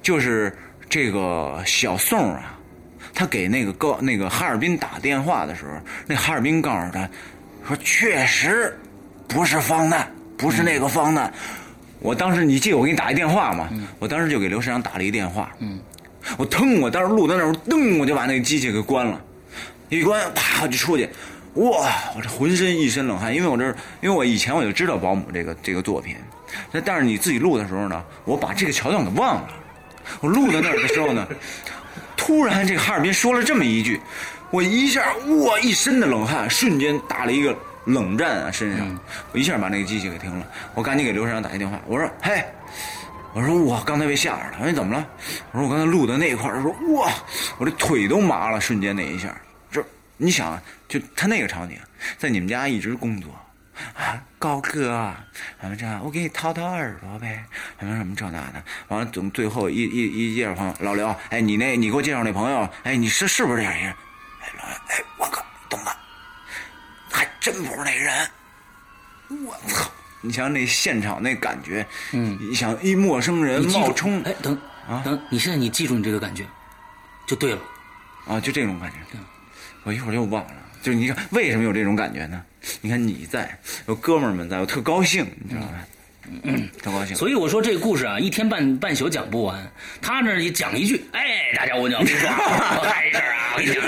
[0.03, 0.57] 就是
[0.89, 2.59] 这个小宋啊，
[3.15, 5.73] 他给那个高那个哈尔滨打电话的时候，
[6.07, 7.09] 那哈尔滨告诉他
[7.67, 8.77] 说，确实
[9.29, 11.33] 不是方难，不是那个方难。
[12.01, 13.71] 我当时你记得我给你打一电话吗？
[13.99, 15.51] 我当时就给刘市长打了一电话。
[15.61, 15.81] 嗯，
[16.37, 19.21] 我腾，我当时录到那儿，噔，我就把那个机器给关了，
[19.89, 21.09] 一关，啪我就出去。
[21.55, 21.89] 哇！
[22.17, 23.65] 我这浑身一身冷汗，因为我这，
[24.01, 26.17] 因为我以前我就知道保姆这个这个作品，
[26.73, 29.49] 那但是你自己录的时候呢，我把这个桥段给忘了。
[30.21, 31.25] 我录到那儿的时候呢，
[32.17, 34.01] 突然这个哈尔滨说了这么一句，
[34.51, 35.15] 我一下
[35.47, 38.99] 哇一身的冷汗，瞬间打了一个冷战啊身上，
[39.31, 40.45] 我一下把那个机器给停了。
[40.75, 42.45] 我赶紧给刘社长打一电话，我说：“嘿，
[43.35, 45.07] 我说我刚才被吓着了。”我说：“你怎么了？”
[45.53, 47.13] 我说：“我刚才录的那一块儿，说哇，
[47.59, 49.37] 我这腿都麻了，瞬间那一下。”
[49.71, 49.85] 这
[50.17, 50.59] 你想，
[50.89, 51.77] 就他那个场景，
[52.17, 53.31] 在你们家一直工作
[53.95, 55.13] 啊，高哥，
[55.61, 57.45] 完了这样，我给你掏掏耳朵呗，
[57.81, 63.93] 什么什么这那的，完了总最后一一一介绍朋友，老刘，哎，你那你给我介绍那朋友，哎，你是是不是这样人？
[64.41, 65.97] 哎，老刘，哎，我靠，懂了，
[67.11, 68.31] 还真不是那人，
[69.45, 69.91] 我操！
[70.25, 76.45] 你想那现场那感觉，嗯，你想一陌生人冒充，哎，等啊等，你现在你记住你这个感觉，
[77.27, 77.61] 就对了。
[78.27, 78.97] 啊，就这种感觉。
[79.83, 82.43] 我一会儿又忘了，就是你看为什么有这种感觉呢？
[82.81, 85.69] 你看你在，有哥们儿们在，我特高兴，你知道吗？
[85.75, 85.85] 嗯，
[86.83, 87.17] 特高兴。
[87.17, 89.57] 所以我说这个故事啊，一天半半宿讲不完。
[90.01, 93.83] 他那也讲一句，哎，大家我讲不说，我干一事啊，我跟你讲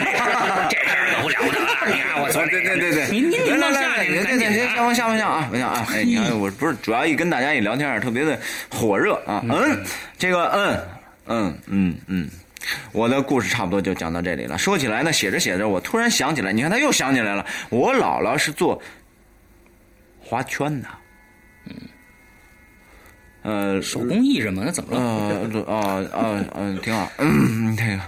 [0.69, 1.59] 这事儿，可不了的。
[1.87, 5.87] 你看我操，对对对对，你你你来往下点，来来来，赶紧先往下往下啊，往下啊！
[5.93, 8.39] 哎，你看我不是主要一跟大家一聊天，特别的
[8.69, 9.43] 火热啊。
[9.49, 9.85] 嗯，
[10.19, 10.81] 这个嗯
[11.27, 12.29] 嗯嗯嗯，
[12.93, 14.59] 我的故事差不多就讲到这里了。
[14.59, 18.83] 说起来呢，写着写着，我突然想起来，你看他又想起来了，我姥姥是做
[20.21, 20.89] 花圈的。
[23.47, 25.01] 呃，手工艺人嘛，那怎么了？
[25.01, 27.09] 呃，啊啊嗯，挺好。
[27.19, 28.01] 嗯，这个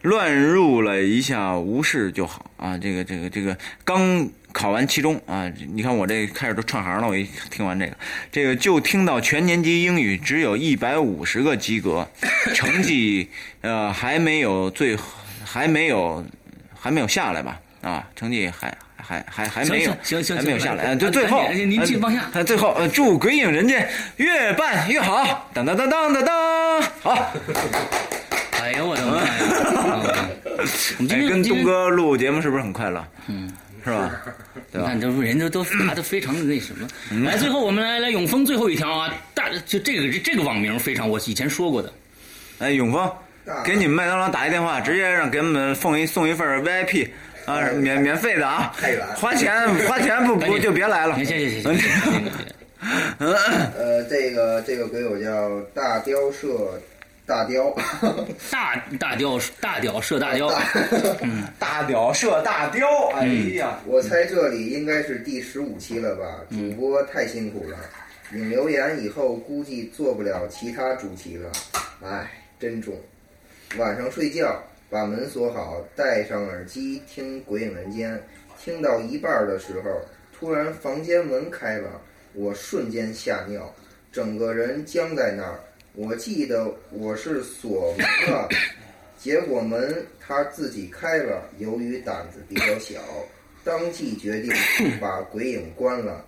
[0.00, 2.78] 乱入了一下，无事就好啊。
[2.78, 3.54] 这个这个这个
[3.84, 7.06] 刚考完期中啊，你看我这开始都串行了。
[7.06, 7.96] 我一听完这个，
[8.32, 12.08] 这个就听到全年级英语只有一百五十个及格，
[12.54, 13.28] 成绩
[13.60, 14.96] 呃还没有最
[15.44, 16.24] 还没有
[16.74, 17.60] 还没有下来吧？
[17.82, 18.74] 啊，成绩还。
[18.96, 20.94] 还还还没有，行行还没有下来。
[20.96, 22.42] 最最后，您请放下。
[22.44, 25.48] 最后，呃，祝鬼影人间越办越好。
[25.54, 27.32] 当当当当当当，好。
[28.62, 30.28] 哎呦我的妈呀！
[30.98, 33.06] 我们今天跟东哥录节目是不是很快乐？
[33.28, 33.52] 嗯，
[33.84, 34.10] 是吧？
[34.72, 36.88] 你看，这不人都都答的非常的那什么。
[37.24, 41.92] 来，最后我们来来永丰最后一条啊，大就这个这个网名非常，我以前说过的。
[42.58, 43.08] 哎，永丰，
[43.64, 47.08] 给你们麦当劳打一电话，直接让给我们送一送一份 VIP。
[47.46, 48.74] 啊，免免费的啊！
[48.78, 51.14] 太远，花钱花钱不 不就别来了。
[51.16, 52.30] 行行行行行。
[53.18, 56.80] 呃，这个这个鬼友叫大雕射
[57.26, 57.74] 大雕，
[58.50, 60.48] 大大雕大雕射 大雕，
[61.58, 62.86] 大雕射大雕。
[63.16, 66.24] 哎呀，我猜这里应该是第十五期了吧？
[66.50, 67.76] 主播太辛苦了，
[68.30, 71.50] 你留言以后估计做不了其他主题了。
[72.04, 72.94] 哎，真重。
[73.76, 74.62] 晚上睡觉。
[74.88, 78.14] 把门锁好，戴上耳机听《鬼影人间》，
[78.62, 80.00] 听到一半的时候，
[80.38, 82.00] 突然房间门开了，
[82.34, 83.74] 我瞬间吓尿，
[84.12, 85.58] 整个人僵在那儿。
[85.94, 88.48] 我记得我是锁门了，
[89.18, 91.48] 结果门它自己开了。
[91.58, 93.00] 由于胆子比较小，
[93.64, 94.52] 当即决定
[95.00, 96.24] 把鬼影关了。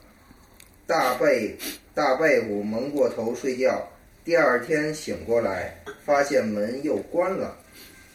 [0.86, 1.55] 大被
[1.94, 3.86] 大被子蒙过头睡觉，
[4.24, 7.56] 第二天醒过来，发现门又关了。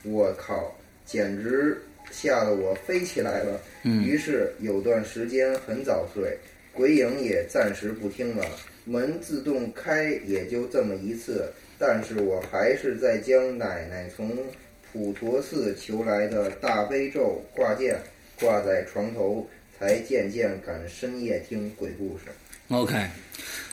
[0.03, 0.75] 我靠，
[1.05, 1.81] 简直
[2.11, 3.59] 吓得我飞起来了。
[3.83, 6.37] 于是有段时间很早睡，
[6.73, 8.45] 鬼影也暂时不听了。
[8.85, 11.49] 门自动开也就这么一次，
[11.79, 14.37] 但是我还是在将奶奶从
[14.91, 17.97] 普陀寺求来的大悲咒挂件
[18.39, 19.47] 挂在床头，
[19.79, 22.25] 才渐渐敢深夜听鬼故事。
[22.69, 22.93] OK。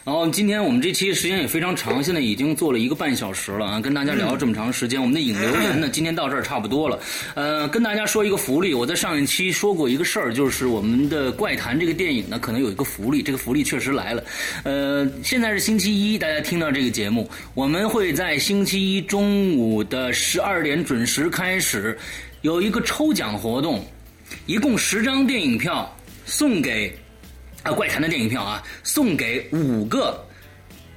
[0.03, 6.99] 然后今天我们这期时间也非常长，现在已经做了一个半小时了啊，跟大家聊了这么长时间，我们的引留言呢，今天到这儿差不多了。
[7.35, 14.25] 呃，跟大家说一个福利，我在上一期说过一个事儿，就是我们的《怪谈》这个电影呢，可能有一个福利，这个福利确实来了。
[14.65, 21.97] 呃，现在是星期一，大家听到这个节目，我们会在星期一中午的十二点准时开始，
[22.41, 23.85] 有一个抽奖活动，
[24.47, 25.95] 一共十张电影票
[26.25, 26.91] 送给。
[27.63, 30.23] 啊，怪谈的电影票啊，送给五个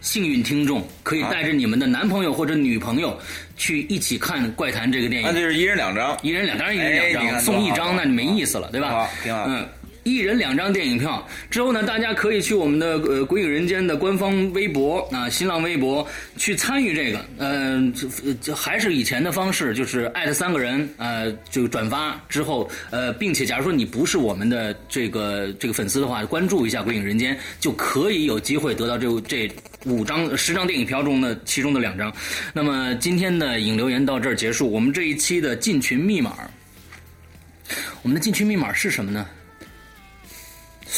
[0.02, 3.18] 幸运听众，可以带着你们的男朋友或者女朋友
[3.56, 5.28] 去一起看怪谈这个电影。
[5.28, 8.90] 那就是一人两张，一人两张，一人两张，送一张那就没意思了，对吧？
[8.90, 9.46] 好，挺好。
[9.48, 9.68] 嗯。
[10.04, 16.06] 一人两张电影票之后呢，大家可以去我们的呃《鬼影人间》的官方微博啊、新浪微博
[16.36, 17.26] 去参与这个。
[17.38, 17.94] 嗯，
[18.42, 29.50] 就还是以前的方式，就是艾特三个人，呃，就转发之后，呃，并且假如说你不是我们的这个这个粉丝的话，关注一下《鬼影人间》，就可以有机会得到这这
[29.86, 32.14] 五张十张电影票中的其中的两张。
[32.52, 34.70] 那么今天的影留言到这儿结束。
[34.70, 36.36] 我们这一期的进群密码，
[38.02, 39.26] 我们的进群密码是什么呢？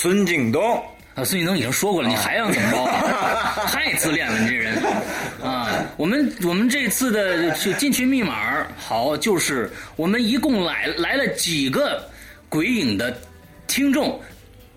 [0.05, 0.79] 孙敬东
[1.15, 3.65] 啊，孙敬东已经说过了，你还要怎么着？
[3.65, 4.75] 太自恋了，你这人
[5.43, 5.83] 啊！
[5.97, 7.49] 我们我们这次的
[7.79, 12.07] 进群密码好，就是我们一共来来了几个
[12.49, 13.19] 鬼影的
[13.65, 14.21] 听众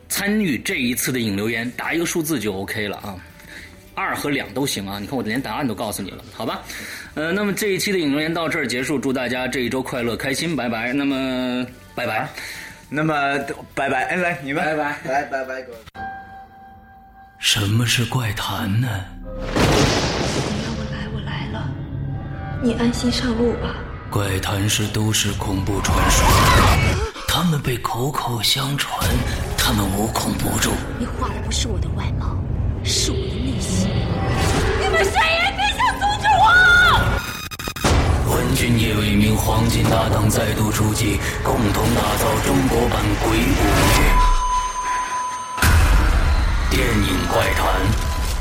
[0.09, 3.14] 参与这一次的影留言，打一个数字就 OK 了啊，
[3.94, 4.98] 二和两都行啊！
[4.98, 6.62] 你看我连答案都告诉你了，好吧？
[7.12, 10.94] 呃，那么这一期的影留言到这儿结束，祝大家这一周快乐开心，拜拜。
[10.94, 12.26] 那么，拜拜。
[12.90, 13.15] 那么，
[13.74, 14.05] 拜拜！
[14.05, 15.73] 哎，来你们，拜拜，来拜拜，哥。
[17.39, 18.89] 什么是怪谈呢？
[19.24, 21.69] 你要我来，我来了。
[22.62, 23.74] 你安心上路吧。
[24.10, 26.27] 怪谈是都市恐怖传说，
[27.28, 29.06] 他们被口口相传，
[29.59, 30.73] 他们无孔不入。
[30.98, 32.43] 你画的不是我的外貌，
[32.85, 33.19] 是我
[38.48, 43.44] 昏君夜未明，黄金搭档再度出击，共同打造中国版《鬼五月》
[46.70, 47.68] 电影怪谈。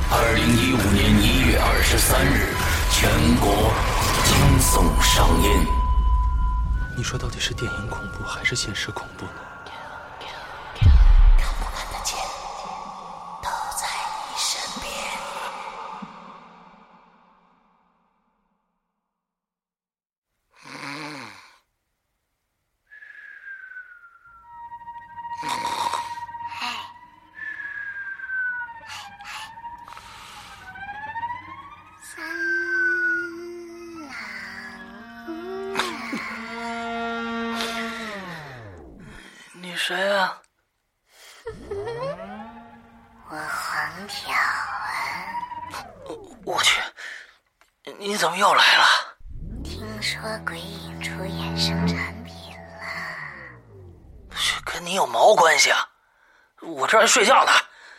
[0.10, 2.56] 二零一五年一月二十三日，
[2.90, 3.12] 全
[3.42, 3.70] 国
[4.24, 4.32] 惊
[4.62, 5.68] 悚上映。
[6.96, 9.47] 你说到底是电影恐怖还是现实恐怖呢？
[57.08, 57.52] 睡觉呢。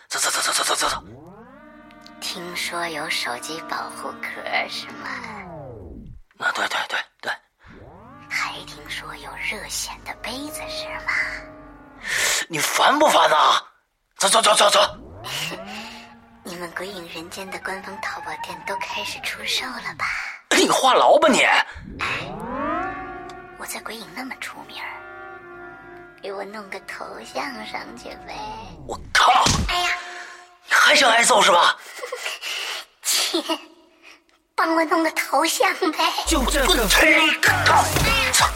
[0.09, 1.05] 走走走走走走走走。
[2.21, 5.09] 听说有手机保护壳是吗？
[6.39, 7.33] 啊，对对对对，
[8.29, 11.13] 还听说有热显的杯子是吗？
[12.49, 13.63] 你烦不烦啊？
[14.17, 14.81] 走走走走走。
[16.43, 20.07] 你们鬼影人间的官方淘宝店都开始出售了吧？
[20.51, 21.45] 你话痨吧你？
[23.59, 24.89] 我在鬼影那么出名儿，
[26.23, 28.35] 给我弄个头像上去呗。
[28.87, 29.45] 我靠！
[29.69, 29.89] 哎呀，
[30.69, 31.77] 你还想挨揍是吧？
[33.03, 33.43] 切，
[34.55, 35.99] 帮我弄个头像呗。
[36.27, 37.85] 就这个吹靠！
[38.33, 38.49] 操！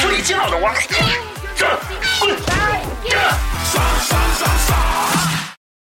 [0.00, 0.74] 睡觉呢我。
[1.56, 1.66] 这
[2.20, 2.36] 滚！